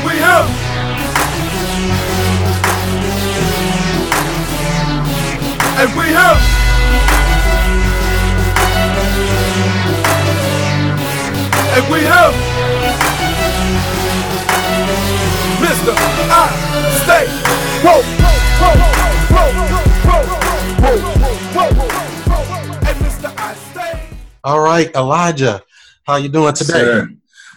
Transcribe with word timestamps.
And 0.00 0.08
we 0.08 0.16
here. 0.16 0.46
And 5.76 5.90
we 5.94 6.04
here. 6.06 6.36
And 11.76 11.84
we 11.92 12.00
here. 12.00 12.32
Mr. 15.60 15.92
I 16.30 16.48
stay. 17.02 17.26
Whoa, 17.84 18.00
whoa, 18.00 18.40
whoa, 18.60 18.76
whoa, 19.30 19.52
whoa, 20.80 21.00
whoa, 21.52 21.72
whoa, 22.28 22.88
And 22.88 22.96
Mr. 23.04 23.28
I 23.38 23.54
stay. 23.54 24.00
All 24.44 24.60
right, 24.60 24.94
Elijah, 24.94 25.62
how 26.06 26.16
you 26.16 26.30
doing 26.30 26.54
today? 26.54 26.72
Sir. 26.72 27.10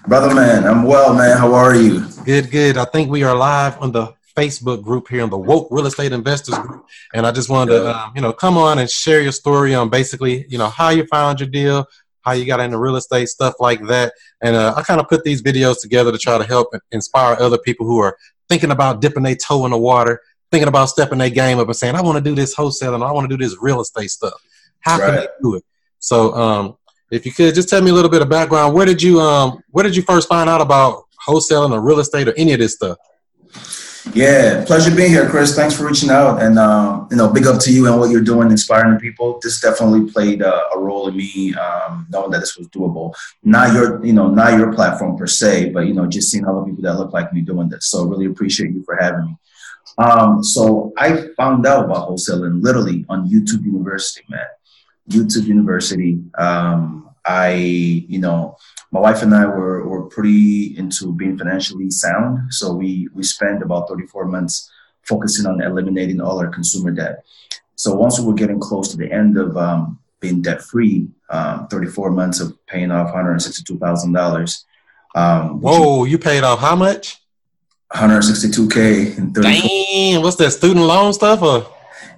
Brother 0.07 0.35
man, 0.35 0.65
I'm 0.65 0.83
well, 0.83 1.13
man. 1.13 1.37
How 1.37 1.53
are 1.53 1.75
you? 1.75 2.05
Good, 2.25 2.51
good. 2.51 2.77
I 2.77 2.85
think 2.85 3.09
we 3.11 3.23
are 3.23 3.35
live 3.35 3.81
on 3.81 3.91
the 3.91 4.13
Facebook 4.37 4.81
group 4.81 5.09
here 5.09 5.23
on 5.23 5.29
the 5.29 5.37
Woke 5.37 5.67
Real 5.71 5.85
Estate 5.87 6.13
Investors 6.13 6.57
Group, 6.57 6.85
and 7.13 7.25
I 7.25 7.31
just 7.31 7.49
wanted 7.49 7.73
to, 7.73 7.97
um, 7.97 8.13
you 8.15 8.21
know, 8.21 8.31
come 8.31 8.57
on 8.57 8.79
and 8.79 8.89
share 8.89 9.21
your 9.21 9.33
story 9.33 9.75
on 9.75 9.89
basically, 9.89 10.45
you 10.47 10.57
know, 10.57 10.69
how 10.69 10.89
you 10.89 11.05
found 11.07 11.41
your 11.41 11.49
deal, 11.49 11.85
how 12.21 12.31
you 12.31 12.45
got 12.45 12.61
into 12.61 12.77
real 12.77 12.95
estate, 12.95 13.27
stuff 13.27 13.55
like 13.59 13.85
that. 13.87 14.13
And 14.41 14.55
uh, 14.55 14.73
I 14.77 14.83
kind 14.83 15.01
of 15.01 15.09
put 15.09 15.25
these 15.25 15.41
videos 15.41 15.81
together 15.81 16.13
to 16.13 16.17
try 16.17 16.37
to 16.37 16.45
help 16.45 16.69
inspire 16.91 17.35
other 17.39 17.57
people 17.57 17.85
who 17.85 17.99
are 17.99 18.17
thinking 18.47 18.71
about 18.71 19.01
dipping 19.01 19.23
their 19.23 19.35
toe 19.35 19.65
in 19.65 19.71
the 19.71 19.77
water, 19.77 20.21
thinking 20.49 20.69
about 20.69 20.85
stepping 20.85 21.17
their 21.17 21.29
game 21.29 21.59
up 21.59 21.67
and 21.67 21.75
saying, 21.75 21.95
I 21.95 22.01
want 22.01 22.17
to 22.17 22.23
do 22.23 22.35
this 22.35 22.55
wholesaling, 22.55 23.05
I 23.05 23.11
want 23.11 23.29
to 23.29 23.37
do 23.37 23.43
this 23.43 23.57
real 23.61 23.81
estate 23.81 24.09
stuff. 24.11 24.41
How 24.79 24.97
can 24.97 25.09
Right. 25.09 25.19
they 25.19 25.27
do 25.41 25.55
it? 25.55 25.65
So, 25.99 26.33
um, 26.35 26.77
if 27.11 27.25
you 27.25 27.33
could 27.33 27.53
just 27.53 27.69
tell 27.69 27.81
me 27.81 27.91
a 27.91 27.93
little 27.93 28.09
bit 28.09 28.21
of 28.21 28.29
background, 28.29 28.73
where 28.73 28.85
did 28.85 29.01
you 29.03 29.19
um, 29.19 29.61
where 29.71 29.83
did 29.83 29.95
you 29.95 30.01
first 30.01 30.27
find 30.27 30.49
out 30.49 30.61
about 30.61 31.03
wholesaling 31.27 31.71
or 31.71 31.81
real 31.81 31.99
estate 31.99 32.27
or 32.27 32.33
any 32.37 32.53
of 32.53 32.59
this 32.59 32.73
stuff? 32.73 32.97
Yeah, 34.13 34.65
pleasure 34.65 34.93
being 34.93 35.11
here, 35.11 35.29
Chris. 35.29 35.55
Thanks 35.55 35.75
for 35.75 35.87
reaching 35.87 36.09
out, 36.09 36.41
and 36.41 36.59
um, 36.59 37.07
you 37.09 37.15
know, 37.15 37.31
big 37.31 37.47
up 37.47 37.59
to 37.61 37.71
you 37.71 37.87
and 37.87 37.97
what 37.97 38.09
you're 38.09 38.21
doing, 38.21 38.51
inspiring 38.51 38.99
people. 38.99 39.39
This 39.41 39.61
definitely 39.61 40.11
played 40.11 40.41
uh, 40.43 40.65
a 40.75 40.77
role 40.77 41.07
in 41.07 41.15
me 41.15 41.53
um, 41.55 42.05
knowing 42.09 42.31
that 42.31 42.41
this 42.41 42.57
was 42.57 42.67
doable. 42.67 43.13
Not 43.43 43.73
your, 43.73 44.05
you 44.05 44.11
know, 44.11 44.27
not 44.27 44.57
your 44.57 44.73
platform 44.73 45.17
per 45.17 45.25
se, 45.25 45.69
but 45.69 45.87
you 45.87 45.93
know, 45.93 46.05
just 46.05 46.29
seeing 46.29 46.45
other 46.45 46.63
people 46.63 46.83
that 46.83 46.97
look 46.97 47.13
like 47.13 47.31
me 47.31 47.41
doing 47.41 47.69
this. 47.69 47.87
So, 47.87 48.03
really 48.03 48.25
appreciate 48.25 48.71
you 48.71 48.83
for 48.83 48.97
having 48.99 49.25
me. 49.25 49.37
Um, 49.97 50.43
so, 50.43 50.91
I 50.97 51.29
found 51.37 51.65
out 51.65 51.85
about 51.85 52.09
wholesaling 52.09 52.61
literally 52.61 53.05
on 53.07 53.29
YouTube 53.29 53.63
University, 53.63 54.25
man. 54.29 54.41
YouTube 55.09 55.45
University. 55.45 56.19
Um, 56.37 57.09
I, 57.25 57.53
you 57.53 58.19
know, 58.19 58.57
my 58.91 58.99
wife 58.99 59.21
and 59.21 59.33
I 59.33 59.45
were, 59.45 59.87
were 59.87 60.03
pretty 60.03 60.77
into 60.77 61.13
being 61.13 61.37
financially 61.37 61.89
sound. 61.89 62.53
So 62.53 62.73
we, 62.73 63.07
we 63.13 63.23
spent 63.23 63.63
about 63.63 63.87
34 63.87 64.25
months 64.25 64.69
focusing 65.03 65.45
on 65.45 65.61
eliminating 65.61 66.21
all 66.21 66.39
our 66.39 66.47
consumer 66.47 66.91
debt. 66.91 67.23
So 67.75 67.95
once 67.95 68.19
we 68.19 68.25
were 68.25 68.33
getting 68.33 68.59
close 68.59 68.89
to 68.91 68.97
the 68.97 69.11
end 69.11 69.37
of 69.37 69.57
um, 69.57 69.99
being 70.19 70.41
debt 70.41 70.61
free, 70.61 71.07
um, 71.29 71.67
34 71.67 72.11
months 72.11 72.39
of 72.39 72.53
paying 72.65 72.91
off 72.91 73.13
$162,000. 73.13 74.63
Um, 75.15 75.61
Whoa, 75.61 76.05
you 76.05 76.17
paid 76.17 76.43
off 76.43 76.59
how 76.59 76.75
much? 76.75 77.19
162K 77.93 79.17
in 79.17 79.33
34 79.33 79.43
Damn, 79.43 80.21
what's 80.21 80.37
that 80.37 80.51
student 80.51 80.85
loan 80.85 81.13
stuff? 81.13 81.41
Or 81.41 81.67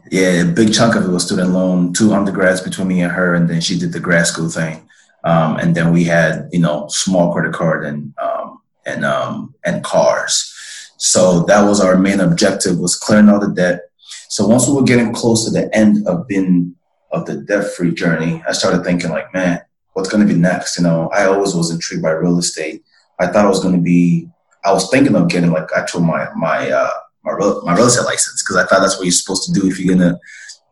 Yeah, 0.09 0.41
a 0.41 0.45
big 0.45 0.73
chunk 0.73 0.95
of 0.95 1.03
it 1.03 1.09
was 1.09 1.25
student 1.25 1.49
loan, 1.49 1.93
two 1.93 2.13
undergrads 2.13 2.61
between 2.61 2.87
me 2.87 3.01
and 3.01 3.11
her, 3.11 3.35
and 3.35 3.49
then 3.49 3.59
she 3.59 3.77
did 3.77 3.91
the 3.91 3.99
grad 3.99 4.27
school 4.27 4.49
thing. 4.49 4.87
Um, 5.25 5.57
and 5.57 5.75
then 5.75 5.91
we 5.91 6.03
had, 6.03 6.47
you 6.51 6.59
know, 6.59 6.87
small 6.89 7.33
credit 7.33 7.53
card 7.53 7.85
and 7.85 8.13
um, 8.21 8.61
and 8.85 9.03
um, 9.03 9.53
and 9.65 9.83
cars. 9.83 10.51
So 10.97 11.43
that 11.43 11.63
was 11.63 11.81
our 11.81 11.97
main 11.97 12.19
objective 12.19 12.79
was 12.79 12.95
clearing 12.95 13.29
all 13.29 13.39
the 13.39 13.53
debt. 13.53 13.89
So 14.29 14.47
once 14.47 14.67
we 14.67 14.75
were 14.75 14.83
getting 14.83 15.13
close 15.13 15.45
to 15.45 15.51
the 15.51 15.73
end 15.75 16.07
of 16.07 16.27
being 16.27 16.75
of 17.11 17.25
the 17.25 17.37
debt 17.37 17.71
free 17.71 17.93
journey, 17.93 18.43
I 18.47 18.53
started 18.53 18.83
thinking 18.83 19.09
like, 19.09 19.33
man, 19.33 19.61
what's 19.93 20.09
going 20.09 20.25
to 20.25 20.31
be 20.31 20.39
next? 20.39 20.77
You 20.77 20.83
know, 20.83 21.09
I 21.09 21.25
always 21.25 21.55
was 21.55 21.71
intrigued 21.71 22.03
by 22.03 22.11
real 22.11 22.37
estate. 22.37 22.83
I 23.19 23.27
thought 23.27 23.45
I 23.45 23.49
was 23.49 23.61
going 23.61 23.75
to 23.75 23.81
be. 23.81 24.29
I 24.63 24.73
was 24.73 24.89
thinking 24.89 25.15
of 25.15 25.29
getting 25.29 25.51
like 25.51 25.69
actual 25.75 26.01
my 26.01 26.27
my 26.35 26.69
uh, 26.69 26.91
my 27.23 27.31
real, 27.31 27.61
my 27.63 27.75
real 27.75 27.87
estate 27.87 28.05
license 28.05 28.43
because 28.43 28.57
I 28.57 28.65
thought 28.65 28.81
that's 28.81 28.97
what 28.97 29.05
you're 29.05 29.11
supposed 29.11 29.43
to 29.45 29.59
do 29.59 29.67
if 29.67 29.79
you're 29.79 29.95
gonna, 29.95 30.19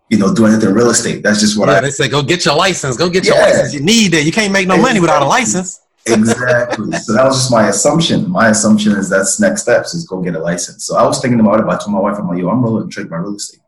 you 0.10 0.18
know, 0.18 0.34
do 0.34 0.46
anything 0.46 0.70
in 0.70 0.76
real 0.76 0.90
estate. 0.90 1.24
That's 1.24 1.40
just 1.40 1.58
what 1.58 1.70
yeah, 1.70 1.76
I 1.76 1.82
they 1.82 1.90
say 1.92 2.08
go 2.08 2.22
get 2.22 2.46
your 2.46 2.56
license, 2.56 2.98
go 2.98 3.10
get 3.10 3.26
your 3.26 3.36
license. 3.36 3.74
You 3.74 3.82
need 3.82 4.14
it. 4.14 4.26
You 4.26 4.32
can't 4.32 4.54
make 4.54 4.68
no 4.68 4.78
money 4.78 5.00
without 5.00 5.22
a 5.22 5.26
license. 5.26 5.82
exactly. 6.06 6.92
so 6.98 7.14
that 7.14 7.24
was 7.24 7.38
just 7.38 7.52
my 7.52 7.70
assumption. 7.70 8.30
My 8.30 8.50
assumption 8.50 8.92
is 8.94 9.10
that's 9.10 9.40
next 9.40 9.64
steps 9.64 9.94
is 9.94 10.06
go 10.06 10.22
get 10.22 10.36
a 10.36 10.40
license. 10.40 10.86
So 10.86 10.98
I 10.98 11.04
was 11.04 11.22
thinking 11.22 11.40
about 11.40 11.60
it. 11.60 11.66
But 11.66 11.76
I 11.76 11.84
told 11.84 11.94
my 11.94 12.00
wife, 12.00 12.18
I'm 12.20 12.28
like, 12.28 12.40
yo, 12.40 12.50
I'm 12.50 12.62
really 12.62 12.84
intrigued 12.84 13.10
by 13.10 13.18
real 13.18 13.36
estate. 13.36 13.62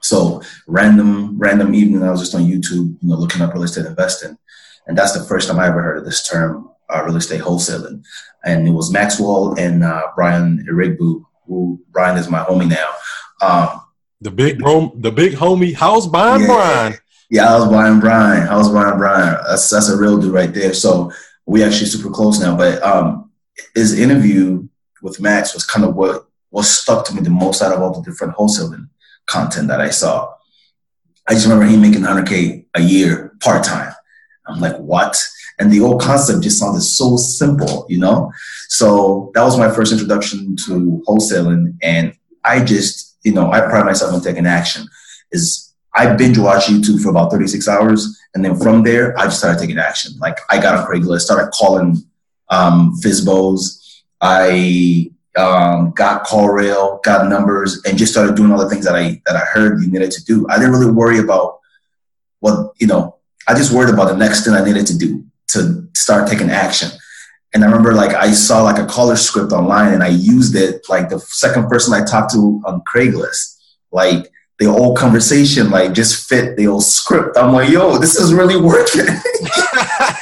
So 0.00 0.42
random, 0.66 1.38
random 1.38 1.74
evening, 1.74 2.02
I 2.02 2.10
was 2.10 2.20
just 2.20 2.34
on 2.34 2.42
YouTube, 2.42 2.96
you 3.00 3.08
know, 3.08 3.16
looking 3.16 3.42
up 3.42 3.54
real 3.54 3.62
estate 3.62 3.86
investing, 3.86 4.36
and 4.86 4.96
that's 4.98 5.12
the 5.12 5.24
first 5.24 5.48
time 5.48 5.58
I 5.58 5.68
ever 5.68 5.82
heard 5.82 5.98
of 5.98 6.04
this 6.04 6.28
term, 6.28 6.70
uh, 6.90 7.02
real 7.04 7.16
estate 7.16 7.40
wholesaling. 7.40 8.04
And 8.44 8.68
it 8.68 8.72
was 8.72 8.92
Maxwell 8.92 9.54
and 9.58 9.82
uh, 9.82 10.02
Brian 10.14 10.66
Irigbu, 10.70 11.24
who 11.46 11.80
Brian 11.90 12.18
is 12.18 12.28
my 12.28 12.44
homie 12.44 12.68
now. 12.68 12.90
Um, 13.40 13.80
The 14.20 14.30
big 14.30 14.58
bro, 14.58 14.92
the 14.96 15.12
big 15.12 15.32
homie, 15.34 15.74
house 15.74 16.06
buying 16.06 16.42
Yeah. 16.42 16.46
Brian. 16.46 16.94
Yeah, 17.30 17.52
I 17.54 17.58
was 17.58 17.68
Brian 17.68 18.00
Brian. 18.00 18.48
Was 18.48 18.70
Brian 18.70 18.96
Brian. 18.98 19.36
That's 19.48 19.68
that's 19.70 19.88
a 19.88 19.96
real 19.96 20.18
dude 20.18 20.32
right 20.32 20.52
there. 20.52 20.72
So 20.74 21.10
we 21.46 21.62
actually 21.62 21.86
super 21.86 22.10
close 22.10 22.40
now. 22.40 22.56
But 22.56 22.82
um, 22.82 23.30
his 23.74 23.98
interview 23.98 24.68
with 25.02 25.20
Max 25.20 25.54
was 25.54 25.64
kind 25.66 25.84
of 25.84 25.94
what 25.94 26.26
what 26.50 26.64
stuck 26.64 27.04
to 27.06 27.14
me 27.14 27.20
the 27.22 27.30
most 27.30 27.62
out 27.62 27.72
of 27.72 27.80
all 27.82 27.92
the 27.92 28.08
different 28.08 28.36
wholesaling 28.36 28.88
content 29.26 29.68
that 29.68 29.80
I 29.80 29.90
saw. 29.90 30.32
I 31.26 31.32
just 31.32 31.46
remember 31.46 31.64
him 31.64 31.80
making 31.80 32.02
100k 32.02 32.66
a 32.74 32.80
year 32.80 33.34
part 33.40 33.64
time. 33.64 33.92
I'm 34.46 34.60
like, 34.60 34.76
what? 34.76 35.20
And 35.58 35.72
the 35.72 35.78
whole 35.78 35.98
concept 35.98 36.42
just 36.42 36.58
sounded 36.58 36.82
so 36.82 37.16
simple, 37.16 37.86
you 37.88 37.98
know. 37.98 38.30
So 38.68 39.32
that 39.34 39.42
was 39.42 39.56
my 39.58 39.70
first 39.70 39.92
introduction 39.92 40.54
to 40.66 41.02
wholesaling, 41.08 41.76
and 41.82 42.14
I 42.44 42.62
just, 42.62 43.13
you 43.24 43.32
know, 43.32 43.50
I 43.50 43.60
pride 43.60 43.86
myself 43.86 44.14
on 44.14 44.20
taking 44.20 44.46
action. 44.46 44.86
Is 45.32 45.74
I 45.94 46.14
binge 46.14 46.38
watch 46.38 46.66
YouTube 46.66 47.02
for 47.02 47.10
about 47.10 47.30
36 47.30 47.68
hours. 47.68 48.20
And 48.34 48.44
then 48.44 48.56
from 48.56 48.82
there, 48.82 49.16
I 49.18 49.24
just 49.24 49.38
started 49.38 49.60
taking 49.60 49.78
action. 49.78 50.12
Like 50.18 50.38
I 50.50 50.60
got 50.60 50.74
on 50.74 50.86
Craigslist, 50.86 51.20
started 51.20 51.52
calling 51.52 52.04
um, 52.48 52.94
FISBOs. 53.02 54.02
I 54.20 55.10
um, 55.36 55.92
got 55.92 56.26
CallRail, 56.26 57.02
got 57.02 57.28
numbers, 57.28 57.80
and 57.84 57.96
just 57.96 58.12
started 58.12 58.34
doing 58.34 58.50
all 58.50 58.58
the 58.58 58.68
things 58.68 58.84
that 58.84 58.96
I 58.96 59.20
that 59.26 59.36
I 59.36 59.40
heard 59.40 59.80
you 59.82 59.90
needed 59.90 60.10
to 60.12 60.24
do. 60.24 60.46
I 60.48 60.56
didn't 60.56 60.72
really 60.72 60.92
worry 60.92 61.18
about 61.18 61.60
what 62.40 62.72
you 62.80 62.86
know. 62.86 63.16
I 63.46 63.54
just 63.54 63.72
worried 63.72 63.92
about 63.92 64.08
the 64.08 64.16
next 64.16 64.44
thing 64.44 64.54
I 64.54 64.64
needed 64.64 64.86
to 64.86 64.98
do 64.98 65.24
to 65.48 65.86
start 65.94 66.28
taking 66.28 66.50
action. 66.50 66.90
And 67.54 67.62
I 67.62 67.66
remember 67.68 67.94
like 67.94 68.14
I 68.14 68.32
saw 68.32 68.62
like 68.62 68.78
a 68.78 68.86
caller 68.86 69.16
script 69.16 69.52
online, 69.52 69.94
and 69.94 70.02
I 70.02 70.08
used 70.08 70.56
it 70.56 70.82
like 70.88 71.08
the 71.08 71.20
second 71.20 71.68
person 71.68 71.94
I 71.94 72.04
talked 72.04 72.32
to 72.32 72.60
on 72.66 72.82
Craigslist. 72.82 73.58
Like 73.92 74.30
the 74.58 74.66
old 74.66 74.98
conversation 74.98 75.70
like 75.70 75.92
just 75.92 76.28
fit 76.28 76.56
the 76.56 76.66
old 76.66 76.82
script. 76.84 77.36
I'm 77.38 77.52
like, 77.52 77.70
yo, 77.70 77.98
this 77.98 78.16
is 78.16 78.34
really 78.34 78.56
working. 78.56 79.06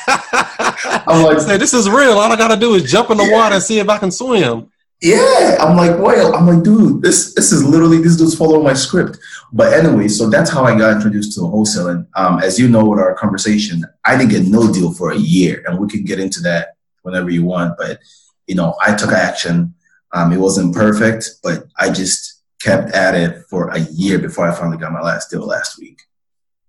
I'm 0.08 1.24
like, 1.24 1.40
Say 1.40 1.56
this 1.56 1.74
is 1.74 1.88
real. 1.88 2.12
All 2.18 2.30
I 2.32 2.36
gotta 2.36 2.56
do 2.58 2.74
is 2.74 2.90
jump 2.90 3.10
in 3.10 3.16
the 3.16 3.24
Yeah. 3.24 3.32
water 3.32 3.54
and 3.56 3.64
see 3.64 3.78
if 3.78 3.88
I 3.88 3.98
can 3.98 4.10
swim. 4.10 4.70
yeah. 5.00 5.56
I'm 5.60 5.76
like, 5.76 5.98
wait, 5.98 6.18
I'm 6.24 6.46
like, 6.46 6.62
dude, 6.62 7.02
this 7.02 7.34
this 7.34 7.52
is 7.52 7.64
literally 7.64 7.98
this 7.98 8.16
dude's 8.16 8.34
following 8.36 8.64
my 8.64 8.74
script. 8.74 9.18
But 9.52 9.72
anyway, 9.72 10.08
so 10.08 10.28
that's 10.30 10.50
how 10.50 10.64
I 10.64 10.76
got 10.78 10.96
introduced 10.96 11.34
to 11.34 11.40
wholesaling. 11.40 12.06
Um, 12.14 12.38
as 12.40 12.58
you 12.58 12.68
know, 12.68 12.84
with 12.84 13.00
our 13.00 13.14
conversation, 13.14 13.84
I 14.04 14.16
didn't 14.16 14.30
get 14.30 14.46
no 14.46 14.72
deal 14.72 14.92
for 14.92 15.12
a 15.12 15.16
year, 15.18 15.62
and 15.66 15.78
we 15.78 15.88
can 15.88 16.04
get 16.04 16.18
into 16.20 16.40
that 16.40 16.76
whenever 17.02 17.30
you 17.30 17.44
want. 17.44 17.76
But 17.76 18.00
you 18.46 18.54
know, 18.54 18.76
I 18.82 18.94
took 18.94 19.12
action. 19.12 19.74
Um, 20.12 20.32
it 20.32 20.38
wasn't 20.38 20.74
perfect, 20.74 21.26
but 21.42 21.64
I 21.78 21.90
just 21.90 22.42
kept 22.60 22.90
at 22.92 23.14
it 23.14 23.44
for 23.48 23.68
a 23.70 23.80
year 23.80 24.18
before 24.18 24.48
I 24.48 24.54
finally 24.54 24.78
got 24.78 24.92
my 24.92 25.00
last 25.00 25.30
deal 25.30 25.46
last 25.46 25.78
week. 25.78 26.02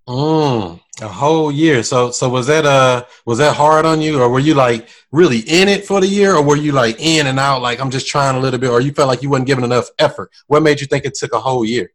Mm, 0.07 0.81
a 1.01 1.07
whole 1.07 1.49
year. 1.51 1.81
So 1.81 2.11
so 2.11 2.27
was 2.27 2.47
that 2.47 2.65
uh 2.65 3.05
was 3.25 3.37
that 3.37 3.55
hard 3.55 3.85
on 3.85 4.01
you, 4.01 4.21
or 4.21 4.27
were 4.27 4.39
you 4.39 4.53
like 4.53 4.89
really 5.11 5.39
in 5.39 5.69
it 5.69 5.85
for 5.85 6.01
the 6.01 6.07
year, 6.07 6.35
or 6.35 6.43
were 6.43 6.57
you 6.57 6.73
like 6.73 6.99
in 6.99 7.27
and 7.27 7.39
out, 7.39 7.61
like 7.61 7.79
I'm 7.79 7.89
just 7.89 8.07
trying 8.07 8.35
a 8.35 8.39
little 8.39 8.59
bit, 8.59 8.69
or 8.69 8.81
you 8.81 8.91
felt 8.91 9.07
like 9.07 9.23
you 9.23 9.29
wasn't 9.29 9.47
giving 9.47 9.63
enough 9.63 9.89
effort? 9.97 10.29
What 10.47 10.61
made 10.61 10.81
you 10.81 10.87
think 10.87 11.05
it 11.05 11.13
took 11.13 11.33
a 11.33 11.39
whole 11.39 11.63
year? 11.63 11.91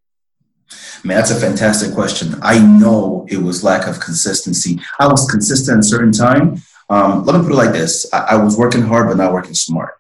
Man, 1.05 1.17
that's 1.17 1.31
a 1.31 1.41
fantastic 1.41 1.95
question. 1.95 2.35
I 2.43 2.59
know 2.59 3.27
it 3.29 3.39
was 3.39 3.63
lack 3.63 3.87
of 3.87 4.01
consistency. 4.01 4.81
I 4.99 5.07
was 5.07 5.31
consistent 5.31 5.79
at 5.79 5.85
a 5.85 5.89
certain 5.89 6.13
time. 6.13 6.63
Um, 6.91 7.25
let 7.25 7.35
me 7.37 7.43
put 7.43 7.53
it 7.53 7.57
like 7.57 7.73
this: 7.73 8.07
I, 8.13 8.19
I 8.31 8.37
was 8.37 8.57
working 8.57 8.83
hard, 8.83 9.09
but 9.09 9.17
not 9.17 9.33
working 9.33 9.55
smart. 9.55 9.95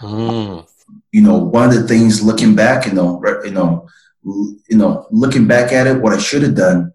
Mm, 0.00 0.66
You 1.12 1.22
know, 1.22 1.36
one 1.38 1.68
of 1.68 1.74
the 1.74 1.86
things 1.88 2.22
looking 2.22 2.54
back, 2.54 2.86
you 2.86 2.92
know, 2.92 3.22
you 3.44 3.50
know, 3.50 3.88
you 4.24 4.76
know, 4.76 5.06
looking 5.10 5.46
back 5.46 5.72
at 5.72 5.86
it, 5.86 6.00
what 6.00 6.12
I 6.12 6.18
should 6.18 6.42
have 6.42 6.54
done 6.54 6.92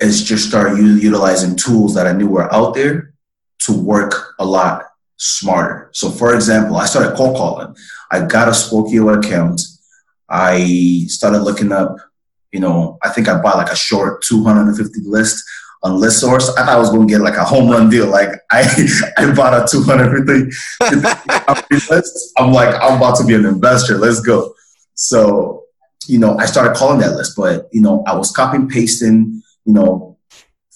is 0.00 0.22
just 0.22 0.48
start 0.48 0.76
u- 0.78 0.96
utilizing 1.08 1.56
tools 1.56 1.94
that 1.94 2.06
I 2.06 2.12
knew 2.12 2.28
were 2.28 2.52
out 2.54 2.74
there 2.74 3.12
to 3.60 3.72
work 3.72 4.34
a 4.38 4.44
lot 4.44 4.84
smarter. 5.16 5.90
So, 5.92 6.10
for 6.10 6.34
example, 6.34 6.76
I 6.76 6.86
started 6.86 7.16
cold 7.16 7.36
calling. 7.36 7.74
I 8.10 8.26
got 8.26 8.48
a 8.48 8.52
Spokeo 8.52 9.18
account. 9.18 9.60
I 10.28 11.04
started 11.08 11.40
looking 11.40 11.72
up, 11.72 11.96
you 12.52 12.60
know, 12.60 12.98
I 13.02 13.08
think 13.10 13.28
I 13.28 13.40
bought 13.40 13.56
like 13.56 13.70
a 13.72 13.76
short 13.76 14.22
250 14.22 15.00
list 15.04 15.42
list 15.88 16.20
source. 16.20 16.48
I 16.56 16.64
thought 16.64 16.76
I 16.76 16.78
was 16.78 16.90
going 16.90 17.06
to 17.06 17.12
get 17.12 17.20
like 17.20 17.36
a 17.36 17.44
home 17.44 17.70
run 17.70 17.88
deal. 17.90 18.06
Like 18.06 18.30
I, 18.50 18.62
I 19.18 19.32
bought 19.34 19.54
a 19.54 19.66
250 19.70 20.50
list. 21.90 22.32
I'm 22.38 22.52
like, 22.52 22.74
I'm 22.82 22.96
about 22.96 23.16
to 23.18 23.24
be 23.24 23.34
an 23.34 23.46
investor. 23.46 23.98
Let's 23.98 24.20
go. 24.20 24.54
So, 24.94 25.64
you 26.06 26.18
know, 26.18 26.36
I 26.38 26.46
started 26.46 26.76
calling 26.76 27.00
that 27.00 27.16
list, 27.16 27.36
but 27.36 27.68
you 27.72 27.80
know, 27.80 28.02
I 28.06 28.14
was 28.14 28.30
copying, 28.30 28.68
pasting, 28.68 29.42
you 29.64 29.72
know, 29.72 30.16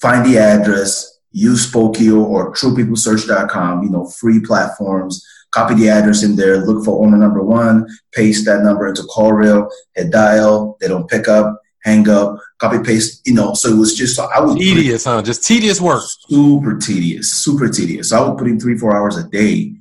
find 0.01 0.25
the 0.27 0.39
address, 0.39 1.19
use 1.33 1.71
Spokeo 1.71 2.23
or 2.25 2.53
TruePeopleSearch.com, 2.55 3.83
you 3.83 3.91
know, 3.91 4.06
free 4.06 4.41
platforms. 4.41 5.25
Copy 5.53 5.75
the 5.75 5.89
address 5.89 6.23
in 6.23 6.37
there, 6.37 6.59
look 6.59 6.85
for 6.85 7.05
owner 7.05 7.17
number 7.17 7.43
one, 7.43 7.85
paste 8.13 8.45
that 8.47 8.63
number 8.63 8.87
into 8.87 9.03
CallRail, 9.03 9.69
hit 9.97 10.13
dial, 10.13 10.77
they 10.81 10.87
don't 10.87 11.11
pick 11.11 11.27
up, 11.27 11.61
hang 11.83 12.09
up, 12.09 12.39
copy 12.61 12.79
paste, 12.83 13.27
you 13.27 13.35
know. 13.35 13.55
So 13.55 13.71
it 13.71 13.79
was 13.79 13.97
just 13.97 14.19
I 14.19 14.41
was 14.41 14.55
tedious, 14.57 15.05
huh? 15.05 15.23
Just 15.23 15.45
tedious 15.45 15.81
work. 15.81 16.03
Super 16.29 16.79
tedious, 16.79 17.33
super 17.33 17.69
tedious. 17.69 18.11
So 18.11 18.19
I 18.19 18.29
was 18.29 18.39
putting 18.39 18.61
three, 18.61 18.77
four 18.77 18.95
hours 18.95 19.17
a 19.17 19.29
day, 19.29 19.75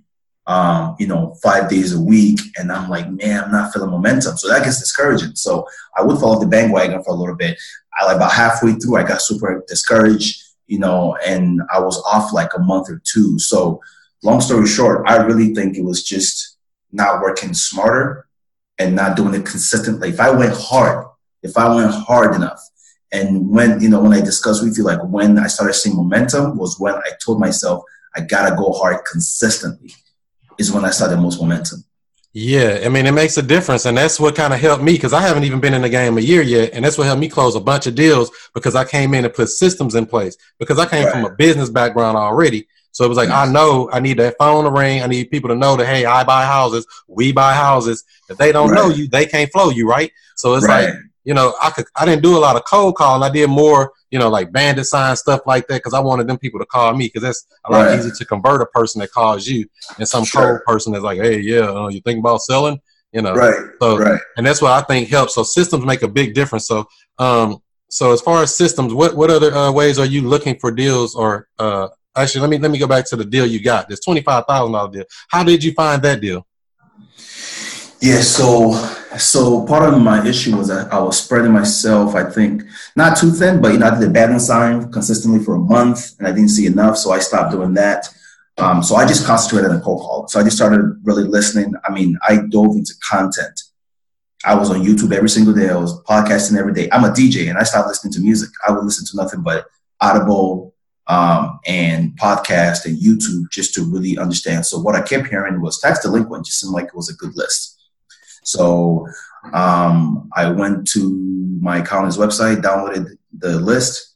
um, 0.47 0.95
you 0.97 1.07
know, 1.07 1.35
five 1.43 1.69
days 1.69 1.93
a 1.93 2.01
week, 2.01 2.39
and 2.57 2.71
I'm 2.71 2.89
like, 2.89 3.09
man, 3.09 3.43
I'm 3.43 3.51
not 3.51 3.73
feeling 3.73 3.91
momentum. 3.91 4.37
So 4.37 4.47
that 4.49 4.63
gets 4.63 4.79
discouraging. 4.79 5.35
So 5.35 5.67
I 5.95 6.01
would 6.01 6.17
fall 6.17 6.35
off 6.35 6.41
the 6.41 6.47
bandwagon 6.47 7.03
for 7.03 7.13
a 7.13 7.17
little 7.17 7.35
bit. 7.35 7.59
I 7.99 8.05
like 8.05 8.15
about 8.15 8.31
halfway 8.31 8.73
through, 8.73 8.95
I 8.95 9.03
got 9.03 9.21
super 9.21 9.63
discouraged, 9.67 10.41
you 10.67 10.79
know, 10.79 11.17
and 11.25 11.61
I 11.73 11.79
was 11.81 12.01
off 12.03 12.31
like 12.31 12.51
a 12.55 12.59
month 12.59 12.89
or 12.89 13.01
two. 13.03 13.37
So 13.39 13.81
long 14.23 14.39
story 14.39 14.67
short, 14.67 15.05
I 15.07 15.17
really 15.17 15.53
think 15.53 15.75
it 15.75 15.83
was 15.83 16.03
just 16.03 16.57
not 16.93 17.21
working 17.21 17.53
smarter 17.53 18.27
and 18.77 18.95
not 18.95 19.17
doing 19.17 19.33
it 19.33 19.45
consistently. 19.45 20.09
If 20.09 20.21
I 20.21 20.29
went 20.29 20.53
hard, 20.55 21.08
if 21.43 21.57
I 21.57 21.73
went 21.73 21.91
hard 21.91 22.35
enough, 22.35 22.59
and 23.11 23.49
when 23.49 23.81
you 23.81 23.89
know 23.89 24.01
when 24.01 24.13
I 24.13 24.21
discussed 24.21 24.63
with 24.63 24.77
you, 24.77 24.83
like 24.83 24.99
when 25.03 25.37
I 25.39 25.47
started 25.47 25.73
seeing 25.73 25.95
momentum 25.95 26.57
was 26.57 26.79
when 26.79 26.95
I 26.95 27.11
told 27.23 27.39
myself 27.39 27.83
I 28.15 28.21
gotta 28.21 28.55
go 28.55 28.71
hard 28.71 29.05
consistently. 29.09 29.91
Is 30.57 30.71
when 30.73 30.83
I 30.83 30.89
started 30.89 31.17
most 31.17 31.39
momentum. 31.39 31.85
Yeah, 32.33 32.81
I 32.85 32.89
mean, 32.89 33.07
it 33.07 33.13
makes 33.13 33.37
a 33.37 33.41
difference, 33.41 33.85
and 33.85 33.97
that's 33.97 34.19
what 34.19 34.35
kind 34.35 34.53
of 34.53 34.59
helped 34.59 34.83
me 34.83 34.91
because 34.91 35.13
I 35.13 35.21
haven't 35.21 35.45
even 35.45 35.59
been 35.59 35.73
in 35.73 35.81
the 35.81 35.89
game 35.89 36.17
a 36.17 36.21
year 36.21 36.43
yet, 36.43 36.71
and 36.73 36.85
that's 36.85 36.97
what 36.97 37.07
helped 37.07 37.21
me 37.21 37.29
close 37.29 37.55
a 37.55 37.59
bunch 37.59 37.87
of 37.87 37.95
deals 37.95 38.29
because 38.53 38.75
I 38.75 38.85
came 38.85 39.13
in 39.13 39.25
and 39.25 39.33
put 39.33 39.49
systems 39.49 39.95
in 39.95 40.05
place 40.05 40.37
because 40.59 40.77
I 40.77 40.85
came 40.85 41.05
right. 41.05 41.11
from 41.11 41.25
a 41.25 41.35
business 41.35 41.69
background 41.69 42.17
already. 42.17 42.67
So 42.91 43.05
it 43.05 43.07
was 43.07 43.17
like, 43.17 43.29
I 43.29 43.49
know 43.49 43.89
I 43.91 43.99
need 43.99 44.17
that 44.17 44.35
phone 44.37 44.65
to 44.65 44.71
ring. 44.71 45.01
I 45.01 45.07
need 45.07 45.31
people 45.31 45.49
to 45.49 45.55
know 45.55 45.75
that, 45.77 45.85
hey, 45.85 46.05
I 46.05 46.23
buy 46.23 46.45
houses. 46.45 46.85
We 47.07 47.31
buy 47.31 47.53
houses. 47.53 48.03
If 48.29 48.37
they 48.37 48.51
don't 48.51 48.71
right. 48.71 48.75
know 48.75 48.89
you, 48.89 49.07
they 49.07 49.25
can't 49.25 49.51
flow 49.51 49.69
you, 49.69 49.87
right? 49.87 50.11
So 50.35 50.53
it's 50.55 50.67
right. 50.67 50.89
like, 50.89 50.95
you 51.23 51.33
know, 51.33 51.53
I 51.61 51.69
could, 51.69 51.85
I 51.95 52.05
didn't 52.05 52.23
do 52.23 52.37
a 52.37 52.39
lot 52.39 52.55
of 52.55 52.63
cold 52.65 52.95
calling. 52.95 53.23
I 53.23 53.31
did 53.31 53.49
more, 53.49 53.91
you 54.11 54.19
know, 54.19 54.29
like 54.29 54.51
bandit 54.51 54.85
sign 54.85 55.15
stuff 55.15 55.41
like 55.45 55.67
that 55.67 55.75
because 55.75 55.93
I 55.93 55.99
wanted 55.99 56.27
them 56.27 56.37
people 56.37 56.59
to 56.59 56.65
call 56.65 56.93
me 56.95 57.07
because 57.07 57.21
that's 57.21 57.47
a 57.65 57.71
lot 57.71 57.97
easier 57.97 58.11
to 58.11 58.25
convert 58.25 58.61
a 58.61 58.65
person 58.67 58.99
that 59.01 59.11
calls 59.11 59.47
you 59.47 59.67
and 59.97 60.07
some 60.07 60.23
sure. 60.23 60.41
cold 60.41 60.61
person 60.65 60.93
that's 60.93 61.03
like, 61.03 61.19
hey, 61.19 61.39
yeah, 61.39 61.69
uh, 61.69 61.87
you 61.87 62.01
think 62.01 62.19
about 62.19 62.41
selling, 62.41 62.79
you 63.11 63.21
know? 63.21 63.33
Right. 63.33 63.71
So, 63.81 63.97
right. 63.97 64.21
and 64.37 64.45
that's 64.45 64.61
what 64.61 64.71
I 64.71 64.81
think 64.81 65.09
helps. 65.09 65.35
So 65.35 65.43
systems 65.43 65.85
make 65.85 66.03
a 66.03 66.07
big 66.07 66.33
difference. 66.33 66.67
So, 66.67 66.85
um, 67.17 67.61
so 67.89 68.11
as 68.11 68.21
far 68.21 68.43
as 68.43 68.53
systems, 68.53 68.93
what 68.93 69.15
what 69.15 69.31
other 69.31 69.51
uh, 69.51 69.71
ways 69.71 69.97
are 69.97 70.05
you 70.05 70.21
looking 70.21 70.59
for 70.59 70.71
deals 70.71 71.15
or 71.15 71.47
uh, 71.57 71.87
Actually, 72.15 72.41
let 72.41 72.49
me 72.49 72.57
let 72.57 72.71
me 72.71 72.77
go 72.77 72.87
back 72.87 73.05
to 73.05 73.15
the 73.15 73.23
deal 73.23 73.45
you 73.45 73.61
got. 73.63 73.87
This 73.87 73.99
twenty 74.01 74.21
five 74.21 74.45
thousand 74.45 74.73
dollar 74.73 74.91
deal. 74.91 75.05
How 75.29 75.43
did 75.43 75.63
you 75.63 75.73
find 75.73 76.01
that 76.01 76.19
deal? 76.19 76.45
Yeah, 78.01 78.21
so 78.21 78.71
so 79.17 79.65
part 79.65 79.93
of 79.93 80.01
my 80.01 80.25
issue 80.25 80.55
was 80.55 80.69
that 80.69 80.93
I 80.93 80.99
was 80.99 81.21
spreading 81.21 81.51
myself. 81.51 82.15
I 82.15 82.29
think 82.29 82.63
not 82.95 83.17
too 83.17 83.31
thin, 83.31 83.61
but 83.61 83.73
you 83.73 83.79
know 83.79 83.87
I 83.87 83.91
did 83.91 84.07
the 84.07 84.09
bandit 84.09 84.39
sign 84.41 84.89
consistently 84.91 85.43
for 85.43 85.55
a 85.55 85.59
month, 85.59 86.17
and 86.17 86.27
I 86.27 86.31
didn't 86.31 86.49
see 86.49 86.65
enough, 86.65 86.97
so 86.97 87.11
I 87.11 87.19
stopped 87.19 87.51
doing 87.51 87.73
that. 87.73 88.07
Um, 88.57 88.83
so 88.83 88.95
I 88.95 89.05
just 89.05 89.25
concentrated 89.25 89.71
on 89.71 89.81
cold 89.81 90.01
call. 90.01 90.27
So 90.27 90.39
I 90.39 90.43
just 90.43 90.55
started 90.55 90.81
really 91.03 91.23
listening. 91.23 91.73
I 91.85 91.91
mean, 91.91 92.17
I 92.27 92.37
dove 92.49 92.75
into 92.75 92.93
content. 93.09 93.61
I 94.45 94.55
was 94.55 94.69
on 94.69 94.81
YouTube 94.81 95.13
every 95.13 95.29
single 95.29 95.53
day. 95.53 95.69
I 95.69 95.75
was 95.75 96.01
podcasting 96.03 96.57
every 96.57 96.73
day. 96.73 96.87
I'm 96.93 97.03
a 97.03 97.09
DJ, 97.09 97.49
and 97.49 97.57
I 97.57 97.63
stopped 97.63 97.89
listening 97.89 98.13
to 98.13 98.21
music. 98.21 98.49
I 98.65 98.71
would 98.71 98.85
listen 98.85 99.05
to 99.07 99.17
nothing 99.17 99.41
but 99.41 99.65
Audible, 99.99 100.73
um, 101.07 101.59
and 101.65 102.17
podcast 102.17 102.85
and 102.85 102.97
YouTube 102.97 103.49
just 103.51 103.73
to 103.73 103.83
really 103.83 104.17
understand. 104.17 104.65
So 104.65 104.79
what 104.79 104.95
I 104.95 105.01
kept 105.01 105.27
hearing 105.27 105.59
was 105.59 105.79
tax 105.81 105.99
delinquent 105.99 106.45
just 106.45 106.61
seemed 106.61 106.73
like 106.73 106.85
it 106.85 106.95
was 106.95 107.09
a 107.09 107.15
good 107.15 107.35
list. 107.35 107.78
So 108.49 109.07
um, 109.53 110.29
I 110.35 110.49
went 110.51 110.87
to 110.89 111.59
my 111.61 111.77
accountant's 111.77 112.17
website, 112.17 112.61
downloaded 112.61 113.17
the 113.37 113.59
list. 113.59 114.15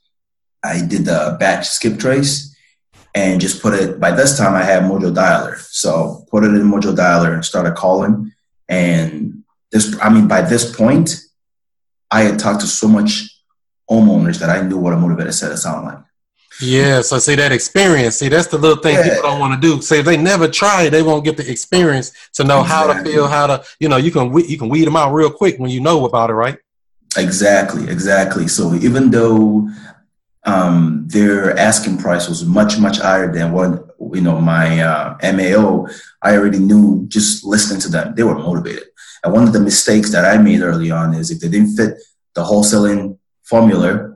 I 0.63 0.85
did 0.85 1.05
the 1.05 1.37
batch 1.39 1.67
skip 1.67 1.99
trace 1.99 2.55
and 3.13 3.39
just 3.39 3.61
put 3.61 3.73
it. 3.73 3.99
By 3.99 4.11
this 4.11 4.37
time, 4.37 4.55
I 4.55 4.63
had 4.63 4.83
Mojo 4.83 5.13
Dialer, 5.13 5.57
so 5.57 6.25
put 6.31 6.43
it 6.43 6.53
in 6.53 6.63
Mojo 6.63 6.95
Dialer 6.95 7.33
and 7.33 7.45
started 7.45 7.75
calling. 7.75 8.31
And 8.69 9.43
this, 9.71 9.95
I 10.01 10.09
mean, 10.09 10.27
by 10.27 10.41
this 10.41 10.75
point, 10.75 11.15
I 12.09 12.23
had 12.23 12.39
talked 12.39 12.61
to 12.61 12.67
so 12.67 12.87
much 12.87 13.29
homeowners 13.89 14.39
that 14.39 14.49
I 14.49 14.61
knew 14.61 14.77
what 14.77 14.93
a 14.93 14.97
motivated 14.97 15.33
seller 15.33 15.57
sounded 15.57 15.87
like. 15.87 16.03
Yeah, 16.61 17.01
so 17.01 17.19
see 17.19 17.35
that 17.35 17.51
experience. 17.51 18.17
See, 18.17 18.29
that's 18.29 18.47
the 18.47 18.57
little 18.57 18.81
thing 18.81 18.95
yeah. 18.95 19.03
people 19.03 19.23
don't 19.23 19.39
want 19.39 19.59
to 19.59 19.67
do. 19.67 19.81
See, 19.81 19.99
if 19.99 20.05
they 20.05 20.17
never 20.17 20.47
try, 20.47 20.89
they 20.89 21.01
won't 21.01 21.25
get 21.25 21.37
the 21.37 21.49
experience 21.49 22.11
to 22.33 22.43
know 22.43 22.61
exactly. 22.61 22.93
how 22.93 22.93
to 22.93 23.09
feel, 23.09 23.27
how 23.27 23.47
to, 23.47 23.63
you 23.79 23.89
know, 23.89 23.97
you 23.97 24.11
can 24.11 24.33
you 24.47 24.57
can 24.57 24.69
weed 24.69 24.85
them 24.85 24.95
out 24.95 25.13
real 25.13 25.31
quick 25.31 25.57
when 25.57 25.71
you 25.71 25.81
know 25.81 26.05
about 26.05 26.29
it, 26.29 26.33
right? 26.33 26.57
Exactly, 27.17 27.89
exactly. 27.89 28.47
So 28.47 28.75
even 28.75 29.09
though 29.11 29.67
um, 30.45 31.05
their 31.07 31.57
asking 31.57 31.97
price 31.97 32.27
was 32.27 32.45
much 32.45 32.77
much 32.77 32.99
higher 32.99 33.31
than 33.31 33.51
what 33.51 33.95
you 34.13 34.21
know 34.21 34.39
my 34.39 34.81
uh, 34.81 35.17
MAO, 35.33 35.87
I 36.21 36.35
already 36.35 36.59
knew 36.59 37.05
just 37.07 37.43
listening 37.43 37.81
to 37.81 37.89
them, 37.89 38.13
they 38.15 38.23
were 38.23 38.37
motivated. 38.37 38.83
And 39.23 39.33
one 39.33 39.43
of 39.43 39.53
the 39.53 39.59
mistakes 39.59 40.11
that 40.11 40.25
I 40.25 40.37
made 40.37 40.61
early 40.61 40.91
on 40.91 41.13
is 41.13 41.31
if 41.31 41.39
they 41.39 41.49
didn't 41.49 41.75
fit 41.75 41.97
the 42.35 42.43
wholesaling 42.43 43.17
formula 43.43 44.12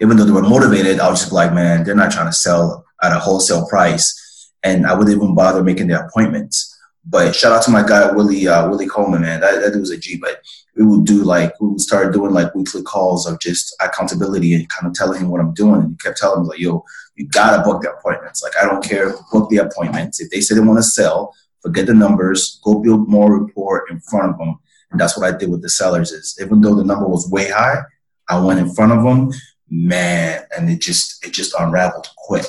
even 0.00 0.16
though 0.16 0.24
they 0.24 0.32
were 0.32 0.42
motivated, 0.42 0.98
I 0.98 1.10
was 1.10 1.20
just 1.20 1.32
like, 1.32 1.52
man, 1.52 1.84
they're 1.84 1.94
not 1.94 2.10
trying 2.10 2.26
to 2.26 2.32
sell 2.32 2.84
at 3.02 3.12
a 3.12 3.18
wholesale 3.18 3.66
price. 3.68 4.50
And 4.62 4.86
I 4.86 4.94
wouldn't 4.94 5.14
even 5.14 5.34
bother 5.34 5.62
making 5.62 5.88
the 5.88 6.04
appointments. 6.04 6.76
But 7.04 7.34
shout 7.34 7.52
out 7.52 7.62
to 7.64 7.70
my 7.70 7.86
guy 7.86 8.12
Willie 8.12 8.46
uh, 8.46 8.68
Willie 8.68 8.86
Coleman, 8.86 9.22
man. 9.22 9.40
That, 9.40 9.72
that 9.72 9.78
was 9.78 9.90
a 9.90 9.96
G. 9.96 10.18
But 10.18 10.42
we 10.76 10.84
would 10.84 11.06
do 11.06 11.24
like 11.24 11.58
we 11.60 11.68
would 11.68 11.80
start 11.80 12.12
doing 12.12 12.32
like 12.32 12.54
weekly 12.54 12.82
calls 12.82 13.26
of 13.26 13.40
just 13.40 13.74
accountability 13.80 14.54
and 14.54 14.68
kind 14.68 14.86
of 14.86 14.92
telling 14.92 15.20
him 15.20 15.30
what 15.30 15.40
I'm 15.40 15.54
doing. 15.54 15.80
And 15.80 15.90
he 15.90 15.96
kept 15.96 16.18
telling 16.18 16.42
me 16.42 16.48
like, 16.48 16.58
"Yo, 16.58 16.84
you 17.16 17.26
gotta 17.28 17.62
book 17.62 17.80
the 17.80 17.92
appointments. 17.92 18.42
Like 18.42 18.52
I 18.60 18.66
don't 18.66 18.84
care, 18.84 19.14
book 19.32 19.48
the 19.48 19.58
appointments. 19.58 20.20
If 20.20 20.30
they 20.30 20.42
say 20.42 20.54
they 20.54 20.60
want 20.60 20.78
to 20.78 20.82
sell, 20.82 21.34
forget 21.62 21.86
the 21.86 21.94
numbers. 21.94 22.60
Go 22.62 22.80
build 22.80 23.08
more 23.08 23.40
rapport 23.40 23.86
in 23.90 24.00
front 24.00 24.32
of 24.32 24.38
them." 24.38 24.58
And 24.90 25.00
that's 25.00 25.16
what 25.16 25.26
I 25.26 25.36
did 25.36 25.50
with 25.50 25.62
the 25.62 25.70
sellers. 25.70 26.12
Is 26.12 26.38
even 26.38 26.60
though 26.60 26.74
the 26.74 26.84
number 26.84 27.08
was 27.08 27.30
way 27.30 27.48
high, 27.48 27.82
I 28.28 28.38
went 28.38 28.60
in 28.60 28.74
front 28.74 28.92
of 28.92 29.02
them 29.02 29.32
man, 29.70 30.42
and 30.56 30.68
it 30.68 30.80
just 30.80 31.24
it 31.24 31.32
just 31.32 31.54
unraveled 31.58 32.08
quick. 32.16 32.46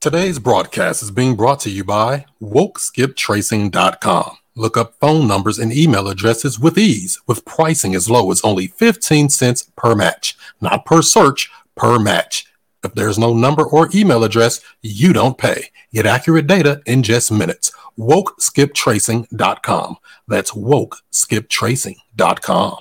Today's 0.00 0.38
broadcast 0.38 1.02
is 1.02 1.10
being 1.10 1.34
brought 1.34 1.60
to 1.60 1.70
you 1.70 1.82
by 1.82 2.26
WokeSkipTracing.com. 2.42 4.36
Look 4.54 4.76
up 4.76 4.94
phone 5.00 5.26
numbers 5.26 5.58
and 5.58 5.72
email 5.72 6.08
addresses 6.08 6.60
with 6.60 6.76
ease, 6.76 7.18
with 7.26 7.46
pricing 7.46 7.94
as 7.94 8.10
low 8.10 8.30
as 8.30 8.42
only 8.42 8.66
15 8.66 9.30
cents 9.30 9.70
per 9.76 9.94
match, 9.94 10.36
not 10.60 10.84
per 10.84 11.00
search, 11.00 11.50
per 11.74 11.98
match. 11.98 12.46
If 12.84 12.94
there's 12.94 13.18
no 13.18 13.32
number 13.32 13.64
or 13.64 13.88
email 13.94 14.24
address, 14.24 14.60
you 14.82 15.14
don't 15.14 15.38
pay. 15.38 15.70
Get 15.92 16.06
accurate 16.06 16.46
data 16.46 16.82
in 16.84 17.02
just 17.02 17.32
minutes. 17.32 17.72
WokeSkipTracing.com. 17.98 19.96
That's 20.28 20.52
WokeSkipTracing.com. 20.52 22.76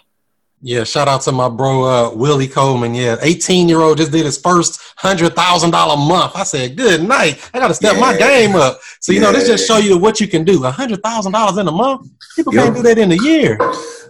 Yeah, 0.66 0.86
shout 0.86 1.10
out 1.10 1.20
to 1.24 1.34
my 1.34 1.50
bro 1.50 1.84
uh, 1.84 2.16
Willie 2.16 2.48
Coleman. 2.48 2.96
Yeah, 2.96 3.18
18 3.22 3.68
year 3.68 3.82
old 3.82 3.98
just 3.98 4.14
did 4.14 4.26
his 4.26 4.38
first 4.38 4.80
hundred 4.96 5.36
thousand 5.36 5.72
dollar 5.72 5.98
month. 5.98 6.38
I 6.38 6.44
said, 6.44 6.78
good 6.78 7.04
night. 7.04 7.38
I 7.54 7.60
got 7.60 7.68
to 7.68 7.74
step 7.74 7.96
yeah. 7.96 8.00
my 8.00 8.18
game 8.18 8.56
up. 8.56 8.80
So 9.02 9.12
you 9.12 9.20
yeah. 9.20 9.26
know, 9.26 9.34
this 9.34 9.46
just 9.46 9.68
show 9.68 9.76
you 9.76 9.98
what 9.98 10.22
you 10.22 10.28
can 10.28 10.46
do. 10.46 10.64
A 10.64 10.72
hundred 10.72 11.04
thousand 11.04 11.34
dollars 11.34 11.58
in 11.58 11.68
a 11.68 11.72
month. 11.72 12.10
People 12.38 12.54
can't 12.54 12.74
do 12.74 12.82
that 12.82 12.98
in 12.98 13.12
a 13.12 13.22
year. 13.22 13.58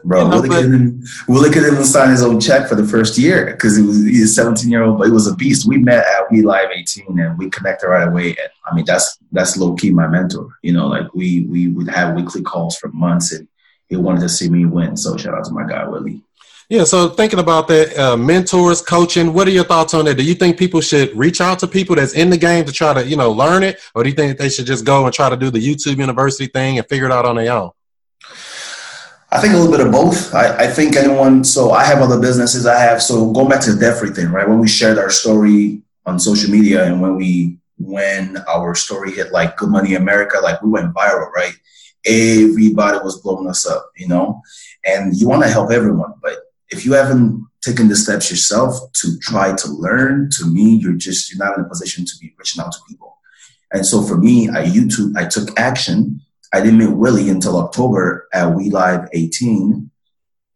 Bro, 0.03 0.25
you 0.25 0.29
know, 0.29 0.36
Willie, 0.36 0.50
but, 0.50 0.62
couldn't, 0.62 1.07
Willie 1.27 1.50
could 1.50 1.63
even 1.63 1.83
sign 1.83 2.12
his 2.12 2.22
own 2.22 2.39
check 2.39 2.69
for 2.69 2.75
the 2.75 2.86
first 2.86 3.17
year 3.17 3.48
because 3.48 3.75
he 3.75 3.81
was 3.81 4.03
he's 4.03 4.29
a 4.29 4.33
17 4.33 4.69
year 4.69 4.83
old, 4.83 5.00
but 5.00 5.05
he 5.05 5.12
was 5.12 5.25
a 5.25 5.36
beast. 5.36 5.67
We 5.67 5.79
met 5.79 6.05
at 6.05 6.29
We 6.29 6.43
Live 6.43 6.69
18 6.72 7.19
and 7.19 7.36
we 7.36 7.50
connected 7.50 7.88
right 7.88 8.07
away. 8.07 8.27
And 8.27 8.50
I 8.69 8.75
mean, 8.75 8.86
that's 8.86 9.17
that's 9.31 9.57
low 9.57 9.74
key 9.74 9.89
my 9.89 10.07
mentor. 10.07 10.50
You 10.62 10.74
know, 10.74 10.86
like 10.86 11.12
we 11.15 11.45
we 11.45 11.69
would 11.69 11.89
have 11.89 12.13
weekly 12.13 12.43
calls 12.43 12.77
for 12.77 12.89
months, 12.89 13.31
and 13.31 13.48
he 13.88 13.95
wanted 13.95 14.22
to 14.22 14.29
see 14.29 14.50
me 14.50 14.65
win. 14.65 14.95
So 14.95 15.17
shout 15.17 15.33
out 15.33 15.45
to 15.45 15.51
my 15.51 15.65
guy 15.65 15.88
Willie. 15.88 16.22
Yeah, 16.74 16.86
so 16.86 17.08
thinking 17.10 17.38
about 17.38 17.68
that, 17.68 17.96
uh, 18.00 18.18
mentors, 18.18 18.82
coaching, 18.82 19.32
what 19.32 19.48
are 19.48 19.51
your 19.51 19.63
thoughts 19.63 19.94
on 19.94 20.06
that? 20.06 20.15
Do 20.15 20.24
you 20.24 20.34
think 20.34 20.58
people 20.58 20.82
should 20.82 21.15
reach 21.15 21.39
out 21.39 21.60
to 21.60 21.68
people 21.68 21.96
that's 21.96 22.13
in 22.13 22.32
the 22.32 22.38
game 22.38 22.65
to 22.65 22.72
try 22.72 22.96
to, 22.96 23.06
you 23.06 23.15
know, 23.15 23.32
learn 23.32 23.62
it? 23.62 23.80
Or 23.94 24.01
do 24.01 24.10
you 24.10 24.15
think 24.15 24.39
they 24.39 24.50
should 24.50 24.65
just 24.65 24.84
go 24.84 25.06
and 25.06 25.13
try 25.13 25.30
to 25.30 25.38
do 25.38 25.51
the 25.51 25.60
YouTube 25.60 25.98
University 25.98 26.48
thing 26.48 26.80
and 26.80 26.88
figure 26.89 27.06
it 27.06 27.12
out 27.12 27.25
on 27.25 27.36
their 27.36 27.53
own? 27.53 27.70
I 29.32 29.39
think 29.39 29.53
a 29.53 29.58
little 29.58 29.72
bit 29.72 29.86
of 29.86 29.92
both. 29.92 30.34
I, 30.34 30.63
I 30.63 30.68
think 30.68 30.96
anyone, 30.96 31.44
so 31.44 31.70
I 31.70 31.84
have 31.84 32.01
other 32.01 32.20
businesses 32.20 32.65
I 32.65 32.80
have. 32.80 33.03
So 33.03 33.32
going 33.32 33.50
back 33.50 33.62
to 33.65 33.74
the 33.74 33.80
debt 33.80 34.15
thing, 34.15 34.32
right? 34.32 34.50
When 34.50 34.58
we 34.58 34.68
shared 34.68 34.98
our 34.98 35.12
story 35.12 35.84
on 36.08 36.18
social 36.18 36.50
media 36.50 36.86
and 36.86 37.00
when 37.00 37.15
we, 37.15 37.60
when 37.77 38.38
our 38.48 38.74
story 38.74 39.12
hit 39.12 39.32
like 39.32 39.58
Good 39.58 39.70
Morning 39.70 39.96
America, 39.96 40.39
like 40.42 40.60
we 40.63 40.72
went 40.72 40.92
viral, 40.96 41.30
right? 41.34 41.53
Everybody 42.03 42.98
was 43.03 43.22
blowing 43.22 43.48
us 43.48 43.68
up, 43.68 43.92
you 43.96 44.08
know? 44.08 44.42
And 44.84 45.15
you 45.15 45.30
want 45.30 45.44
to 45.44 45.50
help 45.50 45.72
everyone, 45.72 46.15
but 46.20 46.42
if 46.74 46.86
you 46.86 46.94
haven't 46.94 47.48
taken 47.62 47.88
the 47.88 47.96
steps 47.96 48.30
yourself 48.30 48.75
to 48.94 49.18
try 49.20 49.56
to 49.56 49.68
learn, 49.72 50.30
to 50.38 50.46
me, 50.46 50.75
you're 50.75 50.94
just, 50.94 51.32
you're 51.32 51.44
not 51.46 51.58
in 51.58 51.63
a 51.63 51.70
position 51.70 52.03
to 52.06 52.12
be 52.20 52.34
reaching 52.38 52.62
out 52.62 52.74
to 52.74 52.80
people. 52.89 53.18
And 53.72 53.86
so 53.86 54.01
for 54.03 54.18
me, 54.18 54.50
I 54.50 54.65
YouTube, 54.65 55.15
I 55.18 55.25
took 55.25 55.58
action 55.58 56.22
I 56.53 56.62
didn't 56.62 56.77
meet 56.77 56.92
Willie 56.92 57.30
until 57.30 57.58
October 57.58 58.30
at 58.32 58.53
We 58.53 58.70
Live 58.70 59.10
18, 59.12 59.89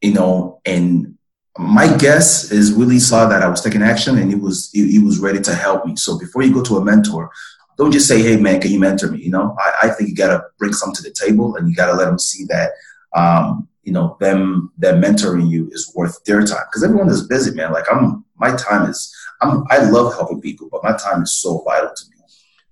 you 0.01 0.13
know, 0.13 0.61
and 0.63 1.17
my 1.57 1.97
guess 1.97 2.51
is 2.51 2.71
Willie 2.71 2.99
saw 2.99 3.27
that 3.27 3.41
I 3.41 3.47
was 3.47 3.61
taking 3.61 3.81
action 3.81 4.19
and 4.19 4.29
he 4.29 4.35
was 4.35 4.69
he, 4.71 4.91
he, 4.91 4.99
was 4.99 5.17
ready 5.17 5.41
to 5.41 5.55
help 5.55 5.87
me. 5.87 5.95
So 5.95 6.19
before 6.19 6.43
you 6.43 6.53
go 6.53 6.61
to 6.61 6.77
a 6.77 6.85
mentor, 6.85 7.31
don't 7.79 7.91
just 7.91 8.07
say, 8.07 8.21
"Hey 8.21 8.37
man, 8.37 8.61
can 8.61 8.71
you 8.71 8.79
mentor 8.79 9.09
me?" 9.09 9.23
You 9.23 9.31
know, 9.31 9.55
I, 9.59 9.87
I 9.87 9.89
think 9.89 10.09
you 10.09 10.15
gotta 10.15 10.43
bring 10.59 10.73
something 10.73 11.03
to 11.03 11.09
the 11.09 11.15
table 11.15 11.55
and 11.55 11.67
you 11.67 11.75
gotta 11.75 11.93
let 11.93 12.05
them 12.05 12.19
see 12.19 12.45
that, 12.45 12.73
um, 13.15 13.67
you 13.87 13.93
know, 13.93 14.17
them 14.19 14.69
them 14.77 15.01
mentoring 15.01 15.49
you 15.49 15.69
is 15.71 15.93
worth 15.95 16.21
their 16.25 16.41
time 16.41 16.65
because 16.67 16.83
everyone 16.83 17.07
is 17.07 17.25
busy, 17.25 17.55
man. 17.55 17.71
Like 17.71 17.85
I'm, 17.89 18.25
my 18.35 18.53
time 18.53 18.89
is, 18.89 19.15
I'm, 19.41 19.63
I 19.69 19.77
love 19.77 20.13
helping 20.13 20.41
people, 20.41 20.67
but 20.69 20.83
my 20.83 20.91
time 20.97 21.23
is 21.23 21.39
so 21.39 21.63
vital 21.63 21.91
to 21.95 22.05
me. 22.09 22.17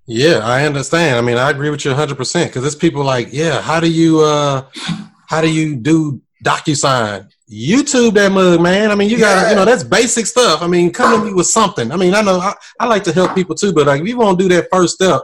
Yeah, 0.04 0.40
I 0.42 0.66
understand. 0.66 1.16
I 1.16 1.22
mean, 1.22 1.38
I 1.38 1.48
agree 1.48 1.70
with 1.70 1.86
you 1.86 1.92
100% 1.92 2.46
because 2.48 2.66
it's 2.66 2.74
people 2.74 3.02
like, 3.02 3.28
yeah, 3.32 3.62
how 3.62 3.80
do 3.80 3.90
you 3.90 4.20
uh 4.20 4.66
how 5.26 5.40
do 5.40 5.50
you 5.50 5.76
do 5.76 6.20
DocuSign? 6.44 7.30
YouTube 7.50 8.12
that 8.12 8.30
mug, 8.30 8.60
man. 8.60 8.90
I 8.90 8.94
mean, 8.94 9.08
you 9.08 9.18
got 9.18 9.36
to, 9.36 9.40
yeah. 9.40 9.50
you 9.50 9.56
know, 9.56 9.64
that's 9.64 9.84
basic 9.84 10.26
stuff. 10.26 10.60
I 10.60 10.66
mean, 10.66 10.92
come 10.92 11.18
to 11.18 11.26
me 11.26 11.32
with 11.32 11.46
something. 11.46 11.92
I 11.92 11.96
mean, 11.96 12.12
I 12.12 12.20
know 12.20 12.40
I, 12.40 12.52
I 12.78 12.86
like 12.86 13.04
to 13.04 13.12
help 13.12 13.34
people 13.34 13.54
too, 13.54 13.72
but 13.72 13.86
like 13.86 14.02
if 14.02 14.06
you 14.06 14.18
won't 14.18 14.38
do 14.38 14.48
that 14.50 14.68
first 14.70 14.96
step, 14.96 15.22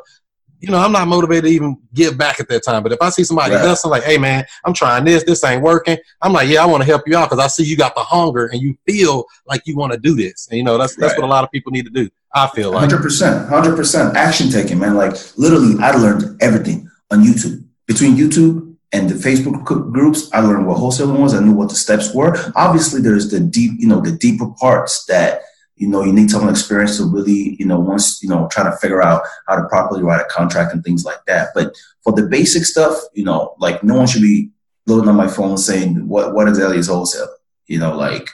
you 0.62 0.70
know, 0.70 0.78
I'm 0.78 0.92
not 0.92 1.08
motivated 1.08 1.44
to 1.44 1.50
even 1.50 1.76
give 1.92 2.16
back 2.16 2.38
at 2.38 2.48
that 2.48 2.62
time. 2.62 2.84
But 2.84 2.92
if 2.92 3.02
I 3.02 3.10
see 3.10 3.24
somebody 3.24 3.52
right. 3.52 3.62
does 3.62 3.82
something 3.82 4.00
like, 4.00 4.08
hey 4.08 4.16
man, 4.16 4.46
I'm 4.64 4.72
trying 4.72 5.04
this, 5.04 5.24
this 5.24 5.42
ain't 5.42 5.60
working, 5.60 5.98
I'm 6.22 6.32
like, 6.32 6.48
yeah, 6.48 6.62
I 6.62 6.66
want 6.66 6.82
to 6.82 6.86
help 6.86 7.02
you 7.04 7.16
out 7.16 7.28
because 7.28 7.44
I 7.44 7.48
see 7.48 7.64
you 7.64 7.76
got 7.76 7.96
the 7.96 8.02
hunger 8.02 8.46
and 8.46 8.62
you 8.62 8.76
feel 8.86 9.24
like 9.44 9.66
you 9.66 9.76
want 9.76 9.92
to 9.92 9.98
do 9.98 10.14
this. 10.14 10.46
And 10.48 10.56
you 10.56 10.62
know, 10.62 10.78
that's 10.78 10.94
that's 10.94 11.14
right. 11.14 11.20
what 11.20 11.26
a 11.26 11.30
lot 11.30 11.42
of 11.42 11.50
people 11.50 11.72
need 11.72 11.84
to 11.86 11.90
do. 11.90 12.08
I 12.32 12.46
feel 12.46 12.70
like 12.70 12.80
hundred 12.80 13.02
percent, 13.02 13.48
hundred 13.48 13.74
percent 13.74 14.16
action 14.16 14.50
taking, 14.50 14.78
man. 14.78 14.94
Like 14.94 15.14
literally, 15.36 15.82
I 15.82 15.90
learned 15.96 16.40
everything 16.40 16.88
on 17.10 17.24
YouTube. 17.24 17.64
Between 17.88 18.14
YouTube 18.14 18.76
and 18.92 19.10
the 19.10 19.14
Facebook 19.14 19.64
groups, 19.64 20.32
I 20.32 20.40
learned 20.40 20.68
what 20.68 20.78
wholesaling 20.78 21.18
was. 21.18 21.34
I 21.34 21.40
knew 21.40 21.54
what 21.54 21.70
the 21.70 21.74
steps 21.74 22.14
were. 22.14 22.36
Obviously, 22.54 23.00
there's 23.00 23.32
the 23.32 23.40
deep, 23.40 23.72
you 23.78 23.88
know, 23.88 24.00
the 24.00 24.12
deeper 24.12 24.46
parts 24.60 25.06
that 25.06 25.42
you 25.76 25.88
know 25.88 26.04
you 26.04 26.12
need 26.12 26.30
someone 26.30 26.50
experienced 26.50 26.98
to 26.98 27.06
really, 27.06 27.56
you 27.58 27.66
know, 27.66 27.78
once 27.78 28.22
you 28.22 28.28
know, 28.28 28.48
try 28.50 28.64
to 28.64 28.76
figure 28.76 29.02
out 29.02 29.22
how 29.46 29.56
to 29.56 29.68
properly 29.68 30.02
write 30.02 30.20
a 30.20 30.24
contract 30.24 30.72
and 30.72 30.84
things 30.84 31.04
like 31.04 31.24
that. 31.26 31.48
But 31.54 31.74
for 32.02 32.12
the 32.12 32.26
basic 32.26 32.64
stuff, 32.64 32.96
you 33.14 33.24
know, 33.24 33.54
like 33.58 33.82
no 33.82 33.96
one 33.96 34.06
should 34.06 34.22
be 34.22 34.50
loading 34.86 35.08
on 35.08 35.16
my 35.16 35.28
phone 35.28 35.58
saying 35.58 36.06
what 36.08 36.34
what 36.34 36.48
exactly 36.48 36.78
is 36.78 36.88
wholesale. 36.88 37.28
You 37.66 37.78
know, 37.78 37.96
like 37.96 38.28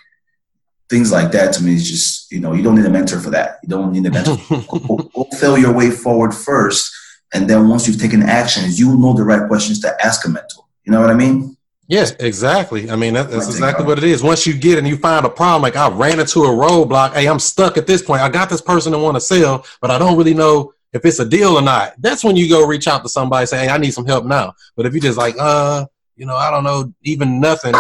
things 0.88 1.12
like 1.12 1.32
that 1.32 1.52
to 1.54 1.62
me 1.62 1.74
is 1.74 1.88
just 1.88 2.30
you 2.32 2.40
know 2.40 2.54
you 2.54 2.62
don't 2.62 2.76
need 2.76 2.86
a 2.86 2.90
mentor 2.90 3.20
for 3.20 3.30
that 3.30 3.58
you 3.62 3.68
don't 3.68 3.92
need 3.92 4.06
a 4.06 4.10
mentor 4.10 4.36
go, 4.68 4.96
go 4.96 5.24
fill 5.38 5.58
your 5.58 5.72
way 5.72 5.90
forward 5.90 6.34
first 6.34 6.90
and 7.34 7.48
then 7.48 7.68
once 7.68 7.86
you've 7.86 8.00
taken 8.00 8.22
actions 8.22 8.78
you 8.78 8.96
know 8.96 9.12
the 9.12 9.22
right 9.22 9.48
questions 9.48 9.80
to 9.80 9.94
ask 10.04 10.26
a 10.26 10.28
mentor 10.28 10.64
you 10.84 10.92
know 10.92 11.00
what 11.00 11.10
i 11.10 11.14
mean 11.14 11.56
yes 11.88 12.12
exactly 12.20 12.90
i 12.90 12.96
mean 12.96 13.14
that, 13.14 13.30
that's 13.30 13.48
exactly 13.48 13.84
what 13.84 13.98
it 13.98 14.04
is 14.04 14.22
once 14.22 14.46
you 14.46 14.54
get 14.54 14.78
and 14.78 14.86
you 14.86 14.96
find 14.96 15.26
a 15.26 15.30
problem 15.30 15.62
like 15.62 15.76
i 15.76 15.88
ran 15.88 16.20
into 16.20 16.44
a 16.44 16.48
roadblock 16.48 17.12
hey 17.14 17.26
i'm 17.26 17.38
stuck 17.38 17.76
at 17.76 17.86
this 17.86 18.02
point 18.02 18.22
i 18.22 18.28
got 18.28 18.48
this 18.48 18.60
person 18.60 18.92
that 18.92 18.98
want 18.98 19.16
to 19.16 19.20
sell 19.20 19.64
but 19.80 19.90
i 19.90 19.98
don't 19.98 20.16
really 20.16 20.34
know 20.34 20.72
if 20.92 21.04
it's 21.04 21.18
a 21.18 21.28
deal 21.28 21.56
or 21.56 21.62
not 21.62 21.94
that's 21.98 22.22
when 22.22 22.36
you 22.36 22.48
go 22.48 22.66
reach 22.66 22.86
out 22.86 23.02
to 23.02 23.08
somebody 23.08 23.46
say 23.46 23.64
hey 23.64 23.68
i 23.68 23.78
need 23.78 23.92
some 23.92 24.06
help 24.06 24.24
now 24.24 24.52
but 24.76 24.86
if 24.86 24.94
you 24.94 25.00
just 25.00 25.18
like 25.18 25.34
uh 25.38 25.84
you 26.16 26.26
know 26.26 26.36
i 26.36 26.50
don't 26.50 26.64
know 26.64 26.92
even 27.02 27.40
nothing 27.40 27.74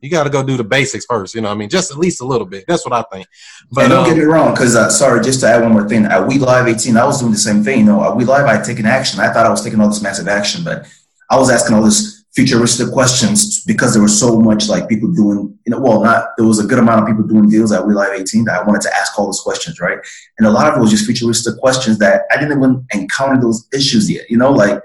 you 0.00 0.10
got 0.10 0.24
to 0.24 0.30
go 0.30 0.42
do 0.42 0.56
the 0.56 0.64
basics 0.64 1.04
first. 1.04 1.34
You 1.34 1.40
know, 1.40 1.50
I 1.50 1.54
mean, 1.54 1.68
just 1.68 1.90
at 1.90 1.98
least 1.98 2.20
a 2.20 2.24
little 2.24 2.46
bit. 2.46 2.64
That's 2.68 2.84
what 2.84 2.92
I 2.92 3.02
think. 3.12 3.26
But 3.70 3.84
and 3.84 3.90
don't 3.90 4.04
um, 4.04 4.10
get 4.10 4.18
me 4.18 4.24
wrong, 4.24 4.52
because 4.52 4.76
uh, 4.76 4.88
sorry, 4.88 5.22
just 5.22 5.40
to 5.40 5.48
add 5.48 5.62
one 5.62 5.72
more 5.72 5.88
thing. 5.88 6.04
At 6.04 6.26
We 6.26 6.38
Live 6.38 6.66
18, 6.66 6.96
I 6.96 7.04
was 7.04 7.20
doing 7.20 7.32
the 7.32 7.38
same 7.38 7.64
thing. 7.64 7.80
You 7.80 7.86
know, 7.86 8.04
at 8.04 8.16
We 8.16 8.24
Live, 8.24 8.46
I 8.46 8.56
had 8.56 8.64
taken 8.64 8.86
action. 8.86 9.20
I 9.20 9.32
thought 9.32 9.46
I 9.46 9.50
was 9.50 9.62
taking 9.62 9.80
all 9.80 9.88
this 9.88 10.02
massive 10.02 10.28
action, 10.28 10.64
but 10.64 10.86
I 11.30 11.38
was 11.38 11.50
asking 11.50 11.74
all 11.74 11.82
this 11.82 12.15
futuristic 12.36 12.92
questions 12.92 13.64
because 13.64 13.94
there 13.94 14.02
was 14.02 14.18
so 14.18 14.38
much 14.38 14.68
like 14.68 14.88
people 14.90 15.10
doing, 15.10 15.58
you 15.64 15.70
know, 15.70 15.80
well, 15.80 16.04
not 16.04 16.28
there 16.36 16.46
was 16.46 16.58
a 16.58 16.66
good 16.66 16.78
amount 16.78 17.00
of 17.00 17.06
people 17.08 17.26
doing 17.26 17.48
deals 17.48 17.72
at 17.72 17.84
We 17.86 17.94
Live 17.94 18.12
18 18.12 18.44
that 18.44 18.60
I 18.60 18.62
wanted 18.62 18.82
to 18.82 18.94
ask 18.94 19.18
all 19.18 19.24
those 19.24 19.40
questions, 19.40 19.80
right? 19.80 19.98
And 20.38 20.46
a 20.46 20.50
lot 20.50 20.70
of 20.70 20.76
it 20.76 20.80
was 20.80 20.90
just 20.90 21.06
futuristic 21.06 21.56
questions 21.58 21.98
that 21.98 22.24
I 22.30 22.36
didn't 22.38 22.58
even 22.58 22.86
encounter 22.92 23.40
those 23.40 23.66
issues 23.72 24.10
yet, 24.10 24.30
you 24.30 24.36
know, 24.36 24.52
like. 24.52 24.80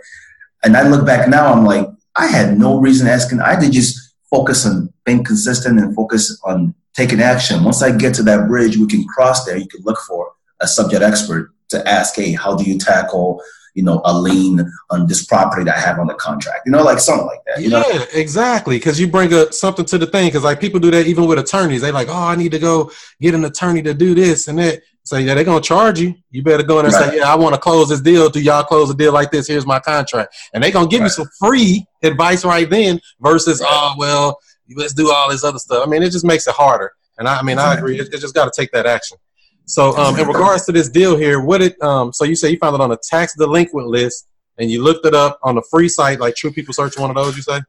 And 0.64 0.78
I 0.78 0.88
look 0.88 1.06
back 1.06 1.28
now, 1.28 1.52
I'm 1.52 1.66
like, 1.66 1.88
I 2.16 2.28
had 2.28 2.58
no 2.58 2.80
reason 2.80 3.08
asking. 3.08 3.42
I 3.42 3.60
did 3.60 3.74
just 3.74 4.14
focus 4.30 4.66
on 4.66 4.94
being 5.06 5.24
consistent 5.24 5.80
and 5.80 5.96
focus 5.96 6.40
on 6.46 6.74
taking 6.94 7.20
action. 7.20 7.64
Once 7.64 7.82
I 7.82 7.96
get 7.96 8.14
to 8.16 8.24
that 8.24 8.48
bridge, 8.48 8.78
we 8.78 8.88
can 8.88 9.04
cross 9.06 9.44
there. 9.44 9.58
You 9.58 9.68
can 9.68 9.82
look 9.84 10.00
for 10.08 10.32
a 10.62 10.68
subject 10.68 11.02
expert 11.02 11.52
to 11.70 11.86
ask, 11.88 12.16
hey, 12.16 12.34
how 12.34 12.56
do 12.56 12.64
you 12.64 12.78
tackle, 12.78 13.42
you 13.74 13.84
know, 13.84 14.02
a 14.06 14.18
lien 14.18 14.70
on 14.90 15.08
this 15.08 15.26
property 15.26 15.64
that 15.64 15.78
I 15.78 15.80
have 15.80 16.00
on 16.00 16.08
the 16.08 16.14
contract? 16.16 16.62
You 16.66 16.72
know, 16.72 16.84
like 16.84 17.00
something 17.00 17.28
like 17.28 17.40
that. 17.46 17.62
You 17.62 17.70
yeah, 17.70 17.82
know? 17.82 18.06
exactly. 18.14 18.78
Because 18.78 19.00
you 19.00 19.08
bring 19.08 19.34
up 19.34 19.54
something 19.54 19.86
to 19.86 19.98
the 19.98 20.08
thing. 20.08 20.28
Because 20.28 20.44
like 20.44 20.60
people 20.60 20.80
do 20.80 20.92
that 20.92 21.08
even 21.08 21.26
with 21.26 21.40
attorneys. 21.40 21.82
They 21.82 21.92
like, 21.92 22.10
oh, 22.10 22.14
I 22.14 22.36
need 22.36 22.52
to 22.52 22.60
go 22.60 22.92
get 23.20 23.36
an 23.36 23.46
attorney 23.46 23.82
to 23.84 23.94
do 23.94 24.14
this 24.14 24.48
and 24.48 24.60
that. 24.60 24.82
So 25.04 25.18
yeah, 25.18 25.34
they're 25.34 25.44
gonna 25.44 25.62
charge 25.62 26.00
you. 26.00 26.14
You 26.30 26.44
better 26.44 26.64
go 26.64 26.80
in 26.80 26.86
and 26.86 26.94
right. 26.94 27.10
say, 27.10 27.18
yeah, 27.18 27.32
I 27.32 27.36
want 27.36 27.56
to 27.56 27.60
close 27.60 27.90
this 27.90 28.02
deal. 28.02 28.30
Do 28.30 28.40
y'all 28.40 28.64
close 28.64 28.90
a 28.92 28.94
deal 28.94 29.12
like 29.12 29.32
this? 29.32 29.48
Here's 29.48 29.66
my 29.66 29.80
contract, 29.80 30.36
and 30.54 30.64
they're 30.64 30.72
gonna 30.72 30.88
give 30.88 31.00
right. 31.00 31.08
you 31.08 31.10
some 31.10 31.28
free 31.40 31.86
advice 32.04 32.46
right 32.46 32.70
then. 32.70 33.00
Versus, 33.20 33.62
right. 33.62 33.70
oh 33.72 33.96
well, 33.98 34.40
let's 34.76 34.94
do 34.94 35.12
all 35.12 35.30
this 35.30 35.44
other 35.44 35.58
stuff. 35.58 35.86
I 35.86 35.90
mean, 35.90 36.04
it 36.04 36.12
just 36.12 36.26
makes 36.26 36.48
it 36.48 36.54
harder. 36.54 36.94
And 37.18 37.28
I, 37.28 37.40
I 37.40 37.42
mean, 37.44 37.60
I 37.60 37.76
agree. 37.76 38.00
It, 38.00 38.14
it 38.14 38.20
just 38.20 38.34
got 38.34 38.46
to 38.46 38.52
take 38.56 38.72
that 38.72 38.86
action. 38.86 39.18
So, 39.66 39.96
um, 39.98 40.20
in 40.20 40.28
regards 40.28 40.66
to 40.66 40.72
this 40.72 40.90
deal 40.90 41.18
here, 41.18 41.42
what 41.42 41.62
it 41.62 41.82
um, 41.82 42.12
so 42.12 42.26
you 42.26 42.36
say 42.36 42.50
you 42.50 42.58
found 42.58 42.76
it 42.76 42.82
on 42.82 42.92
a 42.92 42.98
tax 42.98 43.36
delinquent 43.36 43.88
list, 43.88 44.28
and 44.58 44.70
you 44.70 44.84
looked 44.84 45.06
it 45.06 45.14
up 45.14 45.40
on 45.44 45.56
the 45.56 45.64
free 45.72 45.88
site 45.88 46.20
like 46.20 46.36
True 46.36 46.52
People 46.52 46.74
Search, 46.74 46.98
one 46.98 47.10
of 47.10 47.16
those. 47.16 47.36
You 47.36 47.44
say? 47.44 47.62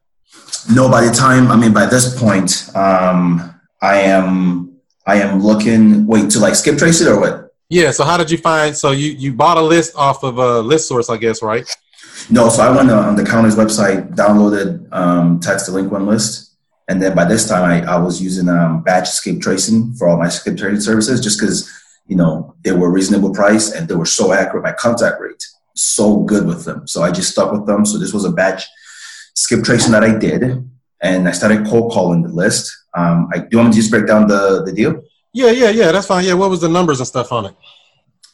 No, 0.73 0.89
by 0.89 1.05
the 1.05 1.11
time 1.11 1.51
I 1.51 1.55
mean 1.55 1.73
by 1.73 1.85
this 1.85 2.19
point, 2.19 2.69
um, 2.75 3.59
I 3.81 3.99
am 3.99 4.77
I 5.05 5.21
am 5.21 5.41
looking. 5.41 6.05
Wait 6.07 6.29
to 6.31 6.39
like 6.39 6.55
skip 6.55 6.77
trace 6.77 7.01
it 7.01 7.07
or 7.07 7.19
what? 7.19 7.55
Yeah. 7.69 7.91
So 7.91 8.03
how 8.03 8.17
did 8.17 8.29
you 8.29 8.37
find? 8.37 8.75
So 8.75 8.91
you 8.91 9.11
you 9.11 9.33
bought 9.33 9.57
a 9.57 9.61
list 9.61 9.95
off 9.95 10.23
of 10.23 10.37
a 10.37 10.59
list 10.59 10.87
source, 10.87 11.09
I 11.09 11.17
guess, 11.17 11.41
right? 11.41 11.65
No. 12.29 12.49
So 12.49 12.63
I 12.63 12.75
went 12.75 12.89
on 12.91 13.15
the 13.15 13.25
county's 13.25 13.55
website, 13.55 14.15
downloaded 14.15 14.91
um, 14.91 15.39
tax 15.39 15.65
delinquent 15.65 16.05
list, 16.05 16.53
and 16.87 17.01
then 17.01 17.15
by 17.15 17.25
this 17.25 17.47
time, 17.47 17.63
I, 17.63 17.93
I 17.93 17.97
was 17.97 18.21
using 18.21 18.49
um, 18.49 18.83
batch 18.83 19.09
skip 19.09 19.39
tracing 19.39 19.93
for 19.93 20.09
all 20.09 20.17
my 20.17 20.29
skip 20.29 20.57
tracing 20.57 20.81
services 20.81 21.21
just 21.21 21.39
because, 21.39 21.69
you 22.07 22.15
know, 22.15 22.55
they 22.63 22.71
were 22.71 22.91
reasonable 22.91 23.33
price 23.33 23.71
and 23.71 23.87
they 23.87 23.95
were 23.95 24.05
so 24.05 24.33
accurate. 24.33 24.63
My 24.63 24.73
contact 24.73 25.19
rate, 25.21 25.43
so 25.75 26.19
good 26.21 26.45
with 26.45 26.65
them. 26.65 26.87
So 26.87 27.01
I 27.03 27.11
just 27.11 27.31
stuck 27.31 27.51
with 27.51 27.65
them. 27.65 27.85
So 27.85 27.97
this 27.97 28.13
was 28.13 28.25
a 28.25 28.31
batch 28.31 28.65
skip 29.35 29.63
tracing 29.63 29.91
that 29.93 30.03
I 30.03 30.17
did. 30.17 30.69
And 31.01 31.27
I 31.27 31.31
started 31.31 31.65
cold 31.65 31.91
calling 31.91 32.21
the 32.23 32.29
list. 32.29 32.71
Um, 32.93 33.29
I, 33.33 33.39
do 33.39 33.47
you 33.51 33.57
want 33.57 33.69
me 33.69 33.73
to 33.73 33.79
just 33.79 33.91
break 33.91 34.07
down 34.07 34.27
the, 34.27 34.63
the 34.63 34.71
deal? 34.71 35.01
Yeah, 35.33 35.51
yeah, 35.51 35.69
yeah. 35.69 35.91
That's 35.91 36.07
fine. 36.07 36.25
Yeah. 36.25 36.35
What 36.35 36.49
was 36.49 36.61
the 36.61 36.69
numbers 36.69 36.99
and 36.99 37.07
stuff 37.07 37.31
on 37.31 37.47
it? 37.47 37.55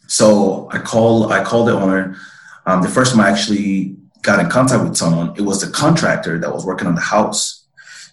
So 0.07 0.67
I 0.71 0.79
called, 0.79 1.31
I 1.31 1.43
called 1.43 1.67
the 1.67 1.73
owner. 1.73 2.17
Um, 2.65 2.81
the 2.81 2.89
first 2.89 3.13
time 3.13 3.21
I 3.21 3.29
actually 3.29 3.95
got 4.21 4.39
in 4.39 4.49
contact 4.49 4.83
with 4.83 4.97
someone, 4.97 5.33
it 5.37 5.41
was 5.41 5.61
the 5.61 5.71
contractor 5.71 6.37
that 6.39 6.53
was 6.53 6.65
working 6.65 6.87
on 6.87 6.95
the 6.95 7.01
house 7.01 7.58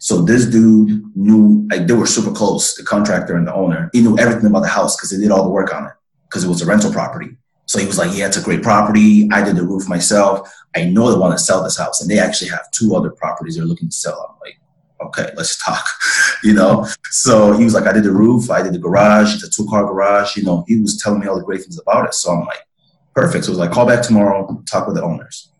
so 0.07 0.23
this 0.23 0.47
dude 0.47 1.03
knew, 1.17 1.67
like, 1.69 1.89
they 1.89 1.93
were 1.93 2.07
super 2.07 2.31
close, 2.31 2.77
the 2.77 2.85
contractor 2.85 3.35
and 3.35 3.45
the 3.45 3.53
owner. 3.53 3.91
He 3.93 4.03
knew 4.03 4.17
everything 4.17 4.47
about 4.47 4.63
the 4.63 4.69
house 4.69 4.95
because 4.95 5.11
they 5.11 5.19
did 5.19 5.33
all 5.33 5.43
the 5.43 5.51
work 5.51 5.75
on 5.75 5.85
it 5.85 5.95
because 6.29 6.45
it 6.45 6.49
was 6.49 6.63
a 6.63 6.65
rental 6.65 6.93
property. 6.93 7.37
So 7.65 7.81
he 7.81 7.87
was 7.87 7.99
like, 7.99 8.17
yeah, 8.17 8.29
it's 8.29 8.37
a 8.37 8.41
great 8.41 8.63
property. 8.63 9.29
I 9.33 9.43
did 9.43 9.57
the 9.57 9.65
roof 9.65 9.89
myself. 9.89 10.49
I 10.77 10.85
know 10.85 11.11
they 11.11 11.19
want 11.19 11.37
to 11.37 11.45
sell 11.45 11.61
this 11.65 11.77
house. 11.77 12.01
And 12.01 12.09
they 12.09 12.21
actually 12.21 12.51
have 12.51 12.71
two 12.71 12.95
other 12.95 13.11
properties 13.11 13.57
they're 13.57 13.65
looking 13.65 13.89
to 13.89 13.95
sell. 13.97 14.31
I'm 14.31 14.39
like, 14.41 14.61
okay, 15.09 15.35
let's 15.37 15.57
talk, 15.57 15.85
you 16.45 16.55
know? 16.55 16.87
So 17.11 17.55
he 17.55 17.65
was 17.65 17.75
like, 17.75 17.87
I 17.87 17.93
did 17.93 18.05
the 18.05 18.13
roof. 18.13 18.49
I 18.49 18.63
did 18.63 18.75
the 18.75 18.79
garage. 18.79 19.35
It's 19.35 19.43
a 19.43 19.51
two 19.51 19.69
car 19.69 19.85
garage. 19.87 20.37
You 20.37 20.45
know, 20.45 20.65
he 20.69 20.81
was 20.81 21.03
telling 21.03 21.19
me 21.19 21.27
all 21.27 21.37
the 21.37 21.45
great 21.45 21.63
things 21.63 21.81
about 21.81 22.07
it. 22.07 22.15
So 22.15 22.31
I'm 22.31 22.47
like, 22.47 22.65
perfect. 23.13 23.45
So 23.45 23.51
I 23.51 23.55
was 23.55 23.59
like, 23.59 23.73
call 23.73 23.87
back 23.87 24.03
tomorrow, 24.03 24.63
talk 24.71 24.87
with 24.87 24.95
the 24.95 25.03
owners. 25.03 25.51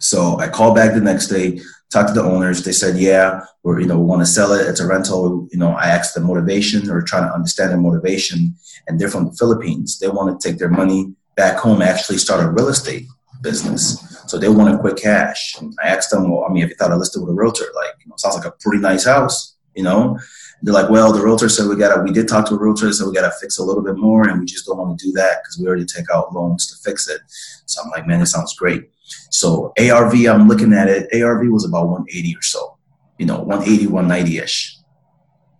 So 0.00 0.38
I 0.38 0.48
called 0.48 0.74
back 0.74 0.92
the 0.92 1.00
next 1.00 1.28
day, 1.28 1.62
talked 1.94 2.08
to 2.08 2.14
the 2.14 2.22
owners. 2.22 2.64
They 2.64 2.72
said, 2.72 2.98
yeah, 2.98 3.40
we're, 3.62 3.80
you 3.80 3.86
know, 3.86 3.98
we 3.98 4.04
want 4.04 4.20
to 4.20 4.26
sell 4.26 4.52
it. 4.52 4.66
It's 4.66 4.80
a 4.80 4.86
rental. 4.86 5.48
You 5.50 5.58
know, 5.58 5.70
I 5.70 5.86
asked 5.86 6.14
the 6.14 6.20
motivation 6.20 6.90
or 6.90 7.00
trying 7.00 7.26
to 7.26 7.32
understand 7.32 7.70
their 7.70 7.78
motivation. 7.78 8.54
And 8.86 9.00
they're 9.00 9.08
from 9.08 9.26
the 9.26 9.36
Philippines. 9.36 9.98
They 9.98 10.08
want 10.08 10.38
to 10.38 10.48
take 10.48 10.58
their 10.58 10.68
money 10.68 11.14
back 11.36 11.58
home, 11.58 11.80
actually 11.80 12.18
start 12.18 12.44
a 12.44 12.50
real 12.50 12.68
estate 12.68 13.06
business. 13.42 14.22
So 14.26 14.38
they 14.38 14.48
want 14.48 14.58
wanted 14.58 14.80
quick 14.80 14.96
cash. 14.96 15.56
And 15.60 15.72
I 15.82 15.88
asked 15.88 16.10
them, 16.10 16.30
well, 16.30 16.44
I 16.48 16.52
mean, 16.52 16.64
if 16.64 16.70
you 16.70 16.76
thought 16.76 16.92
I 16.92 16.96
listed 16.96 17.22
with 17.22 17.30
a 17.30 17.34
realtor, 17.34 17.66
like, 17.74 17.94
you 18.00 18.08
know, 18.08 18.16
sounds 18.16 18.36
like 18.36 18.46
a 18.46 18.54
pretty 18.60 18.82
nice 18.82 19.04
house, 19.04 19.56
you 19.74 19.82
know? 19.82 20.18
They're 20.62 20.72
like, 20.72 20.88
well, 20.88 21.12
the 21.12 21.22
realtor 21.22 21.50
said 21.50 21.68
we 21.68 21.76
gotta, 21.76 22.02
we 22.02 22.10
did 22.10 22.26
talk 22.26 22.48
to 22.48 22.54
a 22.54 22.58
realtor, 22.58 22.90
so 22.92 23.06
we 23.06 23.14
gotta 23.14 23.34
fix 23.38 23.58
a 23.58 23.62
little 23.62 23.82
bit 23.82 23.96
more, 23.96 24.26
and 24.26 24.40
we 24.40 24.46
just 24.46 24.64
don't 24.64 24.78
want 24.78 24.98
to 24.98 25.06
do 25.06 25.12
that 25.12 25.42
because 25.42 25.58
we 25.58 25.66
already 25.66 25.84
take 25.84 26.06
out 26.10 26.32
loans 26.32 26.66
to 26.68 26.76
fix 26.88 27.06
it. 27.06 27.20
So 27.66 27.82
I'm 27.82 27.90
like, 27.90 28.06
man, 28.06 28.22
it 28.22 28.26
sounds 28.26 28.54
great. 28.54 28.90
So 29.30 29.72
ARV, 29.78 30.14
I'm 30.26 30.48
looking 30.48 30.72
at 30.72 30.88
it. 30.88 31.22
ARV 31.22 31.50
was 31.50 31.64
about 31.64 31.88
180 31.88 32.36
or 32.36 32.42
so, 32.42 32.76
you 33.18 33.26
know, 33.26 33.38
180, 33.38 33.86
190 33.88 34.38
ish. 34.38 34.78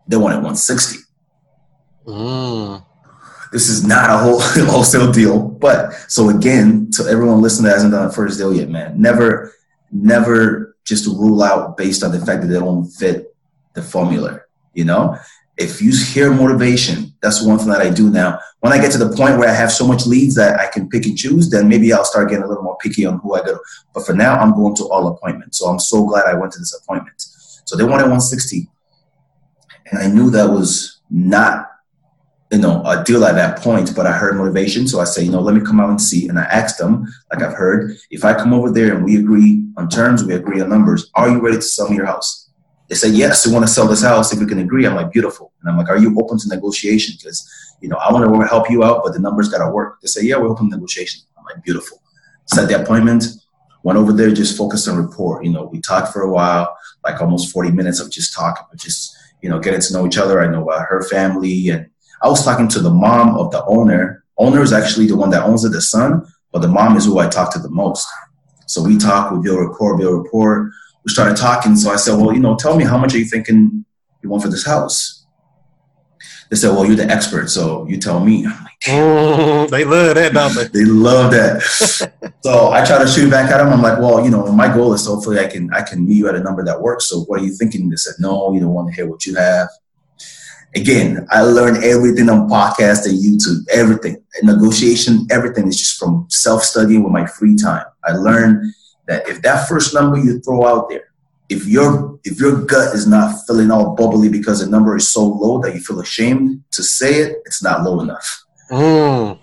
They 0.06 0.16
wanted 0.16 0.36
160. 0.36 0.98
Mm. 2.06 2.84
This 3.52 3.68
is 3.68 3.86
not 3.86 4.10
a 4.10 4.18
whole 4.18 4.40
wholesale 4.66 5.12
deal, 5.12 5.48
but 5.48 5.92
so 6.08 6.28
again, 6.28 6.90
to 6.92 7.04
everyone 7.04 7.40
listening 7.40 7.66
that 7.66 7.74
hasn't 7.74 7.92
done 7.92 8.06
a 8.06 8.12
first 8.12 8.38
deal 8.38 8.54
yet, 8.54 8.68
man, 8.68 9.00
never, 9.00 9.52
never 9.92 10.76
just 10.84 11.06
rule 11.06 11.42
out 11.42 11.76
based 11.76 12.02
on 12.02 12.12
the 12.12 12.24
fact 12.24 12.42
that 12.42 12.48
they 12.48 12.58
don't 12.58 12.86
fit 12.86 13.34
the 13.74 13.82
formula. 13.82 14.40
You 14.74 14.84
know, 14.84 15.16
if 15.56 15.80
you 15.80 15.92
hear 15.92 16.32
motivation, 16.32 17.14
that's 17.22 17.44
one 17.44 17.58
thing 17.58 17.68
that 17.68 17.80
I 17.80 17.90
do 17.90 18.10
now. 18.10 18.40
When 18.60 18.72
I 18.72 18.80
get 18.80 18.90
to 18.92 18.98
the 18.98 19.14
point 19.14 19.38
where 19.38 19.48
I 19.48 19.54
have 19.54 19.70
so 19.70 19.86
much 19.86 20.06
leads 20.06 20.34
that 20.34 20.58
I 20.58 20.66
can 20.66 20.88
pick 20.88 21.06
and 21.06 21.16
choose, 21.16 21.48
then 21.48 21.68
maybe 21.68 21.92
I'll 21.92 22.04
start 22.04 22.28
getting 22.28 22.44
a 22.44 22.48
little 22.48 22.64
more 22.64 22.76
picky 22.78 23.06
on 23.06 23.18
who 23.20 23.34
I 23.34 23.44
go. 23.44 23.58
But 23.92 24.04
for 24.04 24.14
now, 24.14 24.34
I'm 24.34 24.54
going 24.54 24.74
to 24.76 24.84
all 24.88 25.06
appointments. 25.06 25.58
So 25.58 25.66
I'm 25.66 25.78
so 25.78 26.04
glad 26.06 26.26
I 26.26 26.34
went 26.34 26.52
to 26.54 26.58
this 26.58 26.74
appointment. 26.82 27.20
So 27.20 27.76
they 27.76 27.84
wanted 27.84 28.04
160. 28.04 28.68
And 29.90 30.00
I 30.00 30.08
knew 30.08 30.30
that 30.30 30.48
was 30.48 31.00
not, 31.08 31.70
you 32.50 32.58
know, 32.58 32.82
a 32.84 33.04
deal 33.04 33.24
at 33.24 33.34
that 33.34 33.58
point, 33.58 33.94
but 33.94 34.06
I 34.06 34.12
heard 34.12 34.36
motivation. 34.36 34.88
So 34.88 34.98
I 34.98 35.04
said, 35.04 35.24
you 35.24 35.30
know, 35.30 35.40
let 35.40 35.54
me 35.54 35.60
come 35.60 35.78
out 35.78 35.90
and 35.90 36.00
see. 36.00 36.28
And 36.28 36.38
I 36.38 36.44
asked 36.44 36.78
them, 36.78 37.06
like 37.32 37.42
I've 37.42 37.54
heard, 37.54 37.96
if 38.10 38.24
I 38.24 38.34
come 38.34 38.52
over 38.52 38.72
there 38.72 38.94
and 38.94 39.04
we 39.04 39.18
agree 39.18 39.64
on 39.76 39.88
terms, 39.88 40.24
we 40.24 40.34
agree 40.34 40.60
on 40.60 40.68
numbers, 40.68 41.10
are 41.14 41.28
you 41.28 41.40
ready 41.40 41.56
to 41.56 41.62
sell 41.62 41.88
me 41.88 41.96
your 41.96 42.06
house? 42.06 42.43
They 42.88 42.94
said, 42.94 43.14
yes, 43.14 43.46
we 43.46 43.52
want 43.52 43.66
to 43.66 43.72
sell 43.72 43.88
this 43.88 44.02
house 44.02 44.32
if 44.32 44.38
we 44.38 44.46
can 44.46 44.58
agree. 44.58 44.86
I'm 44.86 44.94
like, 44.94 45.10
beautiful. 45.10 45.52
And 45.60 45.70
I'm 45.70 45.78
like, 45.78 45.88
are 45.88 45.96
you 45.96 46.14
open 46.20 46.38
to 46.38 46.48
negotiation? 46.48 47.16
Because, 47.18 47.48
you 47.80 47.88
know, 47.88 47.96
I 47.96 48.12
want 48.12 48.24
to 48.24 48.46
help 48.46 48.70
you 48.70 48.84
out, 48.84 49.02
but 49.04 49.14
the 49.14 49.20
numbers 49.20 49.48
got 49.48 49.64
to 49.64 49.70
work. 49.70 50.00
They 50.02 50.08
say, 50.08 50.22
yeah, 50.22 50.36
we're 50.36 50.50
open 50.50 50.68
to 50.70 50.76
negotiation. 50.76 51.22
I'm 51.38 51.44
like, 51.44 51.64
beautiful. 51.64 52.02
Set 52.46 52.68
the 52.68 52.82
appointment, 52.82 53.24
went 53.84 53.98
over 53.98 54.12
there, 54.12 54.30
just 54.30 54.58
focused 54.58 54.86
on 54.86 55.02
rapport. 55.02 55.42
You 55.42 55.50
know, 55.50 55.64
we 55.64 55.80
talked 55.80 56.12
for 56.12 56.22
a 56.22 56.30
while, 56.30 56.76
like 57.04 57.22
almost 57.22 57.52
40 57.52 57.70
minutes 57.70 58.00
of 58.00 58.10
just 58.10 58.34
talking, 58.34 58.66
but 58.70 58.78
just, 58.78 59.16
you 59.40 59.48
know, 59.48 59.58
getting 59.58 59.80
to 59.80 59.92
know 59.94 60.06
each 60.06 60.18
other. 60.18 60.42
I 60.42 60.46
know 60.46 60.62
about 60.62 60.86
her 60.86 61.02
family. 61.04 61.70
And 61.70 61.88
I 62.22 62.28
was 62.28 62.44
talking 62.44 62.68
to 62.68 62.80
the 62.80 62.90
mom 62.90 63.38
of 63.38 63.50
the 63.50 63.64
owner. 63.64 64.24
Owner 64.36 64.60
is 64.60 64.74
actually 64.74 65.06
the 65.06 65.16
one 65.16 65.30
that 65.30 65.44
owns 65.44 65.64
it, 65.64 65.70
the 65.70 65.80
son, 65.80 66.26
but 66.52 66.60
the 66.60 66.68
mom 66.68 66.96
is 66.96 67.06
who 67.06 67.18
I 67.18 67.28
talk 67.28 67.52
to 67.54 67.58
the 67.58 67.70
most. 67.70 68.06
So 68.66 68.82
we 68.82 68.98
talk, 68.98 69.30
we 69.30 69.40
build 69.40 69.60
rapport, 69.60 69.96
build 69.96 70.24
rapport 70.24 70.70
we 71.04 71.12
started 71.12 71.36
talking. 71.36 71.76
So 71.76 71.90
I 71.90 71.96
said, 71.96 72.16
well, 72.16 72.32
you 72.32 72.40
know, 72.40 72.56
tell 72.56 72.76
me 72.76 72.84
how 72.84 72.98
much 72.98 73.14
are 73.14 73.18
you 73.18 73.24
thinking 73.24 73.84
you 74.22 74.28
want 74.28 74.42
for 74.42 74.48
this 74.48 74.66
house? 74.66 75.26
They 76.50 76.56
said, 76.56 76.70
well, 76.70 76.84
you're 76.84 76.96
the 76.96 77.10
expert, 77.10 77.48
so 77.48 77.86
you 77.88 77.96
tell 77.98 78.20
me. 78.20 78.46
I'm 78.46 78.64
like, 78.64 78.80
mm, 78.86 79.68
they 79.70 79.84
love 79.84 80.14
that, 80.14 80.72
they? 80.72 80.80
they 80.80 80.84
love 80.84 81.32
that. 81.32 81.62
so 82.42 82.70
I 82.70 82.84
try 82.84 82.98
to 82.98 83.08
shoot 83.08 83.30
back 83.30 83.50
at 83.50 83.58
them. 83.58 83.72
I'm 83.72 83.82
like, 83.82 83.98
well, 83.98 84.22
you 84.24 84.30
know, 84.30 84.46
my 84.52 84.72
goal 84.72 84.92
is 84.92 85.06
hopefully 85.06 85.38
I 85.38 85.46
can 85.46 85.72
I 85.72 85.82
can 85.82 86.06
meet 86.06 86.16
you 86.16 86.28
at 86.28 86.34
a 86.34 86.40
number 86.40 86.64
that 86.64 86.80
works. 86.80 87.06
So 87.06 87.20
what 87.22 87.40
are 87.40 87.44
you 87.44 87.52
thinking? 87.52 87.88
They 87.88 87.96
said, 87.96 88.14
no, 88.18 88.52
you 88.52 88.60
don't 88.60 88.74
want 88.74 88.88
to 88.88 88.94
hear 88.94 89.08
what 89.08 89.26
you 89.26 89.34
have. 89.34 89.68
Again, 90.76 91.26
I 91.30 91.42
learned 91.42 91.84
everything 91.84 92.28
on 92.28 92.48
podcast 92.48 93.06
and 93.06 93.16
YouTube, 93.16 93.64
everything, 93.72 94.22
negotiation, 94.42 95.26
everything 95.30 95.68
is 95.68 95.78
just 95.78 95.98
from 95.98 96.26
self 96.28 96.62
studying 96.62 97.04
with 97.04 97.12
my 97.12 97.26
free 97.26 97.56
time. 97.56 97.86
I 98.04 98.12
learned 98.12 98.74
that 99.06 99.28
if 99.28 99.42
that 99.42 99.68
first 99.68 99.94
number 99.94 100.18
you 100.18 100.40
throw 100.40 100.66
out 100.66 100.88
there, 100.88 101.14
if 101.48 101.66
your 101.66 102.18
if 102.24 102.40
your 102.40 102.64
gut 102.64 102.94
is 102.94 103.06
not 103.06 103.46
feeling 103.46 103.70
all 103.70 103.94
bubbly 103.94 104.28
because 104.28 104.60
the 104.60 104.70
number 104.70 104.96
is 104.96 105.12
so 105.12 105.24
low 105.24 105.60
that 105.60 105.74
you 105.74 105.80
feel 105.80 106.00
ashamed 106.00 106.62
to 106.72 106.82
say 106.82 107.14
it, 107.16 107.42
it's 107.44 107.62
not 107.62 107.82
low 107.82 108.00
enough. 108.00 108.44
Mm. 108.70 109.38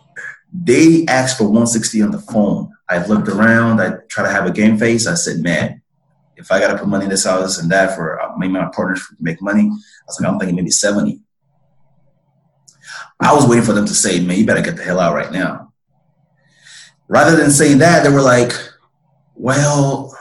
They 0.52 1.06
asked 1.08 1.38
for 1.38 1.46
160 1.46 2.02
on 2.02 2.12
the 2.12 2.20
phone. 2.20 2.72
I 2.90 3.06
looked 3.06 3.30
around. 3.30 3.80
I 3.80 3.98
try 4.10 4.24
to 4.24 4.32
have 4.32 4.46
a 4.46 4.52
game 4.52 4.78
face. 4.78 5.08
I 5.08 5.14
said, 5.14 5.42
"Man, 5.42 5.82
if 6.36 6.52
I 6.52 6.60
got 6.60 6.72
to 6.72 6.78
put 6.78 6.88
money 6.88 7.06
in 7.06 7.12
this 7.12 7.26
house 7.26 7.60
and 7.60 7.72
that 7.72 7.96
for 7.96 8.20
uh, 8.20 8.36
maybe 8.38 8.54
my 8.54 8.70
partners 8.74 9.08
to 9.08 9.16
make 9.20 9.42
money," 9.42 9.64
I 9.64 10.06
was 10.08 10.20
like, 10.20 10.30
"I'm 10.30 10.40
thinking 10.40 10.56
maybe 10.56 10.72
70." 10.72 11.22
I 13.20 13.34
was 13.34 13.48
waiting 13.48 13.64
for 13.64 13.74
them 13.74 13.86
to 13.86 13.94
say, 13.94 14.20
"Man, 14.20 14.38
you 14.38 14.46
better 14.46 14.62
get 14.62 14.76
the 14.76 14.84
hell 14.84 15.00
out 15.00 15.14
right 15.14 15.32
now." 15.32 15.72
Rather 17.08 17.36
than 17.36 17.52
saying 17.52 17.78
that, 17.80 18.04
they 18.04 18.10
were 18.10 18.22
like, 18.22 18.54
well, 19.42 20.16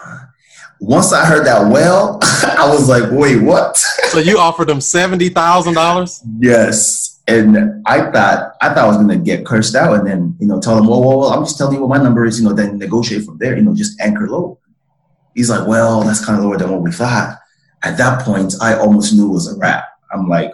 once 0.81 1.13
I 1.13 1.27
heard 1.27 1.47
that 1.47 1.71
well, 1.71 2.19
I 2.23 2.67
was 2.69 2.89
like, 2.89 3.11
wait, 3.13 3.43
what? 3.43 3.77
so 3.77 4.19
you 4.19 4.39
offered 4.39 4.69
them 4.69 4.81
seventy 4.81 5.29
thousand 5.29 5.75
dollars? 5.75 6.25
Yes. 6.41 7.21
And 7.29 7.83
I 7.87 8.11
thought 8.11 8.55
I 8.61 8.71
thought 8.71 8.79
I 8.79 8.87
was 8.87 8.97
gonna 8.97 9.19
get 9.19 9.45
cursed 9.45 9.75
out 9.75 9.95
and 9.95 10.07
then, 10.07 10.37
you 10.41 10.47
know, 10.47 10.59
tell 10.59 10.77
them, 10.77 10.87
well, 10.87 11.05
well, 11.05 11.19
well, 11.19 11.31
I'm 11.31 11.45
just 11.45 11.59
telling 11.59 11.75
you 11.75 11.83
what 11.85 11.99
my 11.99 12.03
number 12.03 12.25
is, 12.25 12.41
you 12.41 12.49
know, 12.49 12.55
then 12.55 12.79
negotiate 12.79 13.25
from 13.25 13.37
there, 13.37 13.57
you 13.57 13.63
know, 13.63 13.75
just 13.75 14.01
anchor 14.01 14.29
low. 14.29 14.59
He's 15.35 15.51
like, 15.51 15.69
well, 15.69 16.03
that's 16.03 16.25
kind 16.25 16.39
of 16.39 16.45
lower 16.45 16.57
than 16.57 16.71
what 16.71 16.81
we 16.81 16.91
thought. 16.91 17.39
At 17.85 17.99
that 17.99 18.23
point, 18.23 18.55
I 18.61 18.75
almost 18.75 19.13
knew 19.13 19.27
it 19.27 19.35
was 19.35 19.55
a 19.55 19.59
wrap. 19.59 19.85
I'm 20.13 20.29
like, 20.29 20.53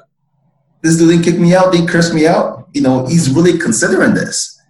this 0.83 0.99
dude 0.99 1.09
didn't 1.09 1.25
kick 1.25 1.41
me 1.41 1.55
out, 1.55 1.73
didn't 1.73 1.89
curse 1.89 2.13
me 2.13 2.27
out. 2.27 2.69
You 2.75 2.83
know, 2.83 3.07
he's 3.07 3.31
really 3.31 3.59
considering 3.59 4.15
this. 4.15 4.61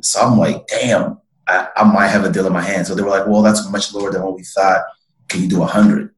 So 0.00 0.20
I'm 0.20 0.38
like, 0.38 0.66
damn, 0.68 1.18
I, 1.48 1.68
I, 1.76 1.84
might 1.84 2.08
have 2.08 2.24
a 2.24 2.30
deal 2.30 2.46
in 2.46 2.52
my 2.52 2.62
hand. 2.62 2.86
So 2.86 2.94
they 2.94 3.02
were 3.02 3.10
like, 3.10 3.26
well, 3.26 3.42
that's 3.42 3.68
much 3.70 3.92
lower 3.92 4.10
than 4.12 4.22
what 4.22 4.34
we 4.34 4.44
thought. 4.44 4.82
Can 5.28 5.42
you 5.42 5.48
do 5.48 5.60
100? 5.60 6.14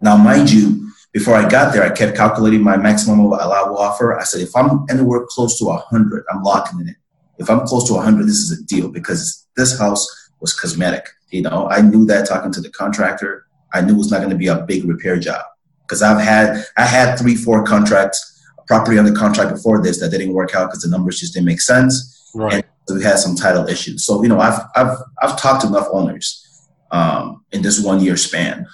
Now, 0.00 0.16
mind 0.16 0.50
you, 0.50 0.90
before 1.12 1.34
I 1.34 1.48
got 1.48 1.72
there, 1.72 1.82
I 1.82 1.90
kept 1.90 2.16
calculating 2.16 2.62
my 2.62 2.76
maximum 2.76 3.20
allowable 3.20 3.78
offer. 3.78 4.18
I 4.18 4.24
said, 4.24 4.40
if 4.40 4.54
I'm 4.56 4.86
anywhere 4.88 5.26
close 5.28 5.58
to 5.58 5.64
100, 5.66 6.24
I'm 6.30 6.42
locking 6.42 6.80
in 6.80 6.88
it. 6.88 6.96
If 7.38 7.50
I'm 7.50 7.66
close 7.66 7.86
to 7.88 7.94
100, 7.94 8.24
this 8.24 8.38
is 8.38 8.58
a 8.58 8.64
deal 8.64 8.88
because 8.88 9.46
this 9.56 9.78
house 9.78 10.06
was 10.40 10.52
cosmetic. 10.52 11.08
You 11.30 11.42
know, 11.42 11.68
I 11.70 11.80
knew 11.80 12.06
that 12.06 12.26
talking 12.26 12.52
to 12.52 12.60
the 12.60 12.70
contractor, 12.70 13.46
I 13.72 13.80
knew 13.82 13.94
it 13.94 13.98
was 13.98 14.10
not 14.10 14.18
going 14.18 14.30
to 14.30 14.36
be 14.36 14.48
a 14.48 14.62
big 14.62 14.84
repair 14.84 15.18
job 15.18 15.44
because 15.82 16.02
I've 16.02 16.20
had 16.20 16.64
I 16.76 16.84
had 16.84 17.16
three, 17.16 17.34
four 17.34 17.64
contracts, 17.64 18.42
property 18.66 18.98
under 18.98 19.12
contract 19.12 19.50
before 19.52 19.82
this 19.82 20.00
that 20.00 20.10
didn't 20.10 20.32
work 20.32 20.54
out 20.54 20.68
because 20.68 20.82
the 20.82 20.88
numbers 20.88 21.18
just 21.20 21.34
didn't 21.34 21.46
make 21.46 21.60
sense. 21.60 22.30
Right. 22.34 22.54
And 22.54 22.64
we 22.94 23.02
had 23.02 23.18
some 23.18 23.36
title 23.36 23.66
issues. 23.68 24.04
So 24.04 24.22
you 24.22 24.28
know, 24.28 24.40
I've 24.40 24.60
I've 24.74 24.96
I've 25.22 25.38
talked 25.38 25.62
to 25.62 25.68
enough 25.68 25.88
owners 25.92 26.68
um, 26.90 27.44
in 27.52 27.62
this 27.62 27.82
one 27.82 28.00
year 28.00 28.16
span. 28.16 28.66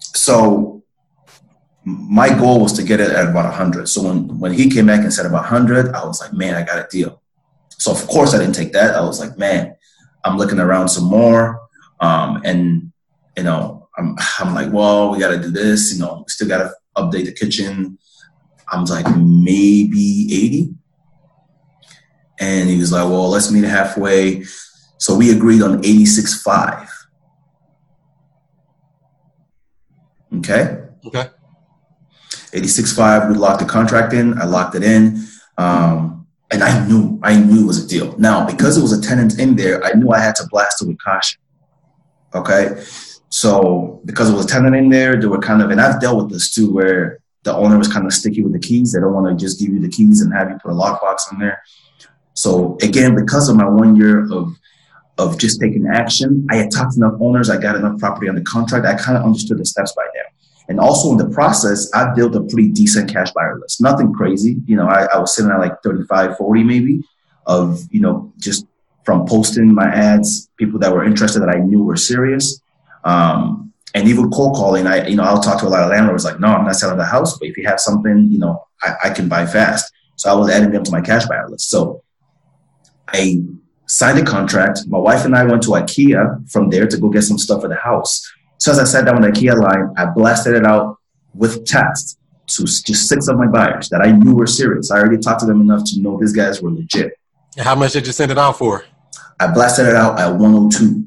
So 0.00 0.82
my 1.84 2.28
goal 2.28 2.60
was 2.60 2.72
to 2.74 2.82
get 2.82 3.00
it 3.00 3.10
at 3.10 3.28
about 3.28 3.44
100. 3.44 3.88
So 3.88 4.02
when 4.02 4.38
when 4.38 4.52
he 4.52 4.70
came 4.70 4.86
back 4.86 5.02
and 5.02 5.12
said 5.12 5.26
about 5.26 5.50
100, 5.50 5.94
I 5.94 6.04
was 6.04 6.20
like, 6.20 6.32
man, 6.32 6.54
I 6.54 6.62
got 6.64 6.78
a 6.78 6.86
deal. 6.90 7.22
So 7.70 7.90
of 7.90 8.06
course 8.06 8.34
I 8.34 8.38
didn't 8.38 8.54
take 8.54 8.72
that. 8.72 8.94
I 8.94 9.00
was 9.00 9.18
like, 9.18 9.36
man, 9.38 9.74
I'm 10.24 10.36
looking 10.36 10.60
around 10.60 10.88
some 10.88 11.04
more, 11.04 11.60
um, 12.00 12.40
and 12.44 12.92
you 13.36 13.42
know, 13.42 13.88
I'm 13.98 14.16
I'm 14.38 14.54
like, 14.54 14.72
well, 14.72 15.10
we 15.10 15.18
got 15.18 15.30
to 15.30 15.38
do 15.38 15.50
this. 15.50 15.92
You 15.92 16.00
know, 16.00 16.24
still 16.28 16.48
got 16.48 16.58
to 16.58 16.72
update 16.96 17.24
the 17.24 17.32
kitchen. 17.32 17.98
I'm 18.68 18.84
like 18.84 19.06
maybe 19.16 20.28
80 20.30 20.74
and 22.38 22.68
he 22.68 22.78
was 22.78 22.92
like, 22.92 23.04
well, 23.04 23.28
let's 23.28 23.50
meet 23.50 23.64
halfway. 23.64 24.44
So 24.98 25.16
we 25.16 25.30
agreed 25.30 25.62
on 25.62 25.82
86.5. 25.82 26.88
Okay. 30.38 30.78
Okay. 31.06 31.28
86.5, 32.52 33.28
we 33.28 33.34
locked 33.34 33.60
the 33.60 33.66
contract 33.66 34.12
in. 34.12 34.38
I 34.38 34.44
locked 34.44 34.74
it 34.74 34.82
in. 34.82 35.24
Um, 35.58 36.26
and 36.50 36.62
I 36.62 36.86
knew, 36.86 37.18
I 37.22 37.36
knew 37.36 37.64
it 37.64 37.66
was 37.66 37.84
a 37.84 37.88
deal. 37.88 38.16
Now, 38.18 38.46
because 38.46 38.76
it 38.76 38.82
was 38.82 38.92
a 38.92 39.00
tenant 39.00 39.38
in 39.38 39.56
there, 39.56 39.82
I 39.84 39.92
knew 39.92 40.10
I 40.10 40.18
had 40.18 40.34
to 40.36 40.46
blast 40.50 40.82
it 40.82 40.88
with 40.88 41.02
caution. 41.02 41.40
Okay. 42.34 42.82
So 43.30 44.02
because 44.04 44.28
it 44.28 44.34
was 44.34 44.44
a 44.44 44.48
tenant 44.48 44.76
in 44.76 44.90
there, 44.90 45.18
they 45.18 45.26
were 45.26 45.38
kind 45.38 45.62
of, 45.62 45.70
and 45.70 45.80
I've 45.80 46.00
dealt 46.00 46.22
with 46.22 46.32
this 46.32 46.54
too, 46.54 46.70
where 46.72 47.20
the 47.44 47.54
owner 47.54 47.78
was 47.78 47.88
kind 47.88 48.06
of 48.06 48.12
sticky 48.12 48.42
with 48.42 48.52
the 48.52 48.58
keys. 48.58 48.92
They 48.92 49.00
don't 49.00 49.14
want 49.14 49.26
to 49.26 49.42
just 49.42 49.58
give 49.58 49.70
you 49.70 49.80
the 49.80 49.88
keys 49.88 50.20
and 50.20 50.32
have 50.34 50.50
you 50.50 50.58
put 50.62 50.70
a 50.70 50.74
lockbox 50.74 51.32
in 51.32 51.38
there. 51.38 51.62
So 52.34 52.76
again, 52.82 53.14
because 53.14 53.48
of 53.48 53.56
my 53.56 53.68
one 53.68 53.96
year 53.96 54.30
of 54.32 54.56
of 55.18 55.38
just 55.38 55.60
taking 55.60 55.86
action, 55.86 56.46
I 56.50 56.56
had 56.56 56.70
talked 56.70 56.94
to 56.94 56.98
enough 56.98 57.20
owners, 57.20 57.50
I 57.50 57.60
got 57.60 57.76
enough 57.76 57.98
property 57.98 58.28
on 58.28 58.34
the 58.34 58.42
contract, 58.42 58.86
I 58.86 58.94
kind 58.94 59.16
of 59.16 59.24
understood 59.24 59.58
the 59.58 59.64
steps 59.64 59.92
by 59.92 60.04
now. 60.14 60.22
And 60.68 60.80
also 60.80 61.12
in 61.12 61.18
the 61.18 61.28
process, 61.28 61.92
I 61.92 62.14
built 62.14 62.34
a 62.34 62.40
pretty 62.40 62.70
decent 62.70 63.12
cash 63.12 63.30
buyer 63.32 63.58
list. 63.60 63.80
Nothing 63.82 64.12
crazy. 64.14 64.56
You 64.64 64.76
know, 64.76 64.88
I, 64.88 65.04
I 65.04 65.18
was 65.18 65.34
sitting 65.34 65.50
at 65.50 65.58
like 65.58 65.82
35, 65.82 66.38
40 66.38 66.64
maybe 66.64 67.02
of, 67.46 67.82
you 67.90 68.00
know, 68.00 68.32
just 68.38 68.66
from 69.04 69.26
posting 69.26 69.74
my 69.74 69.86
ads, 69.86 70.48
people 70.56 70.78
that 70.78 70.92
were 70.92 71.04
interested 71.04 71.40
that 71.40 71.50
I 71.50 71.58
knew 71.58 71.82
were 71.82 71.96
serious. 71.96 72.60
Um, 73.04 73.72
and 73.94 74.08
even 74.08 74.30
cold 74.30 74.56
calling, 74.56 74.86
I 74.86 75.06
you 75.06 75.16
know 75.16 75.24
I'll 75.24 75.42
talk 75.42 75.60
to 75.60 75.66
a 75.66 75.68
lot 75.68 75.82
of 75.82 75.90
landlords 75.90 76.24
like, 76.24 76.40
no, 76.40 76.48
I'm 76.48 76.64
not 76.64 76.76
selling 76.76 76.96
the 76.96 77.04
house, 77.04 77.38
but 77.38 77.48
if 77.48 77.56
you 77.58 77.66
have 77.66 77.78
something, 77.78 78.28
you 78.30 78.38
know, 78.38 78.64
I, 78.80 78.94
I 79.04 79.10
can 79.10 79.28
buy 79.28 79.44
fast. 79.44 79.92
So 80.16 80.30
I 80.30 80.34
was 80.34 80.48
adding 80.50 80.70
them 80.70 80.84
to 80.84 80.90
my 80.90 81.00
cash 81.00 81.26
buyer 81.26 81.48
list. 81.48 81.68
So 81.68 82.02
I 83.12 83.42
signed 83.86 84.18
a 84.18 84.24
contract. 84.24 84.80
My 84.88 84.98
wife 84.98 85.24
and 85.24 85.34
I 85.36 85.44
went 85.44 85.62
to 85.64 85.70
IKEA 85.70 86.50
from 86.50 86.70
there 86.70 86.86
to 86.86 86.96
go 86.96 87.08
get 87.10 87.22
some 87.22 87.38
stuff 87.38 87.62
for 87.62 87.68
the 87.68 87.76
house. 87.76 88.30
So 88.58 88.72
as 88.72 88.78
I 88.78 88.84
sat 88.84 89.04
down 89.04 89.16
on 89.16 89.22
the 89.22 89.28
IKEA 89.28 89.60
line, 89.60 89.92
I 89.96 90.06
blasted 90.06 90.54
it 90.54 90.64
out 90.64 90.98
with 91.34 91.64
text 91.64 92.18
to 92.46 92.64
just 92.64 93.08
six 93.08 93.28
of 93.28 93.36
my 93.36 93.46
buyers 93.46 93.88
that 93.90 94.02
I 94.02 94.12
knew 94.12 94.34
were 94.34 94.46
serious. 94.46 94.90
I 94.90 94.98
already 94.98 95.18
talked 95.18 95.40
to 95.40 95.46
them 95.46 95.60
enough 95.60 95.84
to 95.86 96.00
know 96.00 96.18
these 96.18 96.32
guys 96.32 96.60
were 96.62 96.70
legit. 96.70 97.18
How 97.58 97.74
much 97.74 97.92
did 97.92 98.06
you 98.06 98.12
send 98.12 98.30
it 98.30 98.38
out 98.38 98.58
for? 98.58 98.84
I 99.38 99.48
blasted 99.48 99.86
it 99.86 99.94
out 99.94 100.18
at 100.18 100.28
102. 100.28 101.06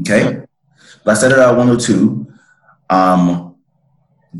Okay. 0.00 0.42
Blasted 1.04 1.32
it 1.32 1.38
out 1.38 1.52
at 1.52 1.58
102. 1.58 2.32
Um, 2.90 3.56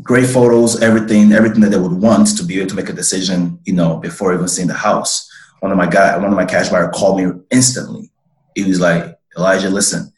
great 0.01 0.27
photos, 0.27 0.81
everything, 0.81 1.31
everything 1.31 1.61
that 1.61 1.69
they 1.69 1.77
would 1.77 1.91
want 1.91 2.37
to 2.37 2.43
be 2.43 2.59
able 2.59 2.69
to 2.69 2.75
make 2.75 2.89
a 2.89 2.93
decision, 2.93 3.59
you 3.65 3.73
know, 3.73 3.97
before 3.97 4.33
even 4.33 4.47
seeing 4.47 4.67
the 4.67 4.73
house. 4.73 5.29
One 5.59 5.71
of 5.71 5.77
my 5.77 5.87
guy, 5.87 6.15
one 6.17 6.29
of 6.29 6.35
my 6.35 6.45
cash 6.45 6.69
buyer 6.69 6.89
called 6.89 7.17
me 7.19 7.31
instantly. 7.51 8.11
He 8.55 8.63
was 8.63 8.79
like, 8.79 9.17
Elijah, 9.37 9.69
listen, 9.69 10.11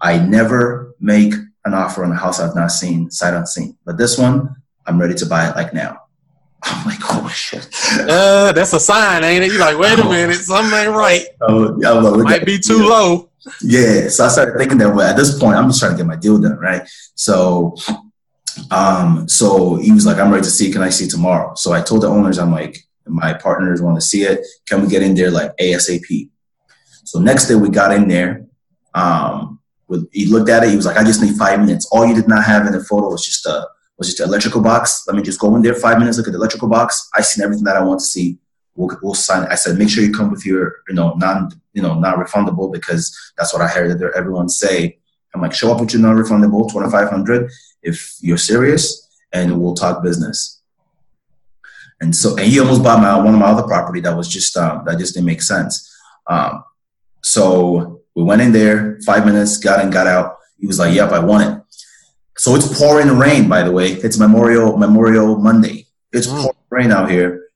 I 0.00 0.18
never 0.18 0.94
make 1.00 1.34
an 1.64 1.74
offer 1.74 2.04
on 2.04 2.12
a 2.12 2.16
house 2.16 2.40
I've 2.40 2.54
not 2.54 2.72
seen, 2.72 3.10
sight 3.10 3.34
unseen. 3.34 3.76
But 3.84 3.98
this 3.98 4.18
one, 4.18 4.56
I'm 4.86 5.00
ready 5.00 5.14
to 5.14 5.26
buy 5.26 5.48
it 5.48 5.56
like 5.56 5.72
now. 5.72 6.02
I'm 6.62 6.86
like, 6.86 6.98
oh 7.04 7.28
shit. 7.28 7.68
Uh, 8.00 8.52
that's 8.52 8.72
a 8.72 8.80
sign, 8.80 9.24
ain't 9.24 9.44
it? 9.44 9.52
You're 9.52 9.60
like, 9.60 9.78
wait 9.78 9.98
a 9.98 10.04
minute, 10.04 10.36
something 10.36 10.76
ain't 10.78 10.90
right. 10.90 11.26
Oh, 11.40 11.76
like, 11.78 12.24
Might 12.24 12.46
be 12.46 12.58
too 12.58 12.88
low. 12.88 13.30
Yeah. 13.62 14.08
So 14.08 14.24
I 14.24 14.28
started 14.28 14.58
thinking 14.58 14.78
that 14.78 14.94
well, 14.94 15.08
at 15.08 15.16
this 15.16 15.38
point, 15.38 15.56
I'm 15.56 15.68
just 15.68 15.80
trying 15.80 15.92
to 15.92 15.96
get 15.96 16.06
my 16.06 16.16
deal 16.16 16.38
done, 16.38 16.58
right? 16.58 16.82
So 17.14 17.76
um, 18.70 19.28
so 19.28 19.76
he 19.76 19.92
was 19.92 20.06
like, 20.06 20.18
I'm 20.18 20.30
ready 20.30 20.44
to 20.44 20.50
see, 20.50 20.70
can 20.70 20.82
I 20.82 20.90
see 20.90 21.08
tomorrow? 21.08 21.54
So 21.54 21.72
I 21.72 21.80
told 21.80 22.02
the 22.02 22.08
owners, 22.08 22.38
I'm 22.38 22.52
like, 22.52 22.78
my 23.08 23.34
partners 23.34 23.82
want 23.82 23.96
to 23.96 24.00
see 24.00 24.22
it. 24.22 24.46
Can 24.66 24.82
we 24.82 24.88
get 24.88 25.02
in 25.02 25.14
there 25.14 25.30
like 25.30 25.56
ASAP? 25.56 26.30
So 27.04 27.18
next 27.18 27.48
day 27.48 27.54
we 27.54 27.68
got 27.68 27.92
in 27.92 28.08
there. 28.08 28.46
Um, 28.94 29.60
with, 29.88 30.08
he 30.12 30.26
looked 30.26 30.50
at 30.50 30.64
it, 30.64 30.70
he 30.70 30.76
was 30.76 30.86
like, 30.86 30.96
I 30.96 31.04
just 31.04 31.22
need 31.22 31.36
five 31.36 31.58
minutes. 31.60 31.86
All 31.90 32.06
you 32.06 32.14
did 32.14 32.28
not 32.28 32.44
have 32.44 32.66
in 32.66 32.72
the 32.72 32.84
photo 32.84 33.08
was 33.08 33.24
just 33.24 33.46
a 33.46 33.66
was 33.98 34.08
just 34.08 34.20
an 34.20 34.28
electrical 34.28 34.60
box. 34.60 35.04
Let 35.06 35.16
me 35.16 35.22
just 35.22 35.40
go 35.40 35.54
in 35.56 35.62
there 35.62 35.74
five 35.74 35.98
minutes, 35.98 36.18
look 36.18 36.28
at 36.28 36.32
the 36.32 36.38
electrical 36.38 36.68
box. 36.68 37.08
I 37.14 37.20
seen 37.20 37.44
everything 37.44 37.64
that 37.64 37.76
I 37.76 37.82
want 37.82 38.00
to 38.00 38.06
see. 38.06 38.38
We'll, 38.76 38.96
we'll 39.02 39.14
sign 39.14 39.42
it. 39.42 39.48
I 39.50 39.56
said, 39.56 39.76
make 39.76 39.88
sure 39.88 40.04
you 40.04 40.12
come 40.12 40.30
with 40.30 40.46
your, 40.46 40.76
you 40.88 40.94
know, 40.94 41.14
non, 41.14 41.50
you 41.72 41.82
know, 41.82 41.98
non-refundable 41.98 42.72
because 42.72 43.16
that's 43.36 43.52
what 43.52 43.60
I 43.60 43.66
heard 43.66 43.98
that 43.98 44.12
everyone 44.16 44.48
say. 44.48 44.98
I'm 45.34 45.42
like, 45.42 45.52
show 45.52 45.72
up 45.72 45.80
with 45.80 45.92
your 45.92 46.02
non-refundable, 46.02 46.70
2500 46.70 47.50
if 47.82 48.16
you're 48.20 48.38
serious 48.38 49.08
and 49.32 49.60
we'll 49.60 49.74
talk 49.74 50.02
business. 50.02 50.57
And 52.00 52.14
so, 52.14 52.36
and 52.36 52.46
he 52.46 52.60
almost 52.60 52.82
bought 52.82 53.00
my, 53.00 53.16
one 53.16 53.34
of 53.34 53.40
my 53.40 53.46
other 53.46 53.64
property 53.66 54.00
that 54.02 54.16
was 54.16 54.28
just, 54.28 54.56
um, 54.56 54.84
that 54.86 54.98
just 54.98 55.14
didn't 55.14 55.26
make 55.26 55.42
sense. 55.42 55.92
Um, 56.28 56.62
so 57.22 58.02
we 58.14 58.22
went 58.22 58.40
in 58.42 58.52
there, 58.52 58.98
five 59.04 59.26
minutes, 59.26 59.56
got 59.58 59.84
in, 59.84 59.90
got 59.90 60.06
out. 60.06 60.36
He 60.60 60.66
was 60.66 60.78
like, 60.78 60.94
yep, 60.94 61.10
I 61.10 61.18
want 61.18 61.48
it. 61.56 61.62
So 62.36 62.54
it's 62.54 62.78
pouring 62.78 63.18
rain, 63.18 63.48
by 63.48 63.62
the 63.64 63.72
way. 63.72 63.92
It's 63.92 64.18
Memorial 64.18 64.76
Memorial 64.76 65.38
Monday. 65.38 65.86
It's 66.12 66.26
Mm. 66.28 66.42
pouring 66.42 66.56
rain 66.70 66.92
out 66.92 67.10
here, 67.10 67.48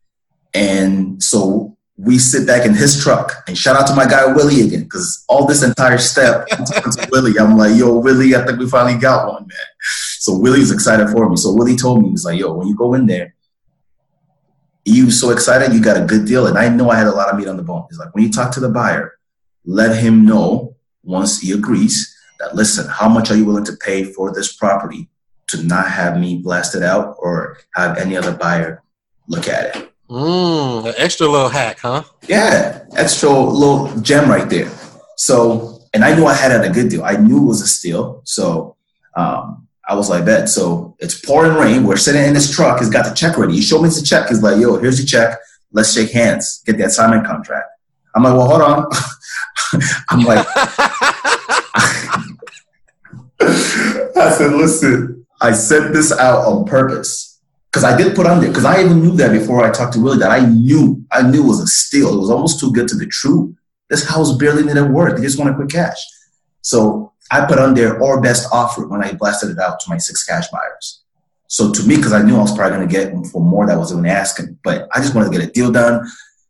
and 0.55 1.22
so 1.22 1.76
we 1.96 2.18
sit 2.18 2.46
back 2.46 2.66
in 2.66 2.74
his 2.74 3.00
truck 3.02 3.44
and 3.46 3.57
shout 3.57 3.76
out 3.76 3.87
to 3.87 3.94
my 3.94 4.07
guy 4.07 4.26
Willie 4.33 4.62
again 4.62 4.83
because 4.83 5.24
all 5.28 5.46
this 5.46 5.62
entire 5.62 5.98
step 5.98 6.48
I'm 6.52 6.64
talking 6.64 6.90
to 6.92 7.09
Willie. 7.12 7.38
I'm 7.38 7.57
like, 7.57 7.76
yo, 7.76 7.96
Willie, 7.98 8.35
I 8.35 8.44
think 8.44 8.59
we 8.59 8.68
finally 8.68 8.98
got 9.00 9.28
one, 9.28 9.42
man. 9.42 9.66
So 10.18 10.37
Willie's 10.37 10.72
excited 10.72 11.09
for 11.11 11.28
me. 11.28 11.37
So 11.37 11.52
Willie 11.52 11.76
told 11.76 12.02
me 12.02 12.11
he's 12.11 12.24
like, 12.24 12.38
yo, 12.40 12.52
when 12.55 12.66
you 12.66 12.74
go 12.76 12.94
in 12.94 13.07
there, 13.07 13.35
you 14.85 15.11
so 15.11 15.31
excited, 15.31 15.73
you 15.73 15.81
got 15.81 15.97
a 15.97 16.05
good 16.05 16.27
deal, 16.27 16.47
and 16.47 16.59
I 16.59 16.68
know 16.68 16.90
I 16.90 16.97
had 16.97 17.07
a 17.07 17.12
lot 17.12 17.29
of 17.29 17.38
meat 17.38 17.49
on 17.49 17.57
the 17.57 17.62
bone. 17.62 17.87
He's 17.88 17.99
like, 17.99 18.14
when 18.14 18.25
you 18.25 18.31
talk 18.31 18.53
to 18.53 18.61
the 18.61 18.68
buyer, 18.68 19.18
let 19.64 19.97
him 19.97 20.25
know 20.25 20.77
once 21.05 21.40
he 21.40 21.53
agrees 21.53 22.16
that 22.40 22.55
listen, 22.55 22.88
how 22.88 23.09
much 23.09 23.31
are 23.31 23.37
you 23.37 23.45
willing 23.45 23.64
to 23.64 23.77
pay 23.77 24.05
for 24.05 24.33
this 24.33 24.53
property 24.53 25.09
to 25.49 25.62
not 25.62 25.88
have 25.88 26.18
me 26.18 26.38
blasted 26.38 26.83
out 26.83 27.16
or 27.18 27.59
have 27.75 27.99
any 27.99 28.16
other 28.16 28.35
buyer 28.35 28.83
look 29.29 29.49
at 29.49 29.77
it? 29.77 29.92
Mm, 30.09 30.87
an 30.88 30.95
extra 30.99 31.27
little 31.27 31.49
hack, 31.49 31.79
huh? 31.79 32.03
Yeah, 32.29 32.85
extra 32.97 33.31
little 33.31 33.88
gem 34.01 34.29
right 34.29 34.49
there. 34.49 34.71
So, 35.16 35.81
and 35.95 36.05
I 36.05 36.14
knew 36.14 36.27
I 36.27 36.35
had 36.35 36.53
it 36.53 36.68
a 36.68 36.73
good 36.73 36.88
deal. 36.88 37.05
I 37.05 37.16
knew 37.16 37.38
it 37.38 37.47
was 37.47 37.62
a 37.62 37.66
steal. 37.66 38.23
So, 38.25 38.77
um, 39.16 39.68
I 39.92 39.94
was 39.94 40.09
like, 40.09 40.24
bet. 40.24 40.48
So 40.48 40.96
it's 41.00 41.20
pouring 41.20 41.52
rain. 41.52 41.85
We're 41.85 41.98
sitting 41.98 42.24
in 42.24 42.33
this 42.33 42.50
truck. 42.50 42.78
He's 42.78 42.88
got 42.88 43.05
the 43.05 43.14
check 43.14 43.37
ready. 43.37 43.52
He 43.52 43.61
showed 43.61 43.83
me 43.83 43.90
the 43.90 44.00
check. 44.02 44.31
He's 44.31 44.42
like, 44.42 44.59
yo, 44.59 44.78
here's 44.78 44.98
your 44.98 45.07
check. 45.07 45.38
Let's 45.70 45.92
shake 45.92 46.12
hands. 46.12 46.62
Get 46.64 46.78
the 46.78 46.87
assignment 46.87 47.26
contract. 47.26 47.68
I'm 48.14 48.22
like, 48.22 48.33
well, 48.33 48.48
hold 48.48 48.62
on. 48.62 48.87
I'm 50.09 50.20
like, 50.20 50.46
I 54.16 54.35
said, 54.35 54.52
listen, 54.52 55.26
I 55.42 55.52
sent 55.52 55.92
this 55.92 56.11
out 56.11 56.46
on 56.46 56.64
purpose 56.64 57.38
because 57.70 57.85
I 57.85 57.94
did 57.94 58.16
put 58.16 58.26
on 58.26 58.40
there 58.40 58.48
because 58.48 58.64
I 58.64 58.83
even 58.83 59.02
knew 59.02 59.14
that 59.16 59.31
before 59.31 59.62
I 59.62 59.70
talked 59.72 59.92
to 59.92 60.00
Willie 60.00 60.20
that 60.20 60.31
I 60.31 60.46
knew 60.46 61.05
I 61.12 61.20
knew 61.20 61.44
it 61.44 61.48
was 61.48 61.61
a 61.61 61.66
steal. 61.66 62.14
It 62.14 62.18
was 62.18 62.31
almost 62.31 62.61
too 62.61 62.72
good 62.72 62.88
to 62.88 62.96
be 62.96 63.07
true. 63.09 63.55
This 63.90 64.09
house 64.09 64.35
barely 64.38 64.62
needed 64.62 64.90
work. 64.90 65.18
They 65.18 65.22
just 65.22 65.38
want 65.38 65.50
to 65.50 65.55
quick 65.55 65.68
cash. 65.68 65.98
So 66.62 67.12
I 67.30 67.46
put 67.46 67.58
on 67.58 67.74
there 67.74 68.02
our 68.02 68.20
best 68.20 68.48
offer 68.52 68.87
when 68.87 69.02
I 69.02 69.12
blasted 69.12 69.50
it 69.50 69.58
out 69.58 69.80
to 69.80 69.90
my 69.90 69.98
six 69.98 70.24
cash 70.24 70.48
buyers. 70.48 71.02
So 71.46 71.70
to 71.70 71.82
me, 71.87 71.96
because 71.96 72.12
I 72.12 72.22
knew 72.22 72.37
I 72.37 72.40
was 72.40 72.56
probably 72.56 72.76
going 72.78 72.88
to 72.88 72.92
get 72.92 73.26
for 73.26 73.42
more 73.42 73.66
that 73.66 73.74
I 73.74 73.78
was 73.78 73.92
even 73.92 74.06
asking, 74.06 74.58
but 74.64 74.88
I 74.94 75.00
just 75.00 75.14
wanted 75.14 75.32
to 75.32 75.38
get 75.38 75.48
a 75.48 75.52
deal 75.52 75.70
done. 75.70 76.06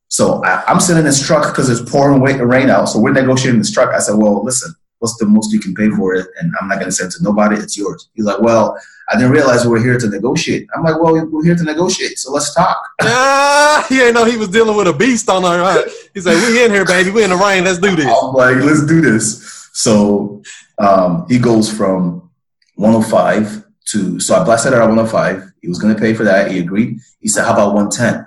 So 0.08 0.44
I, 0.44 0.62
I'm 0.66 0.78
sitting 0.78 1.00
in 1.00 1.04
this 1.04 1.26
truck 1.26 1.52
because 1.52 1.68
it's 1.68 1.90
pouring 1.90 2.20
rain 2.20 2.70
out. 2.70 2.86
So 2.86 3.00
we're 3.00 3.12
negotiating 3.12 3.58
this 3.58 3.72
truck. 3.72 3.90
I 3.90 3.98
said, 3.98 4.16
well, 4.16 4.44
listen, 4.44 4.74
what's 4.98 5.16
the 5.16 5.26
most 5.26 5.52
you 5.52 5.58
can 5.58 5.74
pay 5.74 5.90
for 5.90 6.14
it? 6.14 6.28
And 6.38 6.52
I'm 6.60 6.68
not 6.68 6.76
going 6.76 6.86
to 6.86 6.92
send 6.92 7.10
it 7.10 7.16
to 7.16 7.24
nobody. 7.24 7.56
It's 7.56 7.76
yours. 7.76 8.10
He's 8.14 8.24
like, 8.24 8.40
well, 8.40 8.78
I 9.08 9.16
didn't 9.16 9.32
realize 9.32 9.64
we 9.64 9.70
were 9.72 9.80
here 9.80 9.98
to 9.98 10.08
negotiate. 10.08 10.68
I'm 10.76 10.84
like, 10.84 11.00
well, 11.00 11.26
we're 11.26 11.44
here 11.44 11.56
to 11.56 11.64
negotiate. 11.64 12.18
So 12.18 12.30
let's 12.30 12.54
talk. 12.54 12.80
ah, 13.00 13.84
he 13.88 14.00
ain't 14.00 14.14
know 14.14 14.24
he 14.24 14.36
was 14.36 14.48
dealing 14.48 14.76
with 14.76 14.86
a 14.86 14.92
beast 14.92 15.28
on 15.28 15.42
her. 15.42 15.64
Huh? 15.64 15.82
He 16.14 16.20
said, 16.20 16.34
"We 16.48 16.64
in 16.64 16.70
here, 16.70 16.84
baby. 16.84 17.10
We 17.10 17.24
in 17.24 17.30
the 17.30 17.36
rain. 17.36 17.64
Let's 17.64 17.78
do 17.78 17.96
this." 17.96 18.06
I'm 18.06 18.32
like, 18.32 18.56
let's 18.58 18.86
do 18.86 19.00
this. 19.00 19.68
So 19.72 20.42
um, 20.82 21.26
he 21.28 21.38
goes 21.38 21.72
from 21.72 22.30
105 22.76 23.64
to, 23.86 24.20
so 24.20 24.34
I 24.34 24.44
blasted 24.44 24.72
at 24.72 24.80
105. 24.80 25.52
He 25.60 25.68
was 25.68 25.78
going 25.78 25.94
to 25.94 26.00
pay 26.00 26.14
for 26.14 26.24
that. 26.24 26.50
He 26.50 26.58
agreed. 26.58 26.98
He 27.20 27.28
said, 27.28 27.44
how 27.44 27.52
about 27.52 27.74
110? 27.74 28.26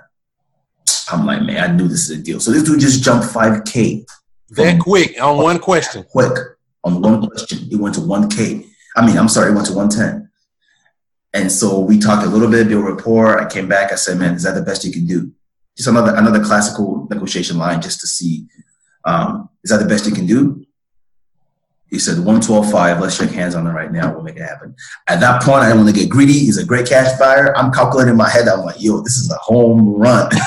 I'm 1.12 1.26
like, 1.26 1.42
man, 1.42 1.70
I 1.70 1.72
knew 1.74 1.88
this 1.88 2.08
is 2.08 2.18
a 2.18 2.22
deal. 2.22 2.40
So 2.40 2.50
this 2.50 2.62
dude 2.62 2.80
just 2.80 3.02
jumped 3.02 3.26
5K 3.26 4.04
That 4.50 4.80
quick 4.80 5.20
on 5.20 5.38
one 5.42 5.58
question. 5.58 6.04
quick 6.04 6.36
on 6.82 7.00
one 7.00 7.28
question. 7.28 7.68
It 7.70 7.76
went 7.76 7.94
to 7.96 8.00
1K. 8.00 8.66
I 8.96 9.06
mean, 9.06 9.18
I'm 9.18 9.28
sorry, 9.28 9.50
it 9.50 9.54
went 9.54 9.66
to 9.66 9.74
110. 9.74 10.30
And 11.34 11.52
so 11.52 11.80
we 11.80 11.98
talked 11.98 12.26
a 12.26 12.30
little 12.30 12.50
bit, 12.50 12.68
built 12.68 12.84
rapport. 12.84 13.38
I 13.40 13.48
came 13.48 13.68
back. 13.68 13.92
I 13.92 13.96
said, 13.96 14.18
man, 14.18 14.34
is 14.34 14.44
that 14.44 14.54
the 14.54 14.62
best 14.62 14.84
you 14.84 14.92
can 14.92 15.06
do? 15.06 15.30
Just 15.76 15.88
another 15.88 16.14
another 16.16 16.42
classical 16.42 17.06
negotiation 17.10 17.58
line 17.58 17.82
just 17.82 18.00
to 18.00 18.06
see, 18.06 18.46
um, 19.04 19.50
is 19.62 19.70
that 19.70 19.76
the 19.76 19.84
best 19.84 20.06
you 20.06 20.12
can 20.12 20.24
do? 20.26 20.65
He 21.88 21.98
said, 22.00 22.16
112.5, 22.18 23.00
let's 23.00 23.16
shake 23.16 23.30
hands 23.30 23.54
on 23.54 23.66
it 23.66 23.70
right 23.70 23.92
now. 23.92 24.12
We'll 24.12 24.22
make 24.22 24.36
it 24.36 24.42
happen. 24.42 24.74
At 25.06 25.20
that 25.20 25.42
point, 25.42 25.62
I 25.62 25.68
didn't 25.68 25.84
want 25.84 25.94
to 25.94 26.00
get 26.00 26.10
greedy. 26.10 26.32
He's 26.32 26.58
a 26.58 26.64
great 26.64 26.88
cash 26.88 27.16
buyer. 27.18 27.56
I'm 27.56 27.72
calculating 27.72 28.10
in 28.12 28.16
my 28.16 28.28
head. 28.28 28.48
I'm 28.48 28.64
like, 28.64 28.76
yo, 28.82 29.00
this 29.02 29.18
is 29.18 29.30
a 29.30 29.36
home 29.36 29.94
run. 29.94 30.28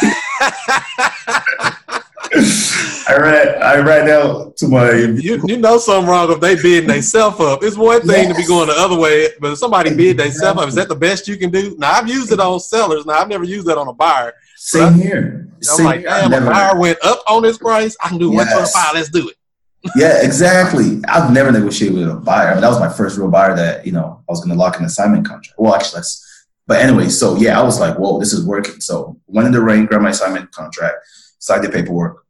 I 2.32 3.18
ran, 3.18 3.62
I 3.64 3.78
ran 3.78 4.10
out 4.10 4.56
to 4.58 4.68
my 4.68 4.92
You, 4.92 5.42
you 5.48 5.58
know 5.58 5.80
something 5.80 6.08
wrong 6.10 6.32
if 6.32 6.40
they 6.40 6.56
bidding 6.56 6.88
themselves 6.88 7.40
up. 7.40 7.64
It's 7.64 7.76
one 7.76 8.02
thing 8.02 8.30
to 8.30 8.36
be 8.36 8.46
going 8.46 8.68
the 8.68 8.76
other 8.76 9.00
way, 9.00 9.30
but 9.40 9.54
if 9.54 9.58
somebody 9.58 9.96
bid 9.96 10.18
themselves 10.18 10.62
up, 10.62 10.68
is 10.68 10.76
that 10.76 10.90
the 10.90 10.96
best 10.96 11.28
you 11.28 11.38
can 11.38 11.50
do? 11.50 11.76
Now 11.80 11.94
I've 11.94 12.08
used 12.08 12.32
it 12.32 12.40
on 12.40 12.60
sellers. 12.60 13.06
Now 13.08 13.14
I've 13.14 13.28
never 13.28 13.46
used 13.46 13.66
that 13.68 13.80
on 13.80 13.88
a 13.88 13.94
buyer. 13.94 14.34
Same 14.58 14.94
here. 14.94 15.48
I'm 15.56 15.64
Same 15.64 15.86
like, 15.86 16.00
here. 16.02 16.10
I 16.10 16.28
damn, 16.30 16.44
a 16.48 16.52
buyer 16.52 16.78
went 16.80 17.00
up 17.04 17.24
on 17.28 17.42
this 17.42 17.58
price. 17.58 17.98
I 18.04 18.10
can 18.10 18.20
do 18.20 18.32
Yes. 18.32 18.54
125. 18.54 18.94
Let's 18.94 19.10
do 19.10 19.30
it. 19.30 19.36
Yeah, 19.96 20.22
exactly. 20.24 21.02
I've 21.08 21.32
never 21.32 21.52
negotiated 21.52 21.98
with 21.98 22.10
a 22.10 22.16
buyer. 22.16 22.50
I 22.50 22.54
mean, 22.54 22.62
that 22.62 22.70
was 22.70 22.80
my 22.80 22.92
first 22.92 23.18
real 23.18 23.32
buyer 23.32 23.56
that 23.56 23.86
you 23.86 23.92
know 23.92 24.24
I 24.28 24.32
was 24.32 24.40
going 24.40 24.52
to 24.52 24.60
lock 24.60 24.78
an 24.80 24.86
assignment 24.86 25.26
contract. 25.26 25.56
Well, 25.58 25.76
actually, 25.76 26.00
that's. 26.00 26.26
But 26.68 26.82
anyway, 26.82 27.10
so 27.10 27.36
yeah, 27.38 27.60
I 27.60 27.64
was 27.64 27.80
like, 27.80 27.98
"Whoa, 27.98 28.20
this 28.20 28.34
is 28.34 28.46
working." 28.46 28.82
So 28.82 29.20
went 29.28 29.48
in 29.48 29.54
the 29.54 29.62
rain, 29.62 29.86
grabbed 29.86 30.04
my 30.04 30.12
assignment 30.12 30.52
contract, 30.52 30.98
signed 31.40 31.64
the 31.64 31.70
paperwork, 31.70 32.26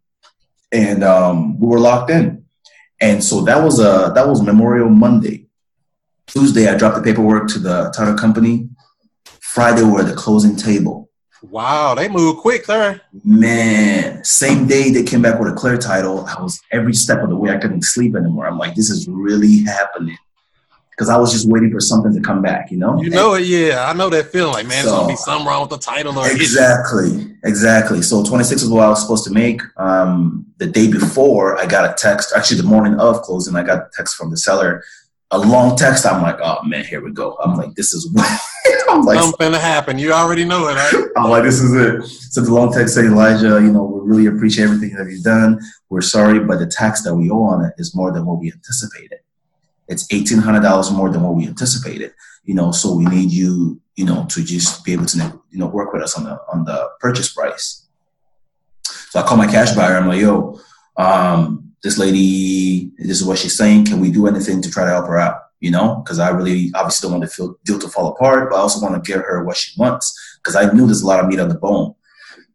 and 0.72 1.04
um, 1.04 1.60
we 1.60 1.68
were 1.68 1.80
locked 1.80 2.10
in. 2.10 2.46
And 3.02 3.24
so 3.24 3.42
that 3.42 3.64
was 3.64 3.80
a 3.80 4.12
that 4.14 4.28
was 4.28 4.42
Memorial 4.42 4.90
Monday. 4.90 5.48
Tuesday, 6.28 6.68
I 6.68 6.78
dropped 6.78 6.98
the 6.98 7.02
paperwork 7.02 7.50
to 7.50 7.60
the 7.60 7.92
title 7.96 8.16
company. 8.16 8.70
Friday, 9.42 9.82
we're 9.84 10.02
at 10.02 10.08
the 10.08 10.14
closing 10.14 10.56
table. 10.56 11.09
Wow, 11.42 11.96
they 11.96 12.08
move 12.10 12.38
quick, 12.38 12.66
sir. 12.66 13.00
Man, 13.24 14.24
same 14.24 14.68
day 14.68 14.92
they 14.92 15.04
came 15.04 15.22
back 15.22 15.40
with 15.40 15.52
a 15.52 15.56
clear 15.56 15.78
title. 15.78 16.26
I 16.26 16.42
was 16.42 16.60
every 16.72 16.94
step 16.94 17.22
of 17.24 17.30
the 17.30 17.36
way. 17.36 17.52
I 17.52 17.58
couldn't 17.58 17.84
sleep 17.84 18.16
anymore. 18.16 18.46
I'm 18.48 18.58
like, 18.58 18.76
this 18.76 18.90
is 18.90 19.08
really 19.08 19.64
happening. 19.64 20.18
because 20.92 21.10
I 21.10 21.16
was 21.18 21.32
just 21.32 21.48
waiting 21.48 21.72
for 21.72 21.80
something 21.80 22.14
to 22.14 22.20
come 22.20 22.42
back. 22.42 22.70
You 22.72 22.78
know. 22.78 23.02
You 23.02 23.10
know 23.10 23.36
it, 23.36 23.46
yeah. 23.46 23.88
I 23.90 23.94
know 23.94 24.10
that 24.10 24.34
feeling. 24.34 24.52
Like, 24.52 24.68
man, 24.68 24.84
So- 24.84 24.90
there's 24.90 25.00
gonna 25.00 25.08
be 25.14 25.16
something 25.16 25.48
wrong 25.48 25.62
with 25.62 25.70
the 25.70 25.78
title 25.78 26.20
or 26.20 26.28
issue. 26.28 26.36
Exactly, 26.36 27.36
exactly. 27.46 28.02
So 28.02 28.22
26 28.26 28.64
is 28.64 28.70
what 28.70 28.84
I 28.84 28.90
was 28.90 29.02
supposed 29.02 29.24
to 29.24 29.32
make. 29.32 29.62
Um, 29.78 30.46
the 30.58 30.68
day 30.68 30.92
before, 30.92 31.58
I 31.58 31.66
got 31.68 31.90
a 31.90 31.94
text. 31.94 32.34
Actually, 32.36 32.58
the 32.60 32.68
morning 32.68 32.96
of 33.00 33.22
closing, 33.22 33.56
I 33.56 33.64
got 33.64 33.78
a 33.78 33.88
text 33.94 34.16
from 34.18 34.30
the 34.30 34.36
seller. 34.36 34.84
A 35.32 35.38
long 35.38 35.76
text. 35.78 36.06
I'm 36.06 36.22
like, 36.22 36.40
oh 36.42 36.64
man, 36.64 36.84
here 36.86 37.02
we 37.02 37.12
go. 37.12 37.38
I'm 37.44 37.56
like, 37.56 37.76
this 37.76 37.94
is. 37.94 38.10
what 38.12 38.28
I'm 38.90 39.04
like, 39.04 39.20
Something 39.20 39.52
to 39.52 39.60
happen. 39.60 40.00
You 40.00 40.12
already 40.12 40.44
know 40.44 40.68
it, 40.68 40.74
right? 40.74 41.08
I'm 41.16 41.30
like, 41.30 41.44
this 41.44 41.60
is 41.62 41.74
it. 41.74 42.04
So 42.32 42.42
the 42.42 42.52
long 42.52 42.74
text 42.74 42.96
said, 42.96 43.06
Elijah, 43.06 43.62
you 43.62 43.72
know, 43.72 43.84
we 43.84 44.10
really 44.10 44.26
appreciate 44.26 44.66
everything 44.66 44.96
that 44.96 45.08
you've 45.10 45.24
done. 45.24 45.60
We're 45.90 46.02
sorry, 46.02 46.40
but 46.40 46.58
the 46.58 46.66
tax 46.66 47.04
that 47.04 47.14
we 47.16 47.30
owe 47.30 47.44
on 47.44 47.66
it 47.66 47.74
is 47.78 47.96
more 47.96 48.12
than 48.12 48.26
what 48.26 48.40
we 48.40 48.52
anticipated. 48.52 49.20
It's 49.88 50.12
eighteen 50.12 50.40
hundred 50.40 50.62
dollars 50.62 50.92
more 50.92 51.10
than 51.10 51.22
what 51.24 51.36
we 51.36 51.48
anticipated. 51.48 52.14
You 52.44 52.56
know, 52.56 52.72
so 52.72 52.96
we 52.96 53.06
need 53.06 53.32
you, 53.32 53.80
you 53.96 54.06
know, 54.06 54.26
to 54.30 54.44
just 54.44 54.84
be 54.84 54.94
able 54.94 55.06
to, 55.06 55.42
you 55.52 55.60
know, 55.60 55.68
work 55.68 55.94
with 55.94 56.02
us 56.02 56.18
on 56.18 56.24
the 56.24 56.40
on 56.52 56.66
the 56.66 56.90
purchase 57.00 57.32
price. 57.34 57.88
So 58.84 59.20
I 59.20 59.24
call 59.24 59.38
my 59.38 59.48
cash 59.48 59.72
buyer. 59.76 59.98
I'm 59.98 60.08
like, 60.08 60.22
yo, 60.22 60.60
um, 60.98 61.69
this 61.84 61.98
lady, 61.98 62.92
this 62.98 63.22
is 63.22 63.26
what 63.26 63.38
she's 63.38 63.58
saying. 63.58 63.86
Can 63.86 64.00
we 64.00 64.12
do 64.12 64.28
anything 64.28 64.62
to 64.62 64.70
try 64.70 64.86
to 64.86 64.92
help 64.92 65.08
her 65.08 65.18
out? 65.18 65.40
You 65.60 65.72
know, 65.72 66.02
because 66.04 66.20
I 66.20 66.30
really 66.30 66.72
obviously 66.74 67.08
don't 67.08 67.20
want 67.20 67.30
the 67.30 67.36
feel, 67.36 67.56
deal 67.66 67.80
to 67.80 67.88
fall 67.90 68.08
apart, 68.08 68.50
but 68.50 68.56
I 68.56 68.60
also 68.60 68.82
want 68.82 69.04
to 69.04 69.12
give 69.12 69.22
her 69.22 69.44
what 69.44 69.58
she 69.58 69.80
wants 69.80 70.38
because 70.38 70.56
I 70.56 70.72
knew 70.72 70.86
there's 70.86 71.02
a 71.02 71.08
lot 71.08 71.20
of 71.20 71.28
meat 71.28 71.40
on 71.40 71.50
the 71.50 71.56
bone. 71.56 71.96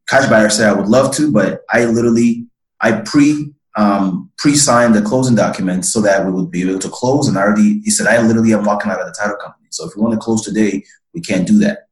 Cash 0.08 0.28
buyer 0.28 0.48
said 0.48 0.68
I 0.68 0.72
would 0.72 0.88
love 0.88 1.14
to, 1.16 1.30
but 1.30 1.62
I 1.70 1.84
literally 1.84 2.46
I 2.80 3.00
pre 3.00 3.52
um, 3.76 4.30
pre-signed 4.38 4.94
the 4.94 5.02
closing 5.02 5.34
documents 5.34 5.92
so 5.92 6.00
that 6.02 6.24
we 6.24 6.32
would 6.32 6.50
be 6.50 6.68
able 6.68 6.78
to 6.78 6.88
close. 6.88 7.28
And 7.28 7.36
I 7.36 7.42
already 7.42 7.80
he 7.80 7.90
said 7.90 8.06
I 8.06 8.20
literally 8.22 8.52
am 8.54 8.64
walking 8.64 8.90
out 8.90 9.00
of 9.00 9.06
the 9.06 9.12
title 9.18 9.36
company. 9.36 9.68
So 9.70 9.86
if 9.86 9.96
you 9.96 10.02
want 10.02 10.14
to 10.14 10.20
close 10.20 10.42
today, 10.42 10.84
we 11.12 11.20
can't 11.20 11.46
do 11.46 11.58
that. 11.60 11.83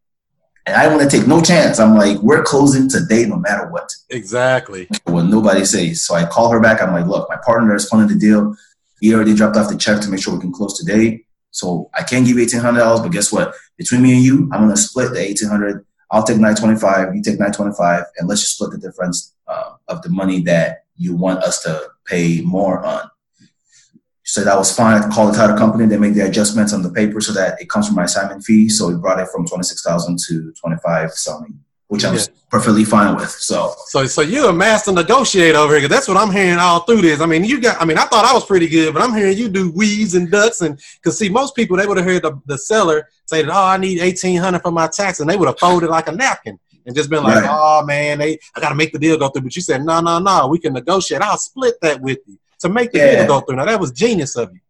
And 0.66 0.77
I 0.77 0.87
want 0.88 1.03
to 1.09 1.16
take 1.18 1.27
no 1.27 1.40
chance. 1.42 1.81
I'm 1.81 1.96
like, 1.96 2.18
we're 2.18 2.42
closing 2.44 2.88
today 2.88 3.27
no 3.27 3.37
matter 3.37 3.66
what 3.68 3.92
Exactly. 4.11 4.88
what 5.05 5.25
nobody 5.25 5.64
says. 5.64 6.03
So 6.03 6.14
I 6.14 6.25
call 6.25 6.51
her 6.53 6.61
back. 6.61 6.81
I'm 6.81 6.92
like, 6.92 7.07
look, 7.07 7.29
my 7.29 7.37
partner 7.44 7.75
is 7.75 7.88
funding 7.88 8.16
the 8.16 8.20
deal. 8.20 8.55
He 9.01 9.12
already 9.14 9.35
dropped 9.35 9.57
off 9.57 9.68
the 9.70 9.77
check 9.77 10.01
to 10.03 10.09
make 10.11 10.22
sure 10.22 10.35
we 10.35 10.40
can 10.40 10.53
close 10.53 10.79
today. 10.79 11.25
So 11.51 11.90
I 11.92 12.03
can't 12.05 12.25
give 12.25 12.37
you 12.37 12.42
eighteen 12.44 12.61
hundred 12.61 12.79
dollars, 12.79 13.01
but 13.01 13.11
guess 13.11 13.33
what? 13.33 13.55
Between 13.77 14.03
me 14.03 14.14
and 14.14 14.22
you, 14.22 14.48
I'm 14.53 14.61
gonna 14.62 14.77
split 14.77 15.12
the 15.12 15.20
eighteen 15.20 15.48
hundred. 15.48 15.85
I'll 16.11 16.22
take 16.22 16.38
nine 16.38 16.55
twenty 16.55 16.79
five. 16.79 17.14
You 17.14 17.22
take 17.22 17.40
nine 17.40 17.53
twenty 17.53 17.75
five, 17.77 18.05
and 18.16 18.29
let's 18.29 18.40
just 18.40 18.55
split 18.55 18.70
the 18.70 18.79
difference 18.79 19.35
uh, 19.48 19.72
of 19.88 20.01
the 20.03 20.09
money 20.09 20.40
that 20.42 20.85
you 20.96 21.16
want 21.16 21.42
us 21.42 21.62
to 21.64 21.88
pay 22.07 22.40
more 22.42 22.85
on. 22.85 23.11
So 24.33 24.42
that 24.45 24.57
was 24.57 24.75
fine. 24.75 24.95
I 25.03 25.07
called 25.11 25.35
the 25.35 25.37
title 25.37 25.59
company. 25.59 25.85
They 25.85 25.99
make 25.99 26.14
the 26.14 26.25
adjustments 26.25 26.73
on 26.73 26.81
the 26.81 26.88
paper 26.90 27.21
so 27.21 27.35
that 27.35 27.61
it 27.61 27.68
comes 27.68 27.87
from 27.87 27.97
my 27.97 28.05
assignment 28.05 28.42
fee. 28.42 28.66
So 28.71 28.88
we 28.88 28.95
brought 28.95 29.21
it 29.21 29.29
from 29.29 29.47
twenty 29.47 29.64
six 29.64 29.83
thousand 29.83 30.18
to 30.27 30.53
twenty 30.59 30.77
five 30.83 31.11
something, 31.12 31.53
which 31.88 32.03
I'm 32.07 32.14
Yeah. 32.14 32.23
perfectly 32.51 32.85
fine 32.87 33.14
with. 33.14 33.29
So 33.29 33.75
So, 33.88 34.07
so 34.07 34.23
you're 34.23 34.49
a 34.49 34.53
master 34.55 34.90
negotiator 34.90 35.59
over 35.59 35.79
here. 35.79 35.87
that's 35.87 36.09
what 36.09 36.16
I'm 36.16 36.31
hearing 36.33 36.59
all 36.59 36.81
through 36.81 37.03
this. 37.03 37.21
I 37.21 37.27
mean, 37.27 37.45
you 37.45 37.61
got. 37.61 37.79
I 37.79 37.85
mean, 37.85 37.99
I 37.99 38.05
thought 38.07 38.25
I 38.25 38.33
was 38.33 38.47
pretty 38.47 38.68
good, 38.68 38.95
but 38.95 39.03
I'm 39.03 39.14
hearing 39.14 39.37
you 39.37 39.51
do 39.51 39.71
weeds 39.73 40.14
and 40.14 40.31
ducks, 40.31 40.62
and 40.62 40.81
because 40.97 41.18
see, 41.18 41.29
most 41.29 41.55
people 41.55 41.77
they 41.77 41.87
would 41.87 41.99
have 41.99 42.07
heard 42.07 42.23
the, 42.23 42.33
the 42.47 42.57
seller 42.57 43.07
say 43.27 43.42
that, 43.42 43.51
oh, 43.55 43.66
I 43.66 43.77
need 43.77 44.01
eighteen 44.01 44.38
hundred 44.38 44.62
for 44.62 44.73
my 44.73 44.87
tax, 44.87 45.21
and 45.21 45.29
they 45.29 45.37
would 45.37 45.47
have 45.49 45.59
folded 45.59 45.90
like 45.90 46.09
a 46.09 46.12
napkin 46.12 46.59
and 46.87 46.97
just 46.97 47.11
been 47.11 47.23
like, 47.23 47.45
Right. 47.45 47.51
oh 47.53 47.85
man, 47.85 48.21
they 48.21 48.38
I 48.57 48.61
got 48.62 48.71
to 48.71 48.75
make 48.77 48.92
the 48.95 48.99
deal 48.99 49.18
go 49.18 49.29
through. 49.29 49.42
But 49.42 49.57
you 49.57 49.61
said, 49.61 49.85
no, 49.85 50.01
no, 50.01 50.18
no, 50.21 50.49
we 50.49 50.59
can 50.59 50.73
negotiate. 50.73 51.21
I'll 51.21 51.37
split 51.37 51.75
that 51.83 52.01
with 52.01 52.21
you 52.27 52.38
to 52.62 52.68
make 52.68 52.90
the 52.92 52.98
Yeah. 52.98 53.16
deal 53.16 53.27
go 53.27 53.40
through. 53.40 53.57
Now 53.57 53.66
that 53.66 53.79
was 53.81 53.92
genius 53.92 54.37
of 54.37 54.53
you. 54.53 54.61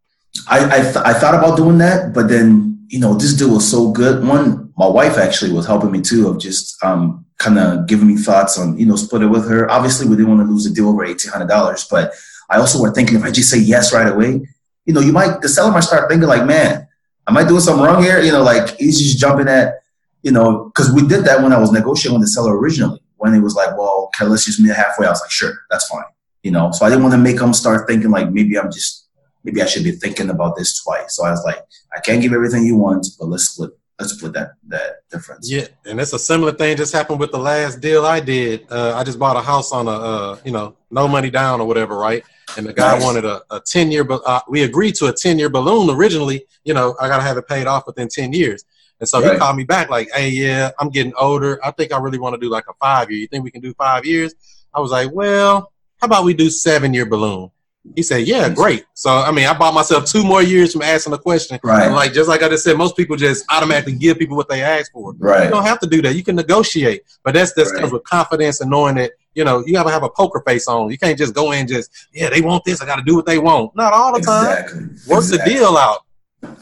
I 0.48 0.58
I, 0.78 0.80
th- 0.82 0.96
I 0.96 1.12
thought 1.14 1.34
about 1.34 1.56
doing 1.56 1.78
that, 1.78 2.12
but 2.14 2.28
then 2.28 2.50
you 2.88 2.98
know 2.98 3.14
this 3.14 3.34
deal 3.34 3.50
was 3.54 3.70
so 3.70 3.90
good. 3.92 4.24
One, 4.26 4.72
my 4.76 4.86
wife 4.86 5.16
actually 5.18 5.52
was 5.52 5.66
helping 5.66 5.90
me 5.90 6.00
too, 6.00 6.28
of 6.28 6.38
just 6.40 6.82
um 6.84 7.24
kind 7.38 7.58
of 7.58 7.86
giving 7.86 8.06
me 8.06 8.16
thoughts 8.16 8.58
on 8.58 8.78
you 8.78 8.86
know 8.86 8.96
split 8.96 9.22
it 9.22 9.26
with 9.26 9.48
her. 9.48 9.70
Obviously, 9.70 10.08
we 10.08 10.16
didn't 10.16 10.30
want 10.34 10.40
to 10.46 10.50
lose 10.52 10.64
the 10.64 10.74
deal 10.74 10.88
over 10.88 11.04
eighteen 11.04 11.30
hundred 11.32 11.48
dollars, 11.48 11.86
but 11.90 12.12
I 12.50 12.56
also 12.58 12.80
were 12.80 12.92
thinking 12.92 13.16
if 13.16 13.24
I 13.24 13.30
just 13.30 13.50
say 13.50 13.58
yes 13.58 13.92
right 13.94 14.10
away, 14.14 14.46
you 14.86 14.92
know, 14.94 15.00
you 15.00 15.12
might 15.12 15.40
the 15.42 15.48
seller 15.48 15.70
might 15.72 15.84
start 15.84 16.08
thinking 16.10 16.28
like, 16.28 16.44
man, 16.46 16.86
am 17.28 17.36
I 17.36 17.44
doing 17.44 17.60
something 17.60 17.84
wrong 17.84 18.02
here? 18.02 18.20
You 18.20 18.32
know, 18.32 18.42
like 18.42 18.76
he's 18.78 18.98
just 18.98 19.18
jumping 19.18 19.48
at, 19.48 19.82
you 20.22 20.32
know, 20.32 20.64
because 20.64 20.92
we 20.92 21.06
did 21.06 21.24
that 21.26 21.42
when 21.42 21.52
I 21.52 21.58
was 21.58 21.72
negotiating 21.72 22.18
with 22.18 22.26
the 22.26 22.32
seller 22.32 22.56
originally. 22.58 23.00
When 23.16 23.34
it 23.34 23.40
was 23.40 23.54
like, 23.54 23.76
well, 23.78 24.10
okay, 24.10 24.26
let's 24.28 24.44
just 24.44 24.58
meet 24.60 24.74
halfway. 24.74 25.06
I 25.06 25.10
was 25.10 25.20
like, 25.20 25.30
sure, 25.30 25.52
that's 25.70 25.86
fine. 25.88 26.02
You 26.42 26.50
know, 26.50 26.70
so 26.72 26.84
I 26.84 26.88
didn't 26.88 27.04
want 27.04 27.14
to 27.14 27.18
make 27.18 27.38
them 27.38 27.54
start 27.54 27.86
thinking 27.88 28.10
like 28.10 28.30
maybe 28.30 28.58
I'm 28.58 28.70
just 28.70 29.08
maybe 29.44 29.62
I 29.62 29.66
should 29.66 29.84
be 29.84 29.92
thinking 29.92 30.30
about 30.30 30.56
this 30.56 30.82
twice. 30.82 31.16
So 31.16 31.24
I 31.24 31.30
was 31.30 31.42
like, 31.44 31.58
I 31.96 32.00
can't 32.00 32.20
give 32.20 32.32
everything 32.32 32.64
you 32.64 32.76
want, 32.76 33.06
but 33.18 33.26
let's 33.26 33.44
split 33.44 33.70
let's 33.98 34.14
split 34.14 34.32
that 34.32 34.52
that 34.68 35.08
difference. 35.10 35.50
Yeah, 35.50 35.66
and 35.84 36.00
it's 36.00 36.12
a 36.12 36.18
similar 36.18 36.52
thing 36.52 36.76
just 36.76 36.92
happened 36.92 37.20
with 37.20 37.30
the 37.30 37.38
last 37.38 37.80
deal 37.80 38.04
I 38.04 38.20
did. 38.20 38.66
Uh, 38.70 38.94
I 38.96 39.04
just 39.04 39.18
bought 39.18 39.36
a 39.36 39.42
house 39.42 39.72
on 39.72 39.86
a, 39.86 39.90
uh, 39.90 40.38
you 40.44 40.52
know, 40.52 40.76
no 40.90 41.06
money 41.08 41.30
down 41.30 41.60
or 41.60 41.66
whatever, 41.66 41.96
right? 41.96 42.24
And 42.56 42.66
the 42.66 42.72
guy 42.72 42.94
Nice. 42.94 43.02
wanted 43.02 43.24
a, 43.24 43.42
a 43.50 43.60
10 43.60 43.90
year, 43.90 44.04
but 44.04 44.20
uh, 44.26 44.40
we 44.48 44.62
agreed 44.62 44.94
to 44.96 45.06
a 45.06 45.12
10 45.12 45.38
year 45.38 45.48
balloon 45.48 45.88
originally. 45.94 46.44
You 46.64 46.74
know, 46.74 46.94
I 47.00 47.08
got 47.08 47.18
to 47.18 47.22
have 47.22 47.36
it 47.36 47.48
paid 47.48 47.66
off 47.66 47.86
within 47.86 48.08
10 48.08 48.32
years. 48.32 48.64
And 49.00 49.08
so 49.08 49.20
he 49.20 49.36
called 49.36 49.56
me 49.56 49.64
back 49.64 49.90
like, 49.90 50.08
hey, 50.14 50.28
yeah, 50.28 50.70
I'm 50.78 50.88
getting 50.88 51.12
older. 51.18 51.58
I 51.64 51.72
think 51.72 51.92
I 51.92 51.98
really 51.98 52.20
want 52.20 52.34
to 52.34 52.40
do 52.40 52.48
like 52.48 52.64
a 52.68 52.74
five 52.74 53.10
year. 53.10 53.18
You 53.18 53.26
think 53.26 53.42
we 53.42 53.50
can 53.50 53.60
do 53.60 53.74
five 53.74 54.04
years? 54.04 54.32
I 54.72 54.78
was 54.78 54.92
like, 54.92 55.10
well, 55.12 55.71
how 56.02 56.06
about 56.06 56.24
we 56.24 56.34
do 56.34 56.50
seven 56.50 56.92
year 56.92 57.06
balloon? 57.06 57.48
He 57.94 58.02
said, 58.02 58.26
yeah, 58.26 58.48
great. 58.48 58.84
So, 58.94 59.10
I 59.10 59.30
mean, 59.30 59.46
I 59.46 59.56
bought 59.56 59.72
myself 59.72 60.04
two 60.04 60.24
more 60.24 60.42
years 60.42 60.72
from 60.72 60.82
asking 60.82 61.12
the 61.12 61.18
question. 61.18 61.60
Right. 61.62 61.86
And 61.86 61.94
like, 61.94 62.12
just 62.12 62.28
like 62.28 62.42
I 62.42 62.48
just 62.48 62.64
said, 62.64 62.76
most 62.76 62.96
people 62.96 63.16
just 63.16 63.44
automatically 63.50 63.94
give 63.94 64.18
people 64.18 64.36
what 64.36 64.48
they 64.48 64.62
ask 64.62 64.90
for. 64.92 65.12
Right. 65.14 65.44
You 65.44 65.50
don't 65.50 65.64
have 65.64 65.78
to 65.80 65.86
do 65.86 66.02
that. 66.02 66.14
You 66.16 66.24
can 66.24 66.34
negotiate, 66.34 67.02
but 67.22 67.34
that's 67.34 67.52
that's 67.54 67.70
Right. 67.72 67.80
comes 67.80 67.92
with 67.92 68.02
confidence 68.02 68.60
and 68.60 68.68
knowing 68.70 68.96
that 68.96 69.12
you 69.34 69.44
know 69.44 69.64
you 69.64 69.72
gotta 69.72 69.90
have 69.90 70.02
a 70.02 70.10
poker 70.10 70.42
face 70.44 70.66
on. 70.66 70.90
You 70.90 70.98
can't 70.98 71.16
just 71.16 71.34
go 71.34 71.52
in 71.52 71.60
and 71.60 71.68
just 71.68 71.90
yeah 72.12 72.30
they 72.30 72.40
want 72.40 72.64
this. 72.64 72.82
I 72.82 72.86
got 72.86 72.96
to 72.96 73.04
do 73.04 73.14
what 73.14 73.26
they 73.26 73.38
want. 73.38 73.76
Not 73.76 73.92
all 73.92 74.12
the 74.12 74.20
time. 74.20 74.50
Exactly. 74.50 74.80
Work 75.08 75.22
exactly. 75.24 75.52
the 75.52 75.58
deal 75.58 75.76
out. 75.76 76.00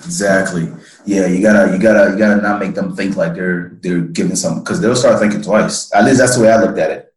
Exactly. 0.04 0.72
Yeah, 1.06 1.26
you 1.26 1.40
gotta 1.42 1.72
you 1.72 1.78
gotta 1.78 2.12
you 2.12 2.18
gotta 2.18 2.40
not 2.42 2.60
make 2.60 2.74
them 2.74 2.94
think 2.94 3.16
like 3.16 3.34
they're 3.34 3.78
they're 3.80 4.00
giving 4.00 4.36
something 4.36 4.62
because 4.62 4.80
they'll 4.80 4.96
start 4.96 5.18
thinking 5.18 5.42
twice. 5.42 5.92
At 5.94 6.04
least 6.04 6.18
that's 6.18 6.36
the 6.36 6.42
way 6.42 6.52
I 6.52 6.60
looked 6.60 6.78
at 6.78 6.90
it. 6.90 7.09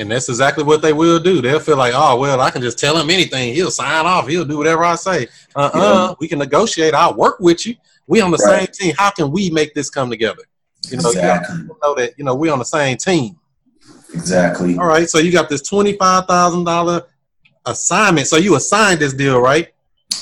And 0.00 0.10
that's 0.10 0.28
exactly 0.28 0.62
what 0.64 0.80
they 0.82 0.92
will 0.92 1.18
do. 1.18 1.40
They'll 1.42 1.58
feel 1.60 1.76
like, 1.76 1.92
oh 1.94 2.16
well, 2.18 2.40
I 2.40 2.50
can 2.50 2.62
just 2.62 2.78
tell 2.78 2.96
him 2.96 3.10
anything. 3.10 3.54
He'll 3.54 3.70
sign 3.70 4.06
off. 4.06 4.28
He'll 4.28 4.44
do 4.44 4.56
whatever 4.58 4.84
I 4.84 4.94
say. 4.94 5.26
Uh 5.56 5.70
uh 5.74 6.14
We 6.20 6.28
can 6.28 6.38
negotiate. 6.38 6.94
I'll 6.94 7.14
work 7.14 7.38
with 7.40 7.66
you. 7.66 7.74
We 8.06 8.20
on 8.20 8.30
the 8.30 8.38
Right. 8.38 8.74
same 8.74 8.88
team. 8.88 8.94
How 8.96 9.10
can 9.10 9.30
we 9.30 9.50
make 9.50 9.74
this 9.74 9.90
come 9.90 10.08
together? 10.10 10.42
You 10.88 10.96
know, 10.98 11.10
you 11.10 11.18
exactly. 11.18 11.56
know 11.82 11.94
that 11.96 12.14
you 12.16 12.24
know 12.24 12.34
we're 12.34 12.52
on 12.52 12.58
the 12.60 12.64
same 12.64 12.96
team. 12.96 13.36
Exactly. 14.14 14.78
All 14.78 14.86
right. 14.86 15.08
So 15.08 15.18
you 15.18 15.32
got 15.32 15.48
this 15.48 15.62
twenty 15.62 15.94
five 15.94 16.26
thousand 16.26 16.64
dollar 16.64 17.02
assignment. 17.66 18.26
So 18.26 18.36
you 18.36 18.56
assigned 18.56 19.00
this 19.00 19.12
deal, 19.12 19.40
right? 19.40 19.68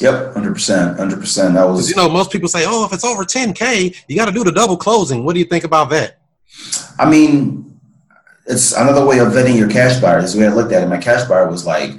Yep. 0.01 0.35
Hundred 0.35 0.55
percent. 0.55 0.99
Hundred 0.99 1.21
percent. 1.21 1.55
That 1.55 1.65
was. 1.69 1.89
you 1.89 1.97
know, 1.97 2.09
most 2.09 2.31
people 2.31 2.49
say, 2.49 2.65
"Oh, 2.67 2.85
if 2.85 2.93
it's 2.93 3.05
over 3.05 3.25
10k, 3.25 3.95
you 4.09 4.17
got 4.17 4.27
to 4.27 4.33
do 4.33 4.43
the 4.45 4.53
double 4.53 4.77
closing." 4.77 5.25
What 5.25 5.35
do 5.35 5.39
you 5.39 5.47
think 5.47 5.65
about 5.65 5.91
that? 5.91 6.19
I 6.99 7.09
mean, 7.09 7.76
it's 8.47 8.73
another 8.73 9.05
way 9.05 9.19
of 9.19 9.29
vetting 9.29 9.59
your 9.59 9.69
cash 9.69 10.01
buyer. 10.01 10.19
Is 10.19 10.35
the 10.35 10.41
way 10.41 10.47
I 10.47 10.55
looked 10.55 10.73
at 10.73 10.83
it. 10.83 10.87
My 10.87 10.99
cash 10.99 11.29
buyer 11.29 11.51
was 11.51 11.67
like, 11.67 11.93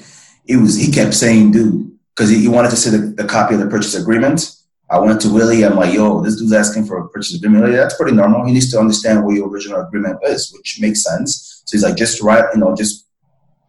it 0.48 0.58
was. 0.58 0.76
He 0.76 0.92
kept 0.92 1.14
saying, 1.14 1.52
"Dude," 1.52 1.92
because 2.16 2.30
he, 2.30 2.40
he 2.40 2.48
wanted 2.48 2.70
to 2.72 2.78
see 2.78 2.90
the, 2.90 3.00
the 3.00 3.26
copy 3.26 3.56
of 3.56 3.60
the 3.60 3.68
purchase 3.68 3.96
agreement. 3.96 4.54
I 4.90 5.00
went 5.00 5.20
to 5.22 5.30
Willie. 5.30 5.66
I'm 5.66 5.76
like, 5.76 5.94
"Yo, 5.94 6.22
this 6.22 6.38
dude's 6.38 6.54
asking 6.54 6.86
for 6.86 6.98
a 6.98 7.10
purchase 7.10 7.36
agreement. 7.36 7.66
Like, 7.66 7.74
That's 7.74 7.98
pretty 7.98 8.16
normal. 8.16 8.46
He 8.46 8.54
needs 8.54 8.72
to 8.72 8.80
understand 8.80 9.26
what 9.26 9.36
your 9.36 9.50
original 9.50 9.82
agreement 9.82 10.20
is, 10.24 10.52
which 10.54 10.80
makes 10.82 11.04
sense." 11.04 11.64
So 11.66 11.76
he's 11.76 11.84
like, 11.84 11.98
"Just 11.98 12.22
write, 12.22 12.46
you 12.54 12.62
know, 12.62 12.76
just, 12.76 13.06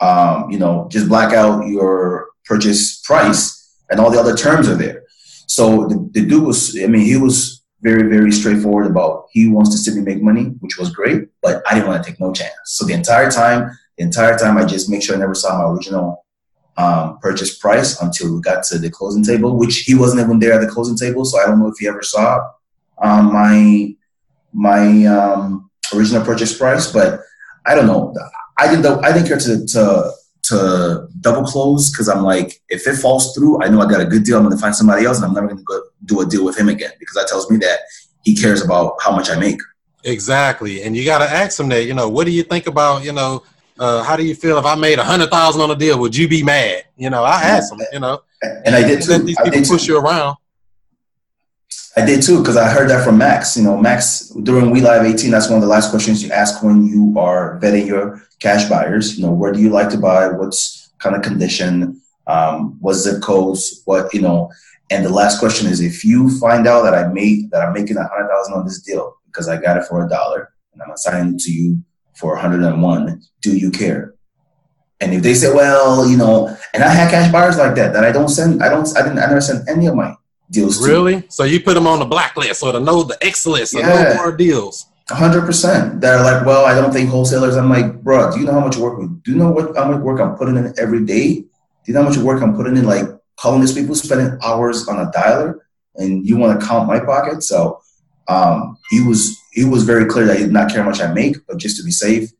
um, 0.00 0.50
you 0.50 0.58
know, 0.58 0.88
just 0.90 1.08
black 1.08 1.32
out 1.34 1.66
your 1.66 2.28
purchase 2.44 3.00
price, 3.00 3.76
and 3.90 3.98
all 3.98 4.10
the 4.10 4.20
other 4.20 4.36
terms 4.36 4.68
are 4.68 4.76
there." 4.76 5.02
So 5.46 5.88
the, 5.88 6.08
the 6.12 6.24
dude 6.26 6.44
was. 6.44 6.78
I 6.80 6.86
mean, 6.86 7.04
he 7.04 7.16
was 7.16 7.58
very, 7.80 8.08
very 8.08 8.32
straightforward 8.32 8.86
about 8.86 9.26
he 9.30 9.48
wants 9.48 9.70
to 9.70 9.78
see 9.78 9.96
me 9.96 10.04
make 10.04 10.22
money, 10.22 10.44
which 10.60 10.78
was 10.78 10.90
great, 10.90 11.28
but 11.42 11.62
I 11.68 11.74
didn't 11.74 11.88
want 11.88 12.02
to 12.02 12.10
take 12.10 12.20
no 12.20 12.32
chance. 12.32 12.52
So 12.64 12.84
the 12.84 12.94
entire 12.94 13.30
time, 13.30 13.70
the 13.96 14.04
entire 14.04 14.36
time, 14.36 14.58
I 14.58 14.64
just 14.64 14.90
make 14.90 15.02
sure 15.02 15.14
I 15.14 15.18
never 15.18 15.34
saw 15.34 15.58
my 15.58 15.70
original 15.72 16.24
um, 16.76 17.18
purchase 17.18 17.58
price 17.58 18.00
until 18.00 18.34
we 18.34 18.40
got 18.40 18.62
to 18.64 18.78
the 18.78 18.90
closing 18.90 19.24
table, 19.24 19.56
which 19.56 19.78
he 19.78 19.94
wasn't 19.94 20.22
even 20.22 20.38
there 20.38 20.52
at 20.52 20.60
the 20.60 20.68
closing 20.68 20.96
table. 20.96 21.24
So 21.24 21.38
I 21.40 21.46
don't 21.46 21.58
know 21.58 21.68
if 21.68 21.78
he 21.78 21.88
ever 21.88 22.02
saw 22.02 22.48
um, 23.00 23.32
my 23.32 23.94
my 24.52 25.04
um, 25.06 25.70
original 25.94 26.24
purchase 26.24 26.56
price, 26.56 26.90
but 26.90 27.20
I 27.66 27.74
don't 27.74 27.86
know. 27.86 28.14
I 28.56 28.68
didn't. 28.68 29.04
I 29.04 29.12
didn't 29.12 29.28
care 29.28 29.38
to 29.38 29.66
to 29.66 30.12
to 30.48 31.08
double 31.20 31.44
close 31.44 31.90
because 31.90 32.08
I'm 32.08 32.22
like, 32.22 32.61
if 32.68 32.87
it 32.87 32.96
falls 32.96 33.34
through, 33.34 33.62
I 33.62 33.68
know 33.68 33.80
I 33.80 33.90
got 33.90 34.00
a 34.00 34.06
good 34.06 34.24
deal. 34.24 34.37
I'm 34.37 34.44
going 34.44 34.56
to 34.56 34.61
find 34.61 34.74
somebody 34.74 35.04
else, 35.06 35.18
and 35.18 35.26
I'm 35.26 35.34
never 35.34 35.46
going 35.48 35.58
to 35.58 35.64
go 35.64 35.82
do 36.04 36.20
a 36.20 36.26
deal 36.26 36.44
with 36.44 36.58
him 36.58 36.68
again 36.68 36.92
because 36.98 37.14
that 37.14 37.28
tells 37.28 37.50
me 37.50 37.56
that 37.58 37.78
he 38.22 38.34
cares 38.34 38.62
about 38.62 38.96
how 39.02 39.14
much 39.14 39.30
I 39.30 39.38
make. 39.38 39.61
Exactly, 40.04 40.82
and 40.82 40.96
you 40.96 41.04
got 41.04 41.18
to 41.18 41.24
ask 41.24 41.56
them 41.56 41.68
that. 41.70 41.84
You 41.84 41.94
know, 41.94 42.08
what 42.08 42.24
do 42.24 42.30
you 42.30 42.42
think 42.42 42.66
about? 42.66 43.04
You 43.04 43.12
know, 43.12 43.42
uh, 43.78 44.02
how 44.02 44.16
do 44.16 44.24
you 44.24 44.34
feel 44.34 44.58
if 44.58 44.64
I 44.64 44.74
made 44.74 44.98
a 44.98 45.04
hundred 45.04 45.30
thousand 45.30 45.61
on 45.61 45.70
a 45.70 45.76
deal? 45.76 45.98
Would 46.00 46.16
you 46.16 46.28
be 46.28 46.42
mad? 46.42 46.84
You 46.96 47.11
know, 47.11 47.22
I 47.24 47.40
asked 47.42 47.70
them. 47.70 47.80
You 47.92 48.00
know, 48.00 48.20
And 48.42 48.74
I 48.74 48.82
did 48.87 49.02
too. 49.02 49.18
these 49.18 49.37
people 49.42 49.62
push 49.62 49.87
you 49.87 49.98
around. 49.98 50.37
I 51.98 52.06
did 52.06 52.22
too 52.22 52.38
because 52.38 52.56
I 52.56 52.68
heard 52.68 52.88
that 52.90 53.04
from 53.04 53.18
Max. 53.18 53.56
You 53.56 53.64
know, 53.64 53.76
Max 53.76 54.28
during 54.44 54.70
We 54.70 54.80
Live 54.80 55.04
18, 55.04 55.32
that's 55.32 55.48
one 55.48 55.56
of 55.56 55.62
the 55.62 55.68
last 55.68 55.90
questions 55.90 56.22
you 56.22 56.30
ask 56.30 56.62
when 56.62 56.87
you 56.87 57.12
are 57.18 57.58
vetting 57.58 57.88
your 57.88 58.22
cash 58.38 58.68
buyers. 58.68 59.18
You 59.18 59.26
know, 59.26 59.32
where 59.32 59.52
do 59.52 59.61
you 59.61 59.70
like 59.70 59.88
to 59.90 59.98
buy? 59.98 60.28
What's 60.28 60.92
kind 60.98 61.16
of 61.16 61.22
condition? 61.22 62.00
Um, 62.28 62.76
what 62.80 62.94
zip 62.94 63.20
codes? 63.20 63.82
What 63.84 64.14
you 64.14 64.20
know? 64.20 64.48
And 64.90 65.04
the 65.04 65.08
last 65.08 65.40
question 65.40 65.68
is, 65.68 65.80
if 65.80 66.04
you 66.04 66.38
find 66.38 66.68
out 66.68 66.82
that 66.82 66.94
I 66.94 67.12
made 67.12 67.50
that 67.50 67.62
I'm 67.62 67.74
making 67.74 67.96
a 67.96 68.06
hundred 68.06 68.28
thousand 68.28 68.54
on 68.54 68.64
this 68.64 68.80
deal 68.80 69.16
because 69.26 69.48
I 69.48 69.61
got 69.61 69.76
it 69.76 69.84
for 69.84 70.06
a 70.06 70.08
dollar 70.08 70.52
and 70.72 70.80
I'm 70.80 70.92
assigning 70.92 71.34
it 71.34 71.40
to 71.40 71.50
you 71.50 71.82
for 72.14 72.34
101, 72.34 73.22
do 73.42 73.56
you 73.56 73.72
care? 73.72 74.14
And 75.00 75.14
if 75.14 75.22
they 75.24 75.34
say, 75.34 75.52
well, 75.52 76.08
you 76.08 76.16
know, 76.16 76.56
and 76.74 76.84
I 76.84 76.88
had 76.88 77.11
cash 77.11 77.32
buyers 77.32 77.58
like 77.58 77.74
that 77.74 77.92
that 77.92 78.04
I 78.04 78.12
don't 78.12 78.28
send, 78.28 78.62
I 78.62 78.68
don't, 78.68 78.88
I 78.96 79.02
didn't, 79.02 79.18
I 79.18 79.26
never 79.26 79.40
send 79.40 79.68
any 79.68 79.87
of 79.87 79.94
my 79.94 80.14
deals. 80.50 80.87
Really? 80.87 81.22
So 81.28 81.44
you 81.44 81.61
put 81.61 81.74
them 81.74 81.87
on 81.87 81.98
the 81.98 82.04
blacklist 82.04 82.62
or 82.62 82.72
the 82.72 82.80
no, 82.80 83.02
the 83.02 83.18
X 83.24 83.46
list, 83.46 83.74
or 83.74 83.80
Yeah. 83.80 84.02
no 84.02 84.14
more 84.16 84.32
deals. 84.37 84.87
hundred 85.11 85.42
percent. 85.46 86.00
They're 86.02 86.22
like, 86.22 86.44
well, 86.44 86.66
I 86.66 86.74
don't 86.74 86.92
think 86.92 87.08
wholesalers. 87.08 87.56
I'm 87.56 87.70
like, 87.70 88.02
bro, 88.02 88.30
do 88.30 88.40
you 88.40 88.44
know 88.46 88.52
how 88.52 88.61
much 88.61 88.76
work? 88.76 88.98
we- 88.98 89.06
Do 89.24 89.30
you 89.32 89.37
know 89.38 89.50
what 89.50 89.74
how 89.76 89.90
much 89.90 90.00
work 90.02 90.20
I'm 90.20 90.37
putting 90.37 90.56
in 90.56 90.74
every 90.78 91.04
day? 91.04 91.28
Do 91.34 91.46
you 91.87 91.94
know 91.94 92.02
how 92.02 92.08
much 92.11 92.18
work 92.18 92.42
I'm 92.42 92.54
putting 92.54 92.76
in? 92.76 92.84
Like 92.84 93.06
calling 93.37 93.61
these 93.62 93.72
people, 93.72 93.94
spending 93.94 94.38
hours 94.44 94.87
on 94.88 94.98
a 95.00 95.11
dialer, 95.12 95.54
and 95.96 96.26
you 96.26 96.37
want 96.37 96.61
to 96.61 96.66
count 96.66 96.87
my 96.88 97.00
pocket? 97.00 97.42
So 97.42 97.80
um, 98.28 98.76
he 98.90 99.00
was 99.02 99.34
he 99.52 99.64
was 99.64 99.84
very 99.84 100.04
clear 100.04 100.26
that 100.26 100.37
he 100.37 100.44
did 100.44 100.52
not 100.52 100.70
care 100.70 100.82
how 100.82 100.88
much 100.90 101.00
I 101.00 101.11
make, 101.12 101.37
but 101.46 101.56
just 101.56 101.76
to 101.78 101.82
be 101.82 101.90
safe, 101.90 102.30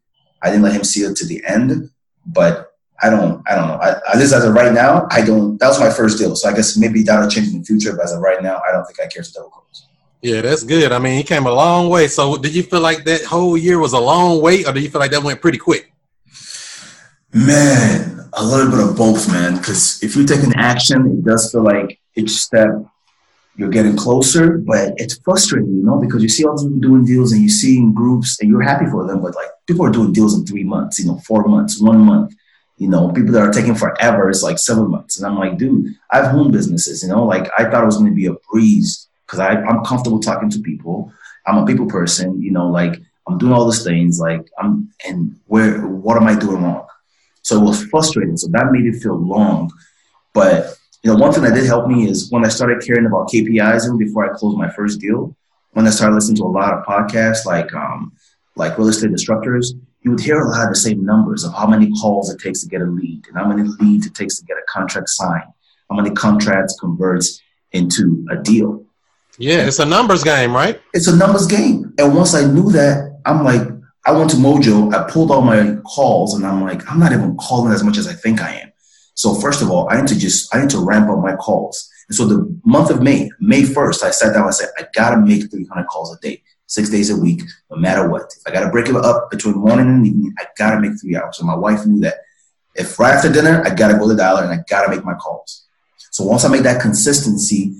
I 0.43 0.51
didn't 0.51 0.63
let 0.63 0.73
him 0.75 0.85
see 0.85 1.01
it 1.01 1.17
to 1.17 1.27
the 1.27 1.43
end. 1.47 1.91
But 2.27 2.68
I 3.03 3.11
don't 3.11 3.43
I 3.49 3.55
don't 3.55 3.69
know. 3.69 3.75
I, 3.75 3.91
at 4.13 4.19
least 4.19 4.33
as 4.35 4.45
of 4.45 4.55
right 4.55 4.73
now, 4.73 5.07
I 5.11 5.23
don't. 5.25 5.59
That 5.59 5.69
was 5.69 5.81
my 5.81 5.91
first 5.91 6.19
deal, 6.19 6.35
so 6.37 6.49
I 6.49 6.55
guess 6.55 6.77
maybe 6.77 7.03
that'll 7.03 7.29
change 7.29 7.49
in 7.49 7.61
the 7.61 7.65
future. 7.65 7.95
But 7.95 8.05
as 8.05 8.13
of 8.13 8.21
right 8.21 8.43
now, 8.43 8.61
I 8.67 8.73
don't 8.73 8.85
think 8.85 9.01
I 9.01 9.07
care 9.07 9.23
to 9.23 9.33
double 9.33 9.51
close. 9.51 9.87
Yeah, 10.21 10.41
that's 10.41 10.65
good. 10.65 10.91
I 10.91 10.99
mean, 10.99 11.17
he 11.17 11.23
came 11.23 11.47
a 11.47 11.53
long 11.53 11.89
way. 11.89 12.09
So, 12.09 12.37
did 12.37 12.55
you 12.55 12.65
feel 12.65 12.81
like 12.81 13.05
that 13.05 13.25
whole 13.25 13.57
year 13.57 13.79
was 13.79 13.93
a 13.93 14.01
long 14.01 14.43
wait, 14.43 14.67
or 14.67 14.73
do 14.73 14.81
you 14.81 14.91
feel 14.91 15.01
like 15.01 15.13
that 15.13 15.23
went 15.23 15.41
pretty 15.41 15.59
quick? 15.59 15.93
Man, 17.33 18.29
a 18.33 18.45
little 18.45 18.71
bit 18.71 18.81
of 18.81 18.97
both, 18.97 19.31
man. 19.31 19.59
Because 19.59 20.03
if 20.03 20.17
you're 20.17 20.27
taking 20.27 20.55
action, 20.57 21.07
it 21.07 21.25
does 21.25 21.53
feel 21.53 21.63
like 21.63 22.01
each 22.17 22.31
step 22.31 22.71
you're 23.59 23.69
getting 23.69 23.97
closer, 23.97 24.59
but 24.59 24.95
it's 24.97 25.19
frustrating, 25.19 25.75
you 25.75 25.83
know, 25.83 25.99
because 25.99 26.23
you 26.23 26.29
see 26.29 26.45
all 26.45 26.57
these 26.57 26.65
people 26.65 26.81
doing 26.81 27.05
deals 27.05 27.33
and 27.33 27.43
you 27.43 27.49
see 27.49 27.77
in 27.77 27.93
groups 27.93 28.41
and 28.41 28.49
you're 28.49 28.63
happy 28.63 28.87
for 28.87 29.05
them, 29.05 29.21
but 29.21 29.35
like 29.35 29.49
people 29.67 29.85
are 29.85 29.91
doing 29.91 30.13
deals 30.13 30.39
in 30.39 30.47
three 30.47 30.63
months, 30.63 31.01
you 31.01 31.07
know, 31.07 31.19
four 31.27 31.45
months, 31.45 31.81
one 31.81 31.99
month. 31.99 32.33
You 32.79 32.89
know, 32.89 33.11
people 33.13 33.33
that 33.33 33.43
are 33.43 33.53
taking 33.53 33.75
forever, 33.75 34.31
it's 34.31 34.43
like 34.43 34.59
seven 34.59 34.91
months. 34.91 35.19
And 35.19 35.27
I'm 35.27 35.37
like, 35.37 35.59
dude, 35.59 35.95
I 36.11 36.19
have 36.19 36.33
home 36.33 36.51
businesses, 36.51 37.03
you 37.03 37.09
know, 37.09 37.25
like 37.25 37.51
I 37.59 37.69
thought 37.69 37.83
it 37.83 37.87
was 37.87 37.99
going 37.99 38.11
to 38.11 38.17
be 38.17 38.27
a 38.27 38.35
breeze 38.51 39.09
because 39.27 39.41
I'm 39.41 39.85
comfortable 39.85 40.21
talking 40.21 40.49
to 40.51 40.61
people. 40.61 41.13
I'm 41.47 41.59
a 41.59 41.67
people 41.67 41.87
person, 41.87 42.41
you 42.41 42.51
know, 42.51 42.69
like 42.69 43.01
I'm 43.27 43.37
doing 43.37 43.53
all 43.53 43.71
these 43.71 43.85
things, 43.85 44.21
like 44.21 44.49
I'm, 44.59 44.91
and 45.07 45.39
where, 45.47 45.87
what 45.87 46.17
am 46.17 46.27
I 46.29 46.35
doing 46.35 46.63
wrong? 46.63 46.87
So 47.43 47.61
it 47.61 47.65
was 47.65 47.85
frustrating. 47.85 48.37
So 48.37 48.49
that 48.49 48.71
made 48.71 48.87
it 48.87 49.03
feel 49.03 49.17
long. 49.17 49.71
But 50.33 50.77
you 51.03 51.11
know, 51.13 51.19
one 51.19 51.33
thing 51.33 51.45
that 51.45 51.55
did 51.55 51.67
help 51.67 51.89
me 51.89 52.09
is 52.09 52.31
when 52.31 52.45
I 52.45 52.49
started 52.49 52.85
caring 52.85 53.07
about 53.07 53.29
KPIs 53.29 53.87
even 53.87 53.99
before 53.99 54.25
I 54.25 54.37
closed 54.37 54.59
my 54.59 54.71
first 54.71 55.01
deal, 55.01 55.37
when 55.73 55.87
I 55.87 55.91
started 55.91 56.15
listening 56.15 56.37
to 56.39 56.45
a 56.45 56.49
lot 56.49 56.75
of 56.75 56.85
podcasts 56.85 57.45
like 57.45 57.73
um, 57.75 58.13
like 58.57 58.77
real 58.77 58.89
estate 58.89 59.11
instructors, 59.11 59.75
you 60.03 60.13
would 60.13 60.21
hear 60.21 60.41
a 60.41 60.49
lot 60.49 60.65
of 60.65 60.71
the 60.71 60.81
same 60.81 61.05
numbers 61.05 61.45
of 61.45 61.53
how 61.55 61.67
many 61.67 61.91
calls 62.01 62.33
it 62.33 62.41
takes 62.41 62.61
to 62.63 62.69
get 62.69 62.81
a 62.81 62.87
lead 62.87 63.27
and 63.29 63.37
how 63.37 63.47
many 63.47 63.69
leads 63.81 64.07
it 64.07 64.15
takes 64.15 64.39
to 64.39 64.45
get 64.45 64.57
a 64.57 64.63
contract 64.69 65.09
signed, 65.09 65.51
how 65.91 65.97
many 65.97 66.11
contracts 66.11 66.77
converts 66.81 67.41
into 67.73 68.27
a 68.31 68.37
deal. 68.37 68.85
Yeah, 69.39 69.67
it's 69.67 69.79
a 69.79 69.85
numbers 69.85 70.25
game, 70.25 70.55
right? 70.55 70.81
It's 70.95 71.07
a 71.07 71.17
numbers 71.17 71.47
game. 71.47 71.95
And 71.99 72.15
once 72.15 72.35
I 72.35 72.45
knew 72.45 72.71
that, 72.73 73.21
I'm 73.25 73.45
like, 73.45 73.63
I 74.07 74.13
went 74.13 74.31
to 74.31 74.37
Mojo, 74.37 74.93
I 74.95 75.09
pulled 75.11 75.31
all 75.31 75.43
my 75.43 75.77
calls, 75.85 76.35
and 76.35 76.47
I'm 76.47 76.63
like, 76.63 76.91
I'm 76.91 76.99
not 76.99 77.13
even 77.13 77.37
calling 77.37 77.73
as 77.73 77.85
much 77.85 77.99
as 77.99 78.09
I 78.09 78.15
think 78.15 78.41
I 78.41 78.55
am. 78.55 78.73
So 79.15 79.35
first 79.35 79.63
of 79.63 79.71
all, 79.71 79.89
I 79.91 80.01
need 80.01 80.09
to 80.09 80.19
just 80.19 80.55
I 80.55 80.61
need 80.61 80.71
to 80.71 80.79
ramp 80.79 81.11
up 81.11 81.19
my 81.19 81.35
calls. 81.37 81.91
And 82.09 82.17
so 82.17 82.25
the 82.25 82.61
month 82.65 82.91
of 82.91 83.03
May, 83.03 83.29
May 83.41 83.63
1st, 83.63 84.03
I 84.03 84.11
sat 84.11 84.33
down 84.33 84.45
and 84.45 84.55
said, 84.55 84.71
I 84.79 84.87
gotta 84.95 85.21
make 85.21 85.51
300 85.51 85.87
calls 85.87 86.17
a 86.17 86.21
day, 86.21 86.43
six 86.69 86.89
days 86.89 87.11
a 87.11 87.17
week, 87.17 87.43
no 87.71 87.77
matter 87.77 88.09
what. 88.09 88.33
If 88.37 88.43
I 88.47 88.53
gotta 88.53 88.71
break 88.71 88.89
it 88.89 88.95
up 88.97 89.31
between 89.31 89.57
morning 89.57 89.89
and 89.89 90.07
evening, 90.07 90.35
I 90.39 90.45
gotta 90.57 90.81
make 90.81 91.01
three 91.01 91.17
hours. 91.17 91.39
So 91.39 91.45
my 91.45 91.57
wife 91.57 91.85
knew 91.85 92.01
that. 92.01 92.19
If 92.77 92.99
right 93.01 93.15
after 93.15 93.33
dinner, 93.33 93.65
I 93.67 93.75
gotta 93.75 93.95
go 93.95 94.09
to 94.09 94.15
the 94.15 94.23
dialer 94.23 94.45
and 94.45 94.53
I 94.53 94.63
gotta 94.69 94.89
make 94.89 95.05
my 95.05 95.15
calls. 95.15 95.67
So 96.11 96.25
once 96.25 96.45
I 96.45 96.49
make 96.49 96.63
that 96.63 96.81
consistency, 96.81 97.75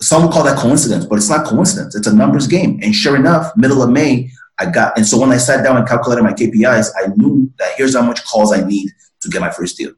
some 0.00 0.30
call 0.30 0.42
that 0.44 0.58
coincidence, 0.58 1.06
but 1.06 1.16
it's 1.16 1.30
not 1.30 1.46
coincidence. 1.46 1.94
It's 1.94 2.06
a 2.06 2.14
numbers 2.14 2.46
game. 2.46 2.80
And 2.82 2.94
sure 2.94 3.16
enough, 3.16 3.52
middle 3.56 3.82
of 3.82 3.90
May, 3.90 4.30
I 4.58 4.66
got, 4.66 4.96
and 4.96 5.06
so 5.06 5.18
when 5.18 5.30
I 5.30 5.36
sat 5.36 5.64
down 5.64 5.76
and 5.76 5.86
calculated 5.86 6.22
my 6.22 6.32
KPIs, 6.32 6.90
I 6.96 7.08
knew 7.16 7.50
that 7.58 7.74
here's 7.76 7.94
how 7.94 8.02
much 8.02 8.24
calls 8.24 8.52
I 8.52 8.62
need 8.64 8.90
to 9.20 9.28
get 9.28 9.40
my 9.40 9.50
first 9.50 9.76
deal. 9.76 9.92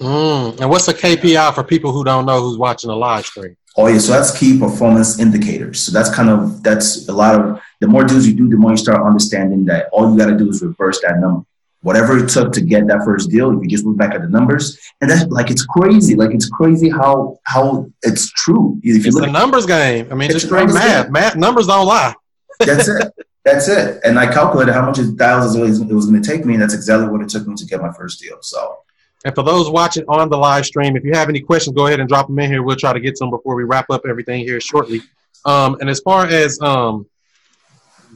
Mm. 0.00 0.60
And 0.60 0.70
what's 0.70 0.86
the 0.86 0.94
KPI 0.94 1.54
for 1.54 1.62
people 1.62 1.92
who 1.92 2.04
don't 2.04 2.26
know 2.26 2.40
who's 2.40 2.58
watching 2.58 2.88
the 2.88 2.96
live 2.96 3.26
stream? 3.26 3.56
Oh 3.76 3.86
yeah, 3.86 3.98
so 3.98 4.12
that's 4.12 4.38
key 4.38 4.58
performance 4.58 5.18
indicators. 5.18 5.80
So 5.80 5.92
that's 5.92 6.14
kind 6.14 6.28
of 6.28 6.62
that's 6.62 7.08
a 7.08 7.12
lot 7.12 7.40
of 7.40 7.60
the 7.80 7.86
more 7.88 8.04
deals 8.04 8.26
you 8.26 8.34
do, 8.34 8.48
the 8.48 8.56
more 8.56 8.72
you 8.72 8.76
start 8.76 9.02
understanding 9.04 9.64
that 9.66 9.88
all 9.92 10.10
you 10.12 10.18
got 10.18 10.26
to 10.26 10.36
do 10.36 10.48
is 10.50 10.62
reverse 10.62 11.00
that 11.00 11.18
number. 11.20 11.44
Whatever 11.80 12.16
it 12.18 12.28
took 12.28 12.52
to 12.52 12.60
get 12.60 12.86
that 12.86 13.02
first 13.04 13.30
deal, 13.30 13.50
if 13.56 13.62
you 13.62 13.68
just 13.68 13.84
look 13.84 13.96
back 13.96 14.14
at 14.14 14.20
the 14.22 14.28
numbers, 14.28 14.78
and 15.00 15.10
that's 15.10 15.24
like 15.30 15.50
it's 15.50 15.64
crazy. 15.64 16.14
Like 16.14 16.32
it's 16.32 16.48
crazy 16.48 16.90
how 16.90 17.38
how 17.44 17.90
it's 18.02 18.30
true. 18.32 18.78
If 18.82 19.04
you 19.04 19.08
It's 19.08 19.16
look 19.16 19.26
a 19.28 19.32
numbers 19.32 19.66
game. 19.66 20.06
I 20.12 20.14
mean, 20.14 20.30
It's 20.30 20.44
straight 20.44 20.68
math. 20.68 21.04
game. 21.06 21.12
Math 21.12 21.36
numbers 21.36 21.66
don't 21.66 21.86
lie. 21.86 22.14
That's 22.60 22.86
it. 22.88 23.12
That's 23.44 23.66
it. 23.66 24.00
And 24.04 24.16
I 24.20 24.32
calculated 24.32 24.72
how 24.74 24.86
much 24.86 25.00
it 25.00 25.16
dials 25.16 25.56
it 25.56 25.60
was, 25.60 25.80
it 25.80 25.88
was 25.92 26.06
going 26.06 26.22
to 26.22 26.28
take 26.28 26.44
me, 26.44 26.52
and 26.54 26.62
that's 26.62 26.74
exactly 26.74 27.08
what 27.08 27.20
it 27.22 27.28
took 27.28 27.44
me 27.48 27.56
to 27.56 27.64
get 27.66 27.80
my 27.80 27.92
first 27.92 28.20
deal. 28.20 28.36
So 28.42 28.76
And 29.24 29.34
for 29.34 29.42
those 29.42 29.70
watching 29.70 30.04
on 30.08 30.28
the 30.28 30.36
live 30.36 30.66
stream, 30.66 30.96
if 30.96 31.04
you 31.04 31.12
have 31.12 31.28
any 31.28 31.40
questions, 31.40 31.76
go 31.76 31.86
ahead 31.86 32.00
and 32.00 32.08
drop 32.08 32.26
them 32.26 32.38
in 32.38 32.50
here. 32.50 32.62
We'll 32.62 32.76
try 32.76 32.92
to 32.92 33.00
get 33.00 33.16
some 33.16 33.30
before 33.30 33.54
we 33.54 33.64
wrap 33.64 33.86
up 33.90 34.02
everything 34.08 34.44
here 34.44 34.60
shortly. 34.60 35.00
Um, 35.44 35.76
and 35.80 35.88
as 35.88 36.00
far 36.00 36.26
as 36.26 36.60
um, 36.60 37.06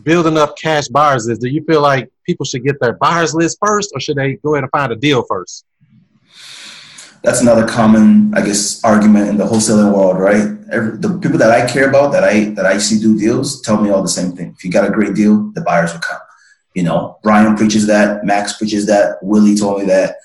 building 0.03 0.37
up 0.37 0.59
cash 0.59 0.89
buyers 0.89 1.29
is, 1.29 1.39
do 1.39 1.49
you 1.49 1.65
feel 1.65 1.81
like 1.81 2.11
people 2.25 2.45
should 2.45 2.65
get 2.65 2.81
their 2.81 2.95
buyers 2.95 3.35
list 3.35 3.59
first, 3.65 3.91
or 3.95 4.01
should 4.01 4.17
they 4.17 4.35
go 4.35 4.55
ahead 4.55 4.65
and 4.65 4.71
find 4.71 4.93
a 4.93 4.97
deal 4.97 5.25
first? 5.29 5.65
that's 7.27 7.41
another 7.41 7.67
common, 7.67 8.33
I 8.35 8.41
guess, 8.41 8.83
argument 8.85 9.29
in 9.29 9.37
the 9.37 9.45
wholesaling 9.45 9.93
world, 9.93 10.17
right? 10.17 10.47
Every, 10.71 10.97
the 10.97 11.19
people 11.19 11.39
that 11.39 11.51
I 11.51 11.67
care 11.67 11.89
about, 11.89 12.13
that 12.13 12.23
I 12.23 12.51
that 12.51 12.67
I 12.67 12.79
see 12.79 13.01
do 13.01 13.19
deals, 13.19 13.61
tell 13.63 13.83
me 13.83 13.91
all 13.91 14.01
the 14.01 14.09
same 14.09 14.31
thing. 14.37 14.55
If 14.57 14.65
you 14.65 14.71
got 14.71 14.89
a 14.89 14.93
great 14.93 15.15
deal, 15.15 15.51
the 15.53 15.61
buyers 15.61 15.93
will 15.93 16.01
come. 16.01 16.21
You 16.75 16.85
know, 16.85 17.19
Brian 17.25 17.57
preaches 17.57 17.85
that, 17.89 18.25
Max 18.25 18.57
preaches 18.57 18.87
that, 18.87 19.19
Willie 19.23 19.57
told 19.57 19.81
me 19.81 19.87
that. 19.87 20.17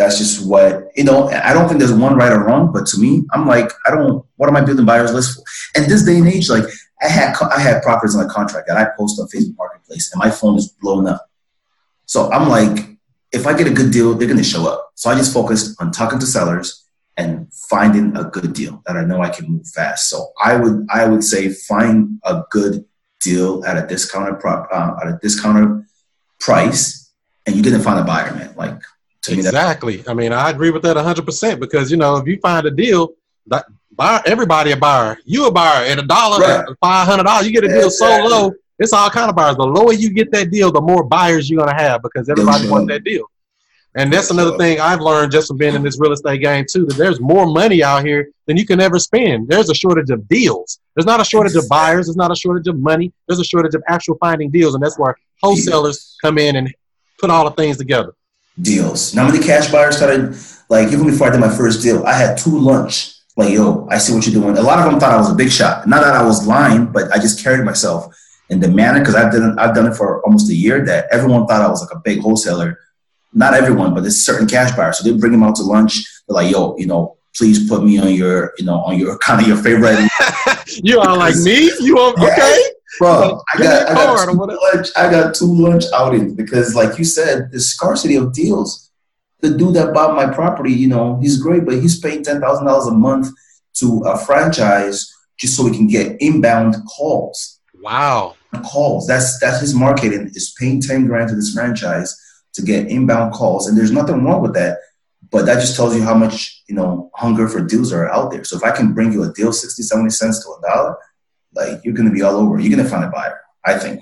That's 0.00 0.16
just 0.16 0.46
what 0.46 0.88
you 0.96 1.04
know. 1.04 1.28
I 1.28 1.52
don't 1.52 1.68
think 1.68 1.78
there's 1.78 1.92
one 1.92 2.16
right 2.16 2.32
or 2.32 2.42
wrong, 2.42 2.72
but 2.72 2.86
to 2.86 2.98
me, 2.98 3.22
I'm 3.32 3.46
like, 3.46 3.70
I 3.86 3.90
don't. 3.90 4.24
What 4.36 4.48
am 4.48 4.56
I 4.56 4.62
building 4.62 4.86
buyers 4.86 5.12
list 5.12 5.36
for? 5.36 5.44
And 5.74 5.90
this 5.90 6.06
day 6.06 6.16
and 6.16 6.26
age, 6.26 6.48
like 6.48 6.64
I 7.02 7.08
had 7.08 7.36
I 7.54 7.60
had 7.60 7.82
properties 7.82 8.16
on 8.16 8.24
a 8.24 8.28
contract 8.30 8.66
that 8.68 8.78
I 8.78 8.86
post 8.96 9.20
on 9.20 9.28
Facebook 9.28 9.58
Marketplace, 9.58 10.10
and 10.10 10.18
my 10.18 10.30
phone 10.30 10.56
is 10.56 10.68
blowing 10.80 11.06
up. 11.06 11.28
So 12.06 12.32
I'm 12.32 12.48
like, 12.48 12.96
if 13.30 13.46
I 13.46 13.54
get 13.54 13.66
a 13.66 13.74
good 13.74 13.92
deal, 13.92 14.14
they're 14.14 14.26
going 14.26 14.38
to 14.38 14.42
show 14.42 14.66
up. 14.66 14.90
So 14.94 15.10
I 15.10 15.16
just 15.16 15.34
focused 15.34 15.76
on 15.82 15.92
talking 15.92 16.18
to 16.18 16.24
sellers 16.24 16.82
and 17.18 17.52
finding 17.68 18.16
a 18.16 18.24
good 18.24 18.54
deal 18.54 18.82
that 18.86 18.96
I 18.96 19.04
know 19.04 19.20
I 19.20 19.28
can 19.28 19.50
move 19.50 19.68
fast. 19.68 20.08
So 20.08 20.32
I 20.42 20.56
would 20.56 20.86
I 20.90 21.06
would 21.06 21.24
say 21.24 21.50
find 21.50 22.20
a 22.24 22.42
good 22.50 22.86
deal 23.20 23.62
at 23.66 23.76
a 23.76 23.86
discounted 23.86 24.40
prop 24.40 24.66
uh, 24.72 24.94
at 25.02 25.08
a 25.08 25.18
discounted 25.20 25.84
price, 26.38 27.12
and 27.44 27.54
you 27.54 27.62
didn't 27.62 27.82
find 27.82 28.00
a 28.00 28.04
buyer, 28.04 28.32
man. 28.34 28.54
Like 28.56 28.80
to 29.22 29.32
me, 29.32 29.38
Exactly. 29.38 30.04
I 30.08 30.14
mean, 30.14 30.32
I 30.32 30.50
agree 30.50 30.70
with 30.70 30.82
that 30.82 30.96
100% 30.96 31.60
because, 31.60 31.90
you 31.90 31.96
know, 31.96 32.16
if 32.16 32.26
you 32.26 32.38
find 32.40 32.66
a 32.66 32.70
deal, 32.70 33.10
that 33.46 33.66
buyer, 33.92 34.22
everybody 34.26 34.72
a 34.72 34.76
buyer. 34.76 35.18
You 35.24 35.46
a 35.46 35.50
buyer 35.52 35.84
at 35.84 35.98
a 35.98 36.02
dollar, 36.02 36.38
Right. 36.38 36.64
five 36.80 37.06
hundred 37.06 37.24
dollars. 37.24 37.46
You 37.46 37.52
get 37.52 37.64
a 37.64 37.68
deal 37.68 37.90
so 37.90 38.06
low. 38.26 38.52
It's 38.78 38.92
all 38.94 39.10
kind 39.10 39.28
of 39.28 39.36
buyers. 39.36 39.56
The 39.56 39.62
lower 39.62 39.92
you 39.92 40.10
get 40.10 40.30
that 40.32 40.50
deal, 40.50 40.72
the 40.72 40.80
more 40.80 41.04
buyers 41.04 41.50
you're 41.50 41.60
gonna 41.60 41.76
have 41.76 42.00
because 42.02 42.28
everybody 42.30 42.68
wants 42.68 42.88
that 42.88 43.04
deal. 43.04 43.24
And 43.96 44.12
that's 44.12 44.30
another 44.30 44.56
thing 44.56 44.78
I've 44.80 45.00
learned 45.00 45.32
just 45.32 45.48
from 45.48 45.56
being 45.58 45.74
in 45.74 45.82
this 45.82 45.98
real 45.98 46.12
estate 46.12 46.40
game 46.42 46.64
too. 46.70 46.86
That 46.86 46.96
there's 46.96 47.20
more 47.20 47.44
money 47.46 47.82
out 47.82 48.04
here 48.06 48.30
than 48.46 48.56
you 48.56 48.64
can 48.64 48.80
ever 48.80 48.98
spend. 49.00 49.48
There's 49.48 49.68
a 49.68 49.74
shortage 49.74 50.10
of 50.10 50.28
deals. 50.28 50.78
There's 50.94 51.06
not 51.06 51.20
a 51.20 51.24
shortage 51.24 51.56
of 51.56 51.68
buyers. 51.68 52.06
There's 52.06 52.16
not 52.16 52.30
a 52.30 52.36
shortage 52.36 52.68
of 52.68 52.78
money. 52.78 53.12
There's 53.26 53.40
a 53.40 53.44
shortage 53.44 53.74
of 53.74 53.82
actual 53.88 54.16
finding 54.18 54.50
deals, 54.50 54.74
and 54.74 54.82
that's 54.82 54.98
where 54.98 55.16
wholesalers 55.42 56.16
come 56.22 56.38
in 56.38 56.54
and 56.56 56.72
put 57.18 57.30
all 57.30 57.44
the 57.44 57.50
things 57.50 57.76
together. 57.76 58.12
Deals. 58.62 59.14
Now, 59.14 59.26
many 59.26 59.44
cash 59.44 59.70
buyers 59.70 59.96
started 59.96 60.36
like 60.70 60.92
even 60.92 61.06
before 61.06 61.26
I 61.26 61.30
did 61.30 61.40
my 61.40 61.54
first 61.54 61.82
deal, 61.82 62.04
I 62.04 62.14
had 62.14 62.38
two 62.38 62.56
lunch. 62.56 63.14
Like, 63.36 63.52
yo, 63.52 63.88
I 63.90 63.98
see 63.98 64.14
what 64.14 64.26
you're 64.26 64.40
doing. 64.40 64.56
A 64.56 64.62
lot 64.62 64.78
of 64.78 64.90
them 64.90 65.00
thought 65.00 65.12
I 65.12 65.16
was 65.16 65.30
a 65.30 65.34
big 65.34 65.50
shot. 65.50 65.86
Not 65.86 66.02
that 66.02 66.14
I 66.14 66.22
was 66.22 66.46
lying, 66.46 66.86
but 66.86 67.10
I 67.12 67.18
just 67.18 67.42
carried 67.42 67.64
myself 67.64 68.14
in 68.50 68.60
the 68.60 68.68
manner 68.68 69.00
because 69.00 69.14
I've 69.14 69.32
done 69.32 69.58
I've 69.58 69.74
done 69.74 69.86
it 69.86 69.94
for 69.94 70.22
almost 70.24 70.50
a 70.50 70.54
year 70.54 70.84
that 70.84 71.06
everyone 71.10 71.46
thought 71.46 71.62
I 71.62 71.68
was 71.68 71.80
like 71.80 71.94
a 71.94 72.00
big 72.00 72.20
wholesaler. 72.20 72.78
Not 73.32 73.54
everyone, 73.54 73.94
but 73.94 74.02
there's 74.02 74.24
certain 74.24 74.46
cash 74.46 74.72
buyers. 74.76 74.98
So 74.98 75.04
they 75.04 75.16
bring 75.16 75.32
them 75.32 75.42
out 75.42 75.56
to 75.56 75.62
lunch. 75.62 76.04
They're 76.26 76.34
like, 76.34 76.50
yo, 76.50 76.76
you 76.76 76.86
know, 76.86 77.16
please 77.36 77.68
put 77.68 77.84
me 77.84 77.98
on 77.98 78.12
your, 78.12 78.52
you 78.58 78.64
know, 78.64 78.80
on 78.80 78.98
your 78.98 79.18
kind 79.26 79.40
of 79.40 79.48
your 79.48 79.56
favorite. 79.56 79.98
you 80.82 81.00
are 81.00 81.16
like 81.16 81.36
me? 81.36 81.72
You 81.80 81.94
want 81.96 82.18
okay? 82.18 82.62
Bro, 82.98 83.42
I 83.52 83.58
got, 83.58 83.88
a 83.88 83.90
I, 83.92 83.94
card 83.94 84.26
got 84.26 84.32
two 84.32 84.56
lunch, 84.72 84.88
I 84.96 85.10
got 85.10 85.34
two 85.34 85.54
lunch 85.54 85.84
outings 85.94 86.34
because, 86.34 86.74
like 86.74 86.98
you 86.98 87.04
said, 87.04 87.50
the 87.52 87.60
scarcity 87.60 88.16
of 88.16 88.32
deals. 88.32 88.90
The 89.40 89.56
dude 89.56 89.74
that 89.74 89.94
bought 89.94 90.16
my 90.16 90.32
property, 90.32 90.72
you 90.72 90.88
know, 90.88 91.18
he's 91.20 91.40
great, 91.40 91.64
but 91.64 91.74
he's 91.74 91.98
paying 91.98 92.22
ten 92.22 92.40
thousand 92.40 92.66
dollars 92.66 92.88
a 92.88 92.92
month 92.92 93.28
to 93.74 94.02
a 94.06 94.18
franchise 94.18 95.10
just 95.38 95.56
so 95.56 95.64
he 95.66 95.76
can 95.76 95.86
get 95.86 96.20
inbound 96.20 96.76
calls. 96.86 97.60
Wow. 97.80 98.36
Calls. 98.70 99.06
That's 99.06 99.38
that's 99.38 99.60
his 99.60 99.74
marketing 99.74 100.30
is 100.34 100.54
paying 100.58 100.82
ten 100.82 101.06
grand 101.06 101.30
to 101.30 101.36
this 101.36 101.54
franchise 101.54 102.14
to 102.54 102.62
get 102.62 102.88
inbound 102.88 103.32
calls, 103.32 103.66
and 103.66 103.78
there's 103.78 103.92
nothing 103.92 104.24
wrong 104.24 104.42
with 104.42 104.54
that. 104.54 104.78
But 105.30 105.46
that 105.46 105.60
just 105.60 105.76
tells 105.76 105.94
you 105.94 106.02
how 106.02 106.14
much 106.14 106.62
you 106.68 106.74
know 106.74 107.10
hunger 107.14 107.48
for 107.48 107.64
deals 107.64 107.92
are 107.92 108.10
out 108.10 108.30
there. 108.32 108.44
So 108.44 108.56
if 108.56 108.64
I 108.64 108.72
can 108.72 108.92
bring 108.92 109.12
you 109.12 109.22
a 109.22 109.32
deal 109.32 109.52
60, 109.52 109.82
70 109.82 110.10
cents 110.10 110.44
to 110.44 110.50
a 110.50 110.68
dollar, 110.68 110.96
like 111.54 111.80
you're 111.84 111.94
gonna 111.94 112.10
be 112.10 112.22
all 112.22 112.36
over. 112.36 112.58
You're 112.58 112.76
gonna 112.76 112.88
find 112.88 113.04
a 113.04 113.08
buyer. 113.08 113.40
I 113.64 113.78
think. 113.78 114.00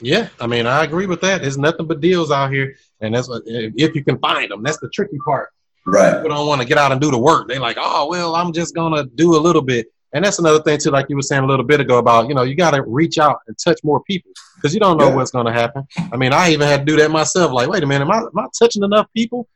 Yeah, 0.00 0.28
I 0.40 0.46
mean, 0.46 0.66
I 0.66 0.84
agree 0.84 1.06
with 1.06 1.20
that. 1.22 1.42
There's 1.42 1.58
nothing 1.58 1.86
but 1.86 2.00
deals 2.00 2.30
out 2.30 2.52
here, 2.52 2.74
and 3.00 3.14
that's 3.14 3.28
what 3.28 3.42
if 3.46 3.94
you 3.94 4.04
can 4.04 4.18
find 4.18 4.50
them. 4.50 4.62
That's 4.62 4.78
the 4.78 4.88
tricky 4.90 5.18
part. 5.24 5.50
Right. 5.86 6.14
People 6.14 6.28
don't 6.36 6.46
want 6.46 6.60
to 6.60 6.66
get 6.66 6.78
out 6.78 6.92
and 6.92 7.00
do 7.00 7.10
the 7.10 7.18
work. 7.18 7.48
They 7.48 7.58
like, 7.58 7.78
oh 7.80 8.06
well, 8.08 8.36
I'm 8.36 8.52
just 8.52 8.74
gonna 8.74 9.04
do 9.06 9.34
a 9.36 9.40
little 9.40 9.62
bit, 9.62 9.86
and 10.12 10.24
that's 10.24 10.38
another 10.38 10.62
thing 10.62 10.78
too. 10.78 10.90
Like 10.90 11.06
you 11.08 11.16
were 11.16 11.22
saying 11.22 11.42
a 11.42 11.46
little 11.46 11.64
bit 11.64 11.80
ago 11.80 11.98
about, 11.98 12.28
you 12.28 12.34
know, 12.34 12.42
you 12.42 12.54
got 12.54 12.72
to 12.72 12.82
reach 12.82 13.18
out 13.18 13.38
and 13.48 13.56
touch 13.58 13.80
more 13.82 14.00
people 14.04 14.30
because 14.56 14.72
you 14.72 14.80
don't 14.80 14.98
know 14.98 15.08
Yeah. 15.08 15.14
what's 15.16 15.30
gonna 15.32 15.52
happen. 15.52 15.84
I 16.12 16.16
mean, 16.16 16.32
I 16.32 16.50
even 16.50 16.68
had 16.68 16.80
to 16.80 16.92
do 16.92 16.96
that 17.00 17.10
myself. 17.10 17.52
Like, 17.52 17.68
wait 17.68 17.82
a 17.82 17.86
minute, 17.86 18.04
am 18.04 18.10
I, 18.12 18.18
am 18.18 18.38
I 18.38 18.46
touching 18.58 18.82
enough 18.84 19.06
people 19.16 19.48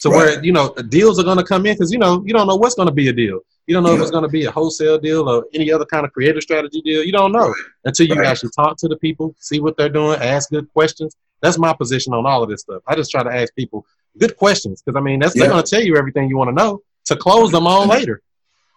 to 0.00 0.10
where 0.10 0.44
you 0.44 0.52
know 0.52 0.72
deals 0.90 1.18
are 1.18 1.24
gonna 1.24 1.42
come 1.44 1.66
in? 1.66 1.74
Because 1.74 1.90
you 1.90 1.98
know 1.98 2.22
you 2.24 2.32
don't 2.34 2.46
know 2.46 2.56
what's 2.56 2.74
gonna 2.76 2.92
be 2.92 3.08
a 3.08 3.12
deal. 3.12 3.40
You 3.68 3.74
don't 3.74 3.82
know 3.82 3.94
if 3.94 4.00
it's 4.00 4.10
gonna 4.10 4.28
be 4.28 4.46
a 4.46 4.50
wholesale 4.50 4.98
deal 4.98 5.28
or 5.28 5.44
any 5.52 5.70
other 5.70 5.84
kind 5.84 6.06
of 6.06 6.12
creative 6.12 6.42
strategy 6.42 6.80
deal. 6.80 7.04
You 7.04 7.12
don't 7.12 7.32
know 7.32 7.54
until 7.84 8.06
you 8.06 8.14
Right. 8.14 8.26
actually 8.26 8.48
talk 8.56 8.78
to 8.78 8.88
the 8.88 8.96
people, 8.96 9.36
see 9.40 9.60
what 9.60 9.76
they're 9.76 9.90
doing, 9.90 10.18
ask 10.20 10.48
good 10.48 10.72
questions. 10.72 11.14
That's 11.42 11.58
my 11.58 11.74
position 11.74 12.14
on 12.14 12.24
all 12.24 12.42
of 12.42 12.48
this 12.48 12.62
stuff. 12.62 12.82
I 12.86 12.94
just 12.96 13.10
try 13.10 13.22
to 13.22 13.30
ask 13.32 13.54
people 13.54 13.84
good 14.16 14.38
questions 14.38 14.80
because 14.80 14.96
I 14.96 15.02
mean 15.02 15.20
that's 15.20 15.34
they're 15.34 15.44
Yeah. 15.44 15.50
going 15.52 15.62
to 15.62 15.70
tell 15.70 15.82
you 15.82 15.96
everything 15.96 16.30
you 16.30 16.38
want 16.38 16.48
to 16.48 16.54
know 16.54 16.80
to 17.04 17.14
close 17.16 17.52
them 17.52 17.66
on 17.66 17.88
later. 17.88 18.22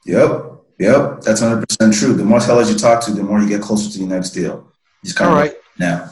Yep. 0.05 0.29
Yep. 0.79 1.21
That's 1.21 1.41
100% 1.41 1.93
true. 1.97 2.13
The 2.13 2.25
more 2.25 2.41
sellers 2.41 2.69
you 2.69 2.77
talk 2.77 3.01
to, 3.05 3.11
the 3.11 3.23
more 3.23 3.39
you 3.39 3.47
get 3.47 3.61
closer 3.61 3.89
to 3.91 3.97
your 3.99 4.09
next 4.09 4.31
deal. 4.31 4.67
Just 5.05 5.15
kind 5.15 5.29
All 5.31 5.37
of 5.37 5.41
right. 5.43 5.55
now. 5.79 6.09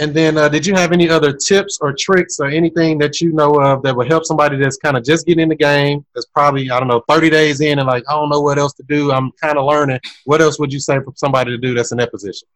And 0.00 0.12
then, 0.12 0.36
uh, 0.36 0.48
did 0.48 0.66
you 0.66 0.74
have 0.74 0.90
any 0.90 1.08
other 1.08 1.32
tips 1.32 1.78
or 1.80 1.94
tricks 1.96 2.40
or 2.40 2.46
anything 2.46 2.98
that 2.98 3.20
you 3.20 3.32
know 3.32 3.60
of 3.60 3.82
that 3.84 3.94
would 3.94 4.08
help 4.08 4.24
somebody 4.24 4.56
that's 4.56 4.76
kind 4.76 4.96
of 4.96 5.04
just 5.04 5.26
getting 5.26 5.42
in 5.42 5.48
the 5.48 5.54
game? 5.54 6.04
That's 6.14 6.26
probably 6.26 6.70
I 6.70 6.78
don't 6.80 6.88
know, 6.88 7.04
thirty 7.08 7.30
days 7.30 7.60
in 7.60 7.78
and 7.78 7.86
like 7.86 8.02
I 8.08 8.14
don't 8.14 8.28
know 8.28 8.40
what 8.40 8.58
else 8.58 8.72
to 8.74 8.82
do. 8.82 9.12
I'm 9.12 9.30
kind 9.32 9.56
of 9.56 9.66
learning. 9.66 10.00
What 10.24 10.40
else 10.40 10.58
would 10.58 10.72
you 10.72 10.80
say 10.80 10.98
for 10.98 11.12
somebody 11.14 11.52
to 11.52 11.58
do 11.58 11.74
that's 11.74 11.92
in 11.92 11.98
that 11.98 12.10
position? 12.10 12.48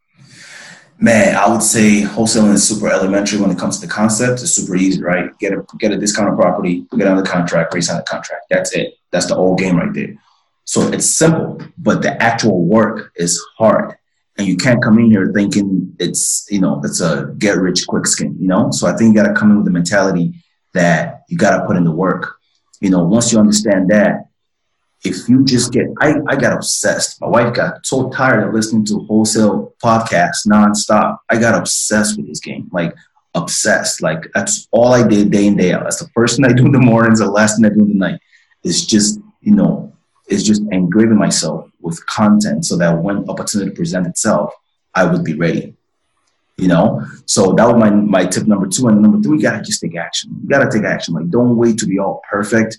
Man, 1.01 1.37
I 1.37 1.49
would 1.49 1.63
say 1.63 2.03
wholesaling 2.03 2.55
is 2.55 2.67
super 2.67 2.89
elementary 2.89 3.39
when 3.39 3.53
it 3.53 3.59
comes 3.59 3.79
to 3.79 3.87
the 3.87 3.93
concept. 3.93 4.43
It's 4.43 4.51
super 4.51 4.75
easy, 4.75 5.01
right? 5.01 5.37
Get 5.39 5.53
a 5.53 5.65
get 5.79 5.93
a 5.93 5.97
discounted 5.97 6.37
property, 6.37 6.87
get 6.97 7.15
the 7.15 7.23
contract, 7.23 7.73
re-sign 7.73 7.99
the 7.99 8.03
contract. 8.03 8.47
That's 8.51 8.75
it. 8.75 8.95
That's 9.13 9.27
the 9.27 9.37
old 9.37 9.61
game 9.61 9.77
right 9.77 9.95
there. 9.95 10.17
So 10.65 10.89
it's 10.89 11.09
simple, 11.09 11.63
but 11.79 12.03
the 12.03 12.21
actual 12.21 12.65
work 12.65 13.13
is 13.15 13.41
hard. 13.57 13.95
And 14.39 14.47
you 14.47 14.57
can't 14.57 14.83
come 14.83 14.99
in 15.01 15.11
here 15.11 15.33
thinking 15.35 15.95
it's, 15.99 16.47
you 16.49 16.61
know, 16.61 16.81
it's 16.85 17.01
a 17.01 17.35
get 17.39 17.59
rich 17.59 17.87
quick 17.89 18.07
scheme, 18.07 18.37
you 18.41 18.47
know? 18.47 18.71
So 18.71 18.87
I 18.87 18.97
think 18.97 19.15
you 19.15 19.23
gotta 19.23 19.35
come 19.35 19.51
in 19.51 19.57
with 19.57 19.67
the 19.67 19.73
mentality 19.73 20.33
that 20.75 21.25
you 21.29 21.37
gotta 21.37 21.67
put 21.67 21.77
in 21.77 21.85
the 21.85 21.91
work. 21.91 22.37
You 22.81 22.91
know, 22.91 23.03
once 23.03 23.33
you 23.33 23.41
understand 23.41 23.91
that, 23.91 24.29
if 25.05 25.29
you 25.29 25.45
just 25.45 25.73
get 25.73 25.87
I, 26.01 26.15
I 26.29 26.37
got 26.37 26.53
obsessed. 26.53 27.21
My 27.21 27.29
wife 27.29 27.55
got 27.55 27.85
so 27.85 28.11
tired 28.11 28.47
of 28.47 28.55
listening 28.55 28.85
to 28.87 29.01
wholesale 29.07 29.75
podcasts 29.83 30.47
nonstop. 30.47 31.19
I 31.29 31.39
got 31.39 31.59
obsessed 31.59 32.17
with 32.17 32.29
this 32.29 32.41
game. 32.41 32.69
Like 32.73 32.95
obsessed. 33.35 34.03
Like 34.03 34.31
that's 34.35 34.69
all 34.71 34.93
I 34.93 35.07
did 35.07 35.31
day 35.31 35.47
in, 35.47 35.57
day 35.57 35.73
out. 35.73 35.85
That's 35.85 36.01
the 36.01 36.09
first 36.15 36.37
thing 36.37 36.45
I 36.45 36.53
do 36.53 36.67
in 36.67 36.73
the 36.73 36.79
mornings, 36.79 37.21
the 37.21 37.31
last 37.31 37.57
thing 37.57 37.65
I 37.65 37.71
do 37.71 37.81
in 37.81 37.89
the 37.89 37.95
night. 37.95 38.21
It's 38.63 38.85
just, 38.85 39.21
you 39.41 39.55
know, 39.55 39.97
it's 40.27 40.43
just 40.43 40.63
engraving 40.71 41.19
myself 41.19 41.68
with 41.81 42.05
content 42.07 42.65
so 42.65 42.77
that 42.77 43.03
when 43.03 43.29
opportunity 43.29 43.71
present 43.71 44.07
itself, 44.07 44.55
I 44.95 45.05
would 45.05 45.25
be 45.25 45.35
ready. 45.35 45.75
You 46.57 46.69
know? 46.69 47.05
So 47.27 47.53
that 47.53 47.67
was 47.67 47.77
my 47.77 47.91
my 47.91 48.27
tip 48.27 48.47
number 48.47 48.67
two. 48.67 48.89
And 48.89 49.01
number 49.01 49.21
three, 49.21 49.37
you 49.39 49.43
gotta 49.43 49.63
just 49.63 49.81
take 49.81 49.97
action. 49.97 50.37
You 50.43 50.49
gotta 50.49 50.71
take 50.71 50.85
action. 50.85 51.15
Like 51.15 51.31
don't 51.31 51.57
wait 51.57 51.79
to 51.79 51.87
be 51.87 51.99
all 51.99 52.23
perfect 52.29 52.79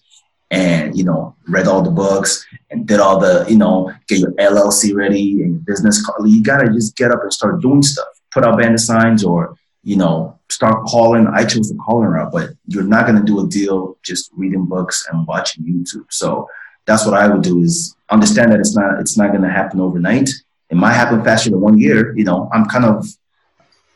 and 0.51 0.97
you 0.97 1.03
know 1.03 1.35
read 1.47 1.67
all 1.67 1.81
the 1.81 1.91
books 1.91 2.45
and 2.71 2.87
did 2.87 2.99
all 2.99 3.19
the 3.19 3.45
you 3.47 3.57
know 3.57 3.91
get 4.07 4.19
your 4.19 4.31
LLC 4.33 4.95
ready 4.95 5.43
and 5.43 5.53
your 5.53 5.61
business 5.61 6.05
card. 6.05 6.27
You 6.27 6.43
gotta 6.43 6.69
just 6.69 6.95
get 6.95 7.11
up 7.11 7.21
and 7.21 7.33
start 7.33 7.61
doing 7.61 7.81
stuff. 7.81 8.07
Put 8.31 8.43
out 8.43 8.57
bandit 8.57 8.79
signs 8.79 9.23
or 9.23 9.55
you 9.83 9.95
know 9.95 10.39
start 10.49 10.85
calling. 10.87 11.27
I 11.27 11.45
chose 11.45 11.69
the 11.69 11.75
calling 11.75 12.09
route, 12.09 12.31
but 12.31 12.49
you're 12.67 12.83
not 12.83 13.05
gonna 13.05 13.23
do 13.23 13.45
a 13.45 13.47
deal 13.47 13.97
just 14.03 14.31
reading 14.35 14.65
books 14.65 15.07
and 15.11 15.25
watching 15.27 15.63
YouTube. 15.63 16.05
So 16.09 16.47
that's 16.85 17.05
what 17.05 17.13
I 17.13 17.27
would 17.27 17.43
do 17.43 17.59
is 17.61 17.95
understand 18.11 18.51
that 18.51 18.59
it's 18.59 18.75
not 18.75 18.99
it's 18.99 19.17
not 19.17 19.31
gonna 19.31 19.49
happen 19.51 19.79
overnight. 19.79 20.29
It 20.69 20.77
might 20.77 20.93
happen 20.93 21.23
faster 21.23 21.49
than 21.49 21.61
one 21.61 21.77
year. 21.77 22.15
You 22.15 22.25
know, 22.25 22.49
I'm 22.53 22.65
kind 22.65 22.85
of 22.85 23.07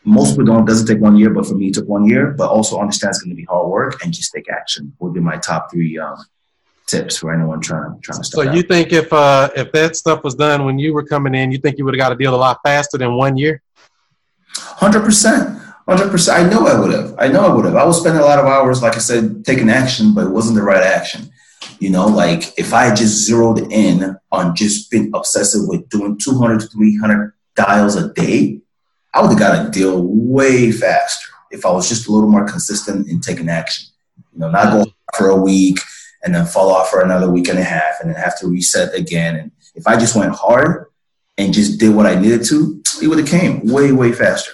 most 0.05 0.32
people 0.32 0.45
don't 0.45 0.66
doesn't 0.66 0.88
take 0.88 0.99
one 0.99 1.16
year, 1.16 1.30
but 1.30 1.45
for 1.45 1.55
me 1.55 1.68
it 1.68 1.76
took 1.76 1.88
one 1.88 2.05
year. 2.05 2.32
But 2.32 2.49
also 2.49 2.80
understand 2.80 3.11
it's 3.11 3.22
going 3.22 3.36
to 3.36 3.36
be 3.36 3.45
hard 3.45 3.68
work 3.70 4.03
and 4.03 4.14
just 4.14 4.34
take 4.34 4.49
action. 4.49 4.93
Would 4.99 5.14
be 5.14 5.20
my 5.20 5.38
top 5.38 5.72
three 5.72 5.97
um, 5.97 6.18
tips 6.88 7.18
for 7.18 7.34
anyone 7.34 7.61
trying 7.61 7.93
to 7.93 8.01
trying 8.01 8.20
to 8.20 8.24
start. 8.24 8.47
So 8.47 8.53
you 8.53 8.64
think 8.64 8.91
if 8.91 9.11
uh, 9.14 9.49
if 9.55 9.72
that 9.72 9.95
stuff 9.95 10.24
was 10.24 10.36
done 10.36 10.66
when 10.66 10.80
you 10.80 10.93
were 10.93 11.05
coming 11.05 11.36
in, 11.36 11.51
you 11.51 11.57
think 11.57 11.78
you 11.78 11.86
would 11.86 11.93
have 11.93 11.99
got 11.99 12.11
a 12.11 12.16
deal 12.16 12.36
a 12.36 12.38
lot 12.38 12.59
faster 12.64 12.97
than 12.97 13.16
one 13.16 13.38
year? 13.38 13.61
Hundred 14.55 15.03
percent, 15.03 15.59
hundred 15.88 16.11
percent. 16.11 16.45
I 16.45 16.49
know 16.49 16.68
I 16.68 16.80
would 16.80 16.93
have. 16.93 17.16
I 17.18 17.28
know 17.28 17.45
I 17.45 17.53
would 17.53 17.66
have. 17.66 17.76
I 17.76 17.86
was 17.86 17.99
spending 17.99 18.22
a 18.22 18.26
lot 18.26 18.39
of 18.39 18.45
hours, 18.45 18.82
like 18.82 18.95
I 18.95 18.99
said, 18.99 19.45
taking 19.45 19.70
action, 19.70 20.14
but 20.14 20.28
it 20.28 20.30
wasn't 20.30 20.55
the 20.55 20.64
right 20.64 20.84
action. 20.84 21.30
You 21.80 21.89
know, 21.89 22.07
like 22.07 22.57
if 22.57 22.74
I 22.74 22.93
just 22.93 23.26
zeroed 23.26 23.72
in 23.72 24.16
on 24.32 24.55
just 24.55 24.89
being 24.89 25.11
obsessive 25.14 25.61
with 25.68 25.89
doing 25.89 26.18
200 26.18 26.61
to 26.61 26.68
300 26.68 27.34
dials 27.55 27.95
a 27.95 28.14
day, 28.14 28.61
I 29.14 29.22
would 29.22 29.32
have 29.32 29.39
got 29.39 29.68
a 29.68 29.70
deal 29.70 30.01
way 30.01 30.72
faster 30.72 31.30
if 31.51 31.66
I 31.66 31.72
was 31.72 31.88
just 31.88 32.07
a 32.07 32.11
little 32.11 32.30
more 32.30 32.47
consistent 32.47 33.07
in 33.07 33.20
taking 33.20 33.49
action. 33.49 33.86
You 34.34 34.39
know, 34.39 34.49
not 34.49 34.72
go 34.72 34.91
for 35.16 35.30
a 35.30 35.36
week 35.36 35.78
and 36.24 36.34
then 36.34 36.45
fall 36.45 36.72
off 36.72 36.89
for 36.89 37.01
another 37.01 37.30
week 37.30 37.49
and 37.49 37.59
a 37.59 37.64
half 37.64 37.99
and 38.01 38.09
then 38.09 38.22
have 38.22 38.39
to 38.39 38.47
reset 38.47 38.93
again. 38.95 39.36
And 39.36 39.51
if 39.76 39.86
I 39.88 39.97
just 39.97 40.16
went 40.16 40.34
hard 40.34 40.88
and 41.38 41.53
just 41.53 41.80
did 41.80 41.93
what 41.93 42.05
I 42.05 42.16
needed 42.16 42.45
to, 42.45 42.82
it 43.01 43.07
would 43.07 43.20
have 43.20 43.28
came 43.28 43.68
way, 43.68 43.91
way 43.91 44.11
faster. 44.11 44.51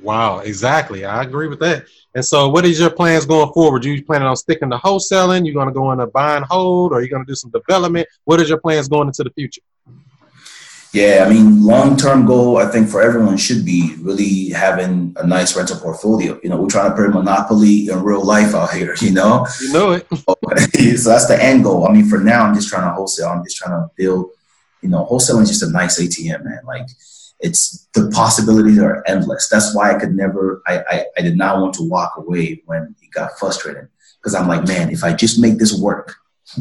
Wow, 0.00 0.40
exactly. 0.40 1.04
I 1.04 1.22
agree 1.22 1.48
with 1.48 1.60
that. 1.60 1.86
And 2.14 2.24
so, 2.24 2.48
what 2.48 2.66
is 2.66 2.78
your 2.78 2.90
plans 2.90 3.24
going 3.24 3.52
forward? 3.52 3.84
Are 3.84 3.88
You 3.88 4.04
planning 4.04 4.28
on 4.28 4.36
sticking 4.36 4.70
to 4.70 4.76
wholesaling? 4.76 5.46
You're 5.46 5.54
going 5.54 5.68
to 5.68 5.74
go 5.74 5.92
into 5.92 6.06
buy 6.06 6.36
and 6.36 6.44
hold, 6.44 6.92
or 6.92 7.02
you 7.02 7.08
going 7.08 7.24
to 7.24 7.30
do 7.30 7.34
some 7.34 7.50
development? 7.50 8.06
What 8.24 8.40
is 8.40 8.48
your 8.48 8.58
plans 8.58 8.88
going 8.88 9.08
into 9.08 9.24
the 9.24 9.30
future? 9.30 9.62
Yeah, 10.92 11.24
I 11.26 11.32
mean, 11.32 11.64
long 11.64 11.96
term 11.96 12.26
goal, 12.26 12.58
I 12.58 12.66
think 12.66 12.88
for 12.90 13.00
everyone 13.00 13.38
should 13.38 13.64
be 13.64 13.94
really 14.00 14.50
having 14.50 15.14
a 15.16 15.26
nice 15.26 15.56
rental 15.56 15.78
portfolio. 15.78 16.38
You 16.42 16.50
know, 16.50 16.60
we're 16.60 16.68
trying 16.68 16.90
to 16.90 16.96
put 16.96 17.06
a 17.06 17.08
monopoly 17.08 17.88
in 17.88 18.02
real 18.02 18.22
life 18.22 18.54
out 18.54 18.72
here, 18.72 18.94
you 19.00 19.10
know? 19.10 19.46
You 19.62 19.72
know 19.72 19.92
it. 19.92 20.06
so 20.98 21.08
that's 21.08 21.28
the 21.28 21.38
end 21.40 21.64
goal. 21.64 21.88
I 21.88 21.92
mean, 21.92 22.04
for 22.04 22.18
now, 22.18 22.44
I'm 22.44 22.54
just 22.54 22.68
trying 22.68 22.82
to 22.82 22.90
wholesale. 22.90 23.28
I'm 23.28 23.42
just 23.42 23.56
trying 23.56 23.72
to 23.72 23.90
build, 23.96 24.32
you 24.82 24.90
know, 24.90 25.06
wholesaling 25.10 25.44
is 25.44 25.48
just 25.48 25.62
a 25.62 25.70
nice 25.70 25.98
ATM, 25.98 26.44
man. 26.44 26.60
Like, 26.66 26.86
it's 27.42 27.88
the 27.92 28.08
possibilities 28.10 28.78
are 28.78 29.02
endless. 29.06 29.48
That's 29.48 29.74
why 29.74 29.94
I 29.94 29.98
could 29.98 30.14
never, 30.14 30.62
I, 30.66 30.78
I, 30.78 31.04
I 31.18 31.22
did 31.22 31.36
not 31.36 31.60
want 31.60 31.74
to 31.74 31.88
walk 31.88 32.14
away 32.16 32.62
when 32.66 32.94
it 33.02 33.10
got 33.10 33.38
frustrating. 33.38 33.88
Because 34.18 34.34
I'm 34.34 34.48
like, 34.48 34.66
man, 34.66 34.90
if 34.90 35.02
I 35.02 35.12
just 35.12 35.40
make 35.40 35.58
this 35.58 35.78
work, 35.78 36.14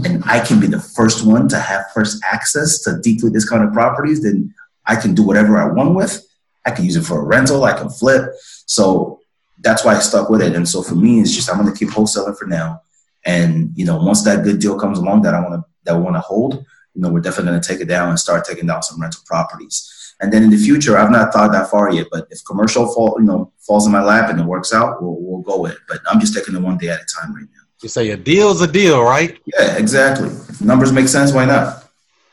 and 0.05 0.23
I 0.25 0.43
can 0.43 0.59
be 0.59 0.67
the 0.67 0.79
first 0.79 1.25
one 1.25 1.47
to 1.49 1.59
have 1.59 1.91
first 1.93 2.23
access 2.31 2.81
to 2.83 2.99
deeply 3.01 3.29
discounted 3.29 3.73
properties, 3.73 4.23
then 4.23 4.53
I 4.85 4.95
can 4.95 5.13
do 5.13 5.23
whatever 5.23 5.57
I 5.57 5.71
want 5.71 5.95
with. 5.95 6.25
I 6.65 6.71
can 6.71 6.85
use 6.85 6.95
it 6.95 7.03
for 7.03 7.19
a 7.19 7.25
rental, 7.25 7.63
I 7.63 7.77
can 7.77 7.89
flip. 7.89 8.31
So 8.65 9.19
that's 9.59 9.83
why 9.83 9.95
I 9.95 9.99
stuck 9.99 10.29
with 10.29 10.41
it. 10.41 10.55
And 10.55 10.67
so 10.67 10.81
for 10.81 10.95
me, 10.95 11.19
it's 11.19 11.33
just 11.33 11.49
I'm 11.49 11.57
gonna 11.57 11.75
keep 11.75 11.89
wholesaling 11.89 12.37
for 12.37 12.45
now. 12.45 12.81
And 13.25 13.71
you 13.75 13.85
know, 13.85 13.97
once 13.97 14.23
that 14.23 14.43
good 14.43 14.59
deal 14.59 14.79
comes 14.79 14.97
along 14.97 15.23
that 15.23 15.33
I 15.33 15.41
wanna 15.41 15.63
that 15.83 15.95
I 15.95 15.97
wanna 15.97 16.19
hold, 16.19 16.65
you 16.93 17.01
know, 17.01 17.09
we're 17.09 17.19
definitely 17.19 17.51
gonna 17.51 17.63
take 17.63 17.81
it 17.81 17.87
down 17.87 18.09
and 18.09 18.19
start 18.19 18.45
taking 18.45 18.67
down 18.67 18.83
some 18.83 19.01
rental 19.01 19.21
properties. 19.25 20.00
And 20.21 20.31
then 20.31 20.43
in 20.43 20.51
the 20.51 20.57
future, 20.57 20.97
I've 20.97 21.09
not 21.09 21.33
thought 21.33 21.51
that 21.51 21.69
far 21.71 21.91
yet, 21.91 22.07
but 22.11 22.27
if 22.29 22.45
commercial 22.45 22.93
fall, 22.93 23.15
you 23.19 23.25
know, 23.25 23.51
falls 23.59 23.87
in 23.87 23.91
my 23.91 24.03
lap 24.03 24.29
and 24.29 24.39
it 24.39 24.45
works 24.45 24.71
out, 24.71 25.01
we'll, 25.01 25.17
we'll 25.19 25.41
go 25.41 25.59
with 25.59 25.73
it. 25.73 25.79
But 25.87 25.99
I'm 26.07 26.19
just 26.19 26.35
taking 26.35 26.55
it 26.55 26.61
one 26.61 26.77
day 26.77 26.89
at 26.89 27.01
a 27.01 27.05
time 27.05 27.33
right 27.35 27.45
now. 27.51 27.61
You 27.81 27.89
say 27.89 28.11
a 28.11 28.17
deal's 28.17 28.61
a 28.61 28.67
deal, 28.67 29.03
right? 29.03 29.39
Yeah, 29.45 29.77
exactly. 29.77 30.27
If 30.27 30.61
numbers 30.61 30.91
make 30.91 31.07
sense, 31.07 31.33
why 31.33 31.45
not? 31.45 31.89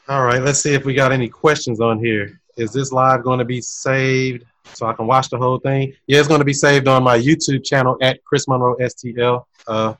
All 0.06 0.22
right. 0.22 0.42
Let's 0.42 0.60
see 0.60 0.74
if 0.74 0.84
we 0.84 0.92
got 0.92 1.12
any 1.12 1.28
questions 1.28 1.80
on 1.80 1.98
here. 1.98 2.38
Is 2.58 2.72
this 2.72 2.92
live 2.92 3.22
going 3.24 3.38
to 3.38 3.46
be 3.46 3.62
saved 3.62 4.44
so 4.74 4.86
I 4.86 4.92
can 4.92 5.06
watch 5.06 5.30
the 5.30 5.38
whole 5.38 5.58
thing? 5.58 5.94
Yeah, 6.06 6.18
it's 6.18 6.28
going 6.28 6.40
to 6.40 6.44
be 6.44 6.52
saved 6.52 6.88
on 6.88 7.02
my 7.02 7.18
YouTube 7.18 7.64
channel 7.64 7.96
at 8.02 8.22
Chris 8.24 8.46
Monroe 8.46 8.76
STL. 8.76 9.44
Uh, 9.66 9.94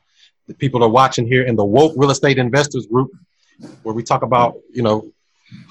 the 0.47 0.53
people 0.53 0.83
are 0.83 0.89
watching 0.89 1.25
here 1.25 1.43
in 1.43 1.55
the 1.55 1.65
Woke 1.65 1.93
Real 1.95 2.11
Estate 2.11 2.37
Investors 2.37 2.85
Group, 2.85 3.11
where 3.81 3.95
we 3.95 4.03
talk 4.03 4.21
about 4.21 4.55
you 4.71 4.83
know 4.83 5.11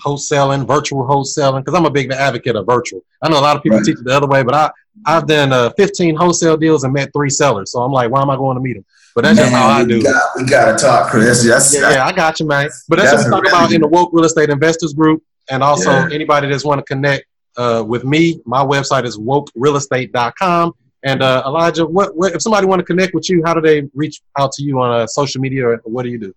wholesaling, 0.05 0.67
virtual 0.67 1.07
wholesaling, 1.07 1.65
because 1.65 1.79
I'm 1.79 1.87
a 1.87 1.91
big 1.91 2.11
advocate 2.13 2.57
of 2.57 2.67
virtual. 2.67 3.01
I 3.23 3.29
know 3.29 3.39
a 3.39 3.41
lot 3.41 3.57
of 3.57 3.63
people 3.63 3.79
Right. 3.79 3.85
teach 3.85 3.99
it 3.99 4.05
the 4.05 4.17
other 4.17 4.27
way, 4.27 4.43
but 4.43 4.55
I 4.55 4.71
I've 5.07 5.27
done 5.29 5.53
uh, 5.53 5.71
15 5.77 6.17
wholesale 6.17 6.57
deals 6.57 6.83
and 6.85 6.93
met 6.93 7.11
three 7.13 7.31
sellers. 7.31 7.71
So 7.71 7.81
I'm 7.81 7.93
like, 7.93 8.11
why 8.11 8.21
am 8.21 8.31
I 8.31 8.37
going 8.37 8.57
to 8.57 8.61
meet 8.61 8.75
them? 8.75 8.85
But 9.15 9.23
that's 9.23 9.39
just 9.39 9.53
how 9.53 9.69
I 9.69 9.85
do. 9.85 9.99
we 9.99 10.03
got, 10.03 10.23
we 10.37 10.45
gotta 10.45 10.77
talk, 10.77 11.11
Chris. 11.11 11.45
That's, 11.47 11.73
Yeah, 11.75 11.91
yeah, 11.91 12.05
I 12.07 12.13
got 12.13 12.39
you, 12.41 12.47
man. 12.47 12.69
But 12.89 12.97
that's, 12.97 13.13
That's 13.13 13.31
what 13.31 13.43
we 13.43 13.49
talk 13.51 13.53
about 13.61 13.73
in 13.73 13.81
the 13.81 13.87
woke 13.89 14.11
real 14.13 14.25
estate 14.25 14.51
investors 14.51 14.93
group, 14.95 15.23
and 15.51 15.63
also 15.63 15.91
Yeah. 15.91 16.09
anybody 16.13 16.49
that's 16.49 16.65
want 16.65 16.79
to 16.81 16.85
connect 16.85 17.27
uh, 17.57 17.85
with 17.87 18.05
me. 18.05 18.41
My 18.45 18.65
website 18.65 19.05
is 19.05 19.19
wokerealestate.com. 19.19 20.73
And 21.05 21.23
uh, 21.23 21.43
Elijah, 21.47 21.87
what, 21.87 22.17
what 22.17 22.35
if 22.35 22.43
somebody 22.43 22.67
want 22.67 22.81
to 22.81 22.85
connect 22.85 23.15
with 23.15 23.29
you? 23.31 23.43
How 23.45 23.55
do 23.55 23.61
they 23.61 23.89
reach 23.95 24.21
out 24.37 24.51
to 24.53 24.63
you 24.65 24.81
on 24.81 24.91
uh, 25.01 25.07
social 25.07 25.41
media, 25.41 25.65
or 25.67 25.81
what 25.85 26.03
do 26.03 26.09
you 26.09 26.19
do? 26.19 26.35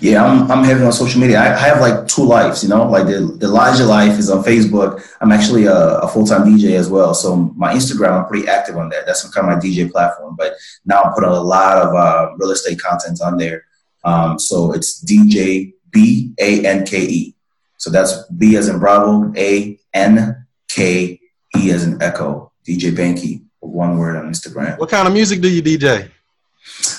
Yeah, 0.00 0.24
I'm, 0.24 0.50
I'm 0.50 0.64
heavy 0.64 0.82
on 0.82 0.92
social 0.92 1.20
media. 1.20 1.40
I, 1.40 1.54
I 1.54 1.58
have 1.58 1.80
like 1.80 2.06
two 2.08 2.24
lives, 2.24 2.62
you 2.62 2.68
know, 2.68 2.88
like 2.88 3.06
the, 3.06 3.38
Elijah 3.42 3.84
life 3.84 4.18
is 4.18 4.30
on 4.30 4.42
Facebook. 4.42 5.02
I'm 5.20 5.32
actually 5.32 5.66
a, 5.66 5.74
a 5.74 6.08
full-time 6.08 6.44
DJ 6.44 6.76
as 6.76 6.88
well. 6.88 7.14
So 7.14 7.36
my 7.36 7.74
Instagram, 7.74 8.12
I'm 8.12 8.26
pretty 8.26 8.48
active 8.48 8.76
on 8.76 8.88
that. 8.90 9.06
That's 9.06 9.28
kind 9.30 9.48
of 9.50 9.56
my 9.56 9.60
DJ 9.62 9.90
platform. 9.90 10.36
But 10.36 10.54
now 10.84 11.02
I'm 11.02 11.12
putting 11.12 11.30
a 11.30 11.40
lot 11.40 11.78
of 11.78 11.94
uh, 11.94 12.30
real 12.38 12.50
estate 12.50 12.80
content 12.80 13.20
on 13.22 13.36
there. 13.36 13.64
Um, 14.04 14.38
so 14.38 14.72
it's 14.72 15.04
DJ 15.04 15.74
B 15.90 16.32
A 16.38 16.64
N 16.64 16.86
K 16.86 17.02
E. 17.02 17.34
So 17.76 17.90
that's 17.90 18.26
B 18.28 18.56
as 18.56 18.68
in 18.68 18.78
Bravo, 18.78 19.32
A 19.36 19.78
N 19.92 20.46
K 20.68 21.20
E 21.56 21.70
as 21.70 21.84
in 21.84 22.00
Echo. 22.02 22.52
DJ 22.66 22.92
Banke, 22.92 23.42
one 23.60 23.98
word 23.98 24.16
on 24.16 24.30
Instagram. 24.30 24.78
What 24.78 24.90
kind 24.90 25.08
of 25.08 25.14
music 25.14 25.40
do 25.40 25.48
you 25.48 25.62
DJ? 25.62 26.10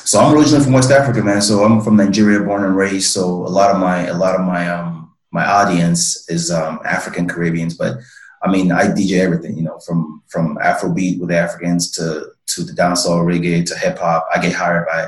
So 0.04 0.20
I'm 0.20 0.34
originally 0.36 0.64
from 0.64 0.74
West 0.74 0.92
Africa, 0.92 1.24
man. 1.24 1.42
So 1.42 1.64
I'm 1.64 1.82
from 1.82 1.96
Nigeria, 1.96 2.40
born 2.42 2.64
and 2.64 2.76
raised. 2.76 3.12
So 3.12 3.24
a 3.24 3.50
lot 3.50 3.70
of 3.72 3.80
my 3.80 4.08
a 4.08 4.14
lot 4.18 4.36
of 4.36 4.42
my 4.42 4.70
um 4.70 5.14
my 5.32 5.46
audience 5.46 6.30
is 6.30 6.52
um 6.52 6.80
African 6.86 7.28
Caribbeans, 7.28 7.76
but 7.76 7.98
I 8.44 8.52
mean 8.52 8.72
I 8.72 8.88
DJ 8.88 9.20
everything, 9.20 9.58
you 9.58 9.64
know, 9.64 9.80
from 9.80 10.24
from 10.28 10.58
Afrobeat 10.58 11.20
with 11.20 11.32
Africans 11.32 11.92
to 11.92 12.32
to 12.48 12.64
the 12.64 12.74
dancehall 12.74 13.24
reggae 13.24 13.66
to 13.66 13.78
hip 13.78 14.00
hop. 14.00 14.28
I 14.34 14.40
get 14.42 14.54
hired 14.54 14.88
by 14.88 15.08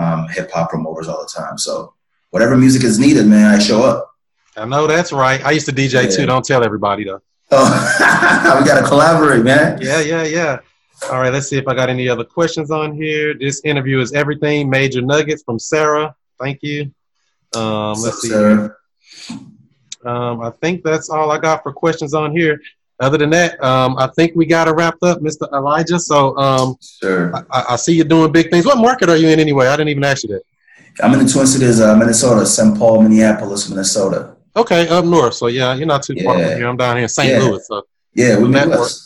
um, 0.00 0.28
hip 0.28 0.50
hop 0.52 0.70
promoters 0.70 1.08
all 1.08 1.20
the 1.22 1.32
time. 1.34 1.58
So 1.58 1.94
whatever 2.30 2.56
music 2.56 2.84
is 2.84 2.98
needed, 2.98 3.26
man, 3.26 3.54
I 3.54 3.58
show 3.58 3.82
up. 3.82 4.10
I 4.56 4.64
know 4.66 4.86
that's 4.86 5.12
right. 5.12 5.44
I 5.44 5.50
used 5.52 5.66
to 5.66 5.72
DJ 5.72 6.04
Yeah. 6.04 6.10
too. 6.16 6.26
Don't 6.26 6.44
tell 6.44 6.62
everybody 6.62 7.04
though. 7.04 7.20
Oh, 7.50 8.58
we 8.60 8.66
gotta 8.66 8.86
collaborate, 8.86 9.42
man. 9.44 9.80
Yeah, 9.80 10.00
yeah, 10.00 10.24
yeah. 10.24 10.58
All 11.04 11.20
right, 11.20 11.32
let's 11.32 11.48
see 11.48 11.58
if 11.58 11.68
I 11.68 11.74
got 11.74 11.88
any 11.88 12.08
other 12.08 12.24
questions 12.24 12.70
on 12.70 12.94
here. 12.94 13.34
This 13.34 13.60
interview 13.64 14.00
is 14.00 14.12
everything. 14.12 14.68
Major 14.68 15.02
nuggets 15.02 15.42
from 15.44 15.58
Sarah. 15.58 16.14
Thank 16.40 16.62
you. 16.62 16.90
Um, 17.54 18.00
let's 18.00 18.20
see. 18.22 18.34
Um, 20.04 20.40
I 20.40 20.50
think 20.62 20.82
that's 20.84 21.10
all 21.10 21.30
I 21.30 21.38
got 21.38 21.62
for 21.62 21.72
questions 21.72 22.14
on 22.14 22.32
here. 22.36 22.60
Other 22.98 23.18
than 23.18 23.30
that, 23.30 23.62
um, 23.62 23.96
I 23.98 24.06
think 24.16 24.34
we 24.34 24.46
got 24.46 24.68
it 24.68 24.72
wrapped 24.72 25.02
up, 25.02 25.20
Mr. 25.20 25.52
Elijah. 25.52 25.98
So 25.98 26.36
um, 26.38 26.76
Sure. 26.80 27.34
I, 27.50 27.64
I 27.70 27.76
see 27.76 27.94
you 27.94 28.04
doing 28.04 28.32
big 28.32 28.50
things. 28.50 28.64
What 28.64 28.78
market 28.78 29.10
are 29.10 29.16
you 29.16 29.28
in 29.28 29.38
anyway? 29.38 29.66
I 29.66 29.76
didn't 29.76 29.90
even 29.90 30.04
ask 30.04 30.24
you 30.24 30.30
that. 30.30 30.42
I'm 31.02 31.12
in 31.12 31.26
the 31.26 31.30
Twin 31.30 31.46
Cities, 31.46 31.78
uh, 31.80 31.94
Minnesota, 31.94 32.46
St. 32.46 32.76
Paul, 32.78 33.02
Minneapolis, 33.02 33.68
Minnesota. 33.68 34.34
Okay, 34.56 34.88
up 34.88 35.04
north. 35.04 35.34
So 35.34 35.48
yeah, 35.48 35.74
you're 35.74 35.86
not 35.86 36.02
too 36.02 36.16
far 36.24 36.34
from 36.38 36.56
here. 36.56 36.66
I'm 36.66 36.78
down 36.78 36.96
here 36.96 37.02
in 37.02 37.08
St. 37.10 37.28
Yeah. 37.30 37.38
Louis. 37.40 37.66
So 37.66 37.82
Yeah, 38.14 38.38
we 38.38 38.48
Network. 38.48 38.70
Midwest. 38.70 39.05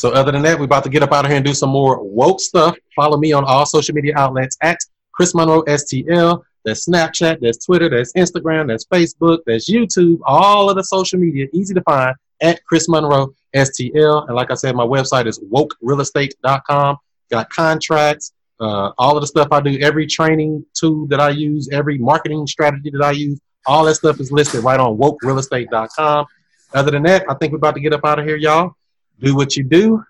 So 0.00 0.12
other 0.12 0.32
than 0.32 0.40
that, 0.44 0.58
we're 0.58 0.64
about 0.64 0.82
to 0.84 0.88
get 0.88 1.02
up 1.02 1.12
out 1.12 1.26
of 1.26 1.30
here 1.30 1.36
and 1.36 1.44
do 1.44 1.52
some 1.52 1.68
more 1.68 2.02
woke 2.02 2.40
stuff. 2.40 2.74
Follow 2.96 3.18
me 3.18 3.34
on 3.34 3.44
all 3.44 3.66
social 3.66 3.94
media 3.94 4.14
outlets 4.16 4.56
at 4.62 4.78
Chris 5.12 5.34
Monroe 5.34 5.62
STL. 5.64 6.42
There's 6.64 6.86
Snapchat, 6.86 7.40
there's 7.40 7.58
Twitter, 7.58 7.90
there's 7.90 8.10
Instagram, 8.14 8.68
there's 8.68 8.86
Facebook, 8.86 9.40
there's 9.44 9.66
YouTube, 9.66 10.20
all 10.24 10.70
of 10.70 10.76
the 10.76 10.84
social 10.84 11.18
media, 11.18 11.48
easy 11.52 11.74
to 11.74 11.82
find 11.82 12.16
at 12.40 12.64
Chris 12.64 12.88
Monroe 12.88 13.34
STL. 13.54 14.26
And 14.26 14.34
like 14.34 14.50
I 14.50 14.54
said, 14.54 14.74
my 14.74 14.86
website 14.86 15.26
is 15.26 15.38
wokerealestate.com. 15.38 16.96
Got 17.30 17.50
contracts, 17.50 18.32
uh, 18.58 18.92
all 18.96 19.18
of 19.18 19.20
the 19.20 19.26
stuff 19.26 19.48
I 19.50 19.60
do, 19.60 19.78
every 19.80 20.06
training 20.06 20.64
tool 20.72 21.08
that 21.08 21.20
I 21.20 21.28
use, 21.28 21.68
every 21.72 21.98
marketing 21.98 22.46
strategy 22.46 22.88
that 22.88 23.02
I 23.02 23.10
use, 23.10 23.38
all 23.66 23.84
that 23.84 23.96
stuff 23.96 24.18
is 24.18 24.32
listed 24.32 24.64
right 24.64 24.80
on 24.80 24.96
wokerealestate.com. 24.96 26.24
Other 26.72 26.90
than 26.90 27.02
that, 27.02 27.26
I 27.28 27.34
think 27.34 27.52
we're 27.52 27.58
about 27.58 27.74
to 27.74 27.80
get 27.82 27.92
up 27.92 28.06
out 28.06 28.18
of 28.18 28.24
here, 28.24 28.36
y'all 28.36 28.76
do 29.20 29.36
what 29.36 29.56
you 29.56 29.64
do, 29.64 30.04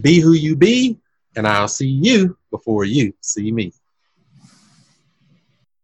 be 0.00 0.20
who 0.20 0.32
you 0.32 0.56
be, 0.56 0.98
and 1.36 1.46
I'll 1.46 1.68
see 1.68 1.88
you 1.88 2.36
before 2.50 2.84
you 2.84 3.14
see 3.20 3.52
me. 3.52 3.72